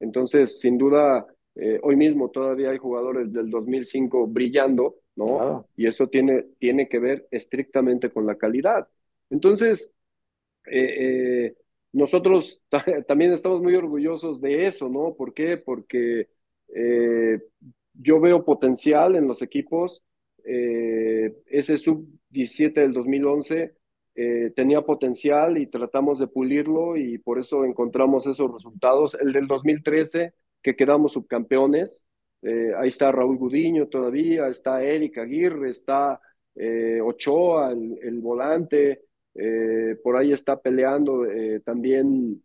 Entonces, 0.00 0.60
sin 0.60 0.76
duda, 0.76 1.26
eh, 1.54 1.80
hoy 1.82 1.96
mismo 1.96 2.30
todavía 2.30 2.70
hay 2.70 2.76
jugadores 2.76 3.32
del 3.32 3.48
2005 3.48 4.26
brillando, 4.26 4.96
¿no? 5.16 5.66
Y 5.76 5.86
eso 5.86 6.08
tiene, 6.08 6.42
tiene 6.58 6.86
que 6.86 6.98
ver 6.98 7.26
estrictamente 7.30 8.10
con 8.10 8.26
la 8.26 8.36
calidad. 8.36 8.86
Entonces, 9.30 9.94
eh, 10.70 11.54
nosotros 11.92 12.62
también 13.08 13.32
estamos 13.32 13.62
muy 13.62 13.74
orgullosos 13.74 14.42
de 14.42 14.66
eso, 14.66 14.90
¿no? 14.90 15.14
¿Por 15.14 15.32
qué? 15.32 15.56
Porque 15.56 16.28
yo 17.94 18.20
veo 18.20 18.44
potencial 18.44 19.16
en 19.16 19.26
los 19.26 19.40
equipos 19.40 20.04
eh, 20.44 21.34
ese 21.46 21.78
sub-17 21.78 22.74
del 22.74 22.92
2011 22.92 23.74
eh, 24.14 24.52
tenía 24.54 24.82
potencial 24.82 25.56
y 25.58 25.66
tratamos 25.66 26.18
de 26.18 26.26
pulirlo 26.26 26.96
y 26.96 27.18
por 27.18 27.38
eso 27.38 27.64
encontramos 27.64 28.26
esos 28.26 28.52
resultados. 28.52 29.16
El 29.20 29.32
del 29.32 29.46
2013, 29.46 30.34
que 30.62 30.76
quedamos 30.76 31.12
subcampeones, 31.12 32.06
eh, 32.42 32.72
ahí 32.76 32.88
está 32.88 33.12
Raúl 33.12 33.36
Gudiño 33.38 33.88
todavía, 33.88 34.48
está 34.48 34.82
Eric 34.82 35.18
Aguirre, 35.18 35.70
está 35.70 36.20
Ochoa, 37.02 37.72
el, 37.72 37.98
el 38.02 38.20
volante, 38.20 39.04
por 40.02 40.16
ahí 40.16 40.32
está 40.32 40.60
peleando 40.60 41.24
también 41.64 42.42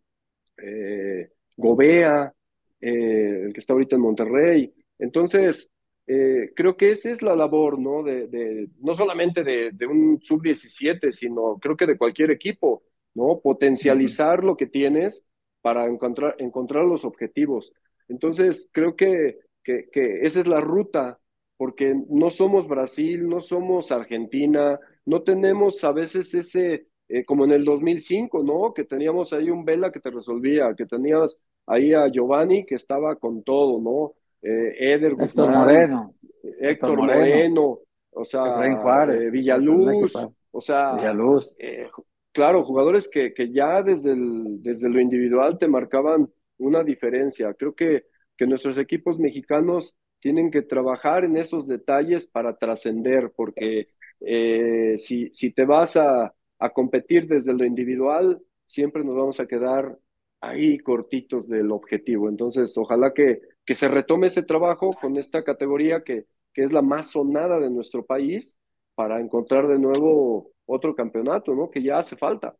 Gobea, 1.56 2.32
el 2.80 3.52
que 3.52 3.60
está 3.60 3.74
ahorita 3.74 3.96
en 3.96 4.02
Monterrey. 4.02 4.74
Entonces, 4.98 5.70
eh, 6.06 6.52
creo 6.54 6.76
que 6.76 6.90
esa 6.90 7.10
es 7.10 7.22
la 7.22 7.34
labor, 7.36 7.78
¿no? 7.78 8.02
De, 8.02 8.28
de 8.28 8.68
no 8.80 8.94
solamente 8.94 9.42
de, 9.44 9.72
de 9.72 9.86
un 9.86 10.20
sub-17, 10.22 11.12
sino 11.12 11.58
creo 11.60 11.76
que 11.76 11.86
de 11.86 11.98
cualquier 11.98 12.30
equipo, 12.30 12.84
¿no? 13.14 13.40
Potencializar 13.40 14.44
lo 14.44 14.56
que 14.56 14.66
tienes 14.66 15.28
para 15.62 15.86
encontrar, 15.86 16.36
encontrar 16.38 16.84
los 16.84 17.04
objetivos. 17.04 17.72
Entonces, 18.08 18.70
creo 18.72 18.94
que, 18.96 19.38
que, 19.64 19.88
que, 19.90 20.20
esa 20.22 20.40
es 20.40 20.46
la 20.46 20.60
ruta, 20.60 21.18
porque 21.56 21.94
no 22.08 22.30
somos 22.30 22.68
Brasil, 22.68 23.28
no 23.28 23.40
somos 23.40 23.90
Argentina, 23.92 24.78
no 25.06 25.22
tenemos 25.22 25.82
a 25.84 25.92
veces 25.92 26.32
ese, 26.34 26.88
eh, 27.08 27.24
como 27.24 27.44
en 27.44 27.52
el 27.52 27.64
2005, 27.64 28.42
¿no? 28.42 28.72
Que 28.74 28.84
teníamos 28.84 29.32
ahí 29.32 29.50
un 29.50 29.64
Vela 29.64 29.90
que 29.90 30.00
te 30.00 30.10
resolvía, 30.10 30.74
que 30.76 30.86
tenías 30.86 31.42
ahí 31.66 31.94
a 31.94 32.08
Giovanni 32.08 32.64
que 32.66 32.74
estaba 32.76 33.16
con 33.16 33.42
todo, 33.42 33.80
¿no? 33.80 34.14
Eh, 34.42 34.74
Eder 34.78 35.14
Héctor 35.18 35.50
Moreno, 35.50 36.14
Héctor 36.60 36.96
Moreno, 36.96 37.80
o 38.10 38.24
sea, 38.24 38.64
eh, 38.64 39.30
Villaluz, 39.30 40.14
o 40.50 40.60
sea, 40.60 40.94
Villaluz. 40.94 41.52
Eh, 41.58 41.88
claro, 42.32 42.64
jugadores 42.64 43.08
que, 43.08 43.34
que 43.34 43.52
ya 43.52 43.82
desde, 43.82 44.12
el, 44.12 44.62
desde 44.62 44.88
lo 44.88 45.00
individual 45.00 45.58
te 45.58 45.68
marcaban 45.68 46.28
una 46.58 46.82
diferencia. 46.82 47.52
Creo 47.54 47.74
que, 47.74 48.04
que 48.36 48.46
nuestros 48.46 48.78
equipos 48.78 49.18
mexicanos 49.18 49.94
tienen 50.20 50.50
que 50.50 50.62
trabajar 50.62 51.24
en 51.24 51.36
esos 51.36 51.66
detalles 51.66 52.26
para 52.26 52.56
trascender, 52.56 53.32
porque 53.36 53.88
eh, 54.20 54.94
si, 54.96 55.28
si 55.32 55.52
te 55.52 55.64
vas 55.64 55.96
a, 55.96 56.34
a 56.58 56.70
competir 56.70 57.26
desde 57.26 57.52
lo 57.52 57.64
individual, 57.64 58.40
siempre 58.64 59.04
nos 59.04 59.14
vamos 59.14 59.40
a 59.40 59.46
quedar 59.46 59.98
ahí 60.40 60.78
cortitos 60.78 61.48
del 61.48 61.70
objetivo. 61.70 62.28
Entonces, 62.28 62.76
ojalá 62.78 63.12
que, 63.12 63.40
que 63.66 63.74
se 63.74 63.88
retome 63.88 64.28
ese 64.28 64.42
trabajo 64.42 64.94
con 64.94 65.16
esta 65.16 65.42
categoría 65.42 66.02
que, 66.02 66.26
que 66.54 66.62
es 66.62 66.72
la 66.72 66.82
más 66.82 67.10
sonada 67.10 67.58
de 67.58 67.68
nuestro 67.68 68.06
país 68.06 68.58
para 68.94 69.20
encontrar 69.20 69.66
de 69.68 69.78
nuevo 69.78 70.52
otro 70.64 70.94
campeonato, 70.94 71.54
¿no? 71.54 71.68
Que 71.70 71.82
ya 71.82 71.98
hace 71.98 72.16
falta. 72.16 72.56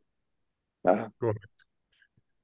Correcto. 1.19 1.65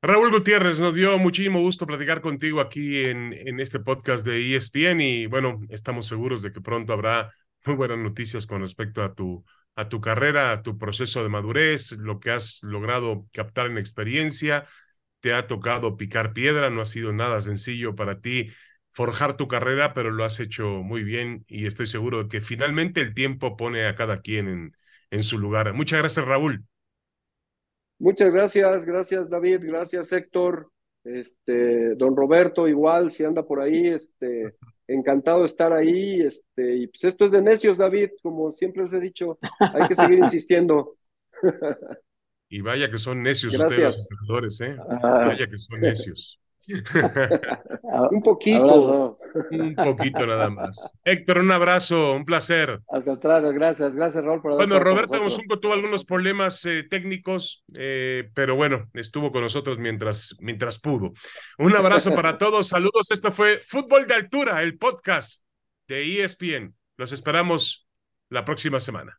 Raúl 0.00 0.32
Gutiérrez, 0.32 0.80
nos 0.80 0.94
dio 0.94 1.16
muchísimo 1.18 1.60
gusto 1.60 1.86
platicar 1.86 2.20
contigo 2.20 2.60
aquí 2.60 3.04
en, 3.04 3.32
en 3.32 3.60
este 3.60 3.78
podcast 3.78 4.26
de 4.26 4.56
ESPN 4.56 5.00
y 5.00 5.26
bueno, 5.26 5.60
estamos 5.68 6.08
seguros 6.08 6.42
de 6.42 6.52
que 6.52 6.60
pronto 6.60 6.92
habrá 6.92 7.30
muy 7.66 7.76
buenas 7.76 7.98
noticias 7.98 8.46
con 8.46 8.62
respecto 8.62 9.02
a 9.04 9.14
tu, 9.14 9.44
a 9.76 9.88
tu 9.88 10.00
carrera, 10.00 10.50
a 10.50 10.62
tu 10.62 10.76
proceso 10.76 11.22
de 11.22 11.28
madurez, 11.28 11.92
lo 11.92 12.18
que 12.18 12.32
has 12.32 12.62
logrado 12.64 13.26
captar 13.32 13.66
en 13.66 13.78
experiencia 13.78 14.64
te 15.22 15.34
ha 15.34 15.46
tocado 15.46 15.96
picar 15.96 16.34
piedra, 16.34 16.70
no 16.70 16.82
ha 16.82 16.86
sido 16.86 17.14
nada 17.14 17.40
sencillo 17.40 17.96
para 17.96 18.20
ti 18.20 18.50
forjar 18.92 19.36
tu 19.38 19.48
carrera, 19.48 19.94
pero 19.94 20.10
lo 20.10 20.24
has 20.24 20.40
hecho 20.40 20.82
muy 20.82 21.04
bien 21.04 21.44
y 21.48 21.66
estoy 21.66 21.86
seguro 21.86 22.24
de 22.24 22.28
que 22.28 22.42
finalmente 22.42 23.00
el 23.00 23.14
tiempo 23.14 23.56
pone 23.56 23.86
a 23.86 23.94
cada 23.96 24.20
quien 24.20 24.48
en, 24.48 24.76
en 25.10 25.22
su 25.24 25.38
lugar. 25.38 25.72
Muchas 25.74 26.00
gracias, 26.00 26.26
Raúl. 26.26 26.66
Muchas 27.98 28.30
gracias, 28.32 28.84
gracias 28.84 29.30
David, 29.30 29.60
gracias 29.62 30.12
Héctor. 30.12 30.70
Este, 31.04 31.94
don 31.96 32.16
Roberto 32.16 32.68
igual, 32.68 33.10
si 33.10 33.24
anda 33.24 33.44
por 33.44 33.60
ahí, 33.60 33.88
este, 33.88 34.54
encantado 34.86 35.40
de 35.40 35.46
estar 35.46 35.72
ahí, 35.72 36.20
este, 36.20 36.76
y 36.76 36.86
pues 36.88 37.04
esto 37.04 37.24
es 37.24 37.32
de 37.32 37.42
necios, 37.42 37.78
David, 37.78 38.10
como 38.22 38.52
siempre 38.52 38.82
les 38.82 38.92
he 38.92 39.00
dicho, 39.00 39.38
hay 39.72 39.86
que 39.88 39.96
seguir 39.96 40.18
insistiendo. 40.18 40.96
Y 42.52 42.60
vaya 42.60 42.90
que 42.90 42.98
son 42.98 43.22
necios 43.22 43.54
ustedes 43.54 44.10
los 44.28 44.60
¿eh? 44.60 44.76
Ah. 45.02 45.24
Vaya 45.26 45.48
que 45.48 45.56
son 45.56 45.80
necios. 45.80 46.38
un 48.10 48.22
poquito. 48.22 49.18
Un 49.50 49.74
poquito 49.74 50.26
nada 50.26 50.50
más. 50.50 50.92
Héctor, 51.02 51.38
un 51.38 51.50
abrazo, 51.50 52.12
un 52.12 52.26
placer. 52.26 52.78
Al 52.90 53.04
contrario, 53.04 53.54
gracias, 53.54 53.94
gracias 53.94 54.22
Raúl 54.22 54.42
por 54.42 54.52
Bueno, 54.56 54.78
Roberto 54.78 55.22
Mosunco 55.22 55.60
tuvo 55.60 55.72
algunos 55.72 56.04
problemas 56.04 56.62
eh, 56.66 56.82
técnicos, 56.82 57.64
eh, 57.74 58.30
pero 58.34 58.54
bueno, 58.54 58.90
estuvo 58.92 59.32
con 59.32 59.40
nosotros 59.40 59.78
mientras, 59.78 60.36
mientras 60.40 60.78
pudo. 60.78 61.14
Un 61.56 61.74
abrazo 61.74 62.14
para 62.14 62.36
todos, 62.36 62.68
saludos. 62.68 63.10
Esto 63.10 63.32
fue 63.32 63.60
Fútbol 63.66 64.06
de 64.06 64.12
Altura, 64.12 64.62
el 64.62 64.76
podcast 64.76 65.42
de 65.88 66.22
ESPN. 66.22 66.74
Los 66.98 67.12
esperamos 67.12 67.88
la 68.28 68.44
próxima 68.44 68.78
semana. 68.78 69.18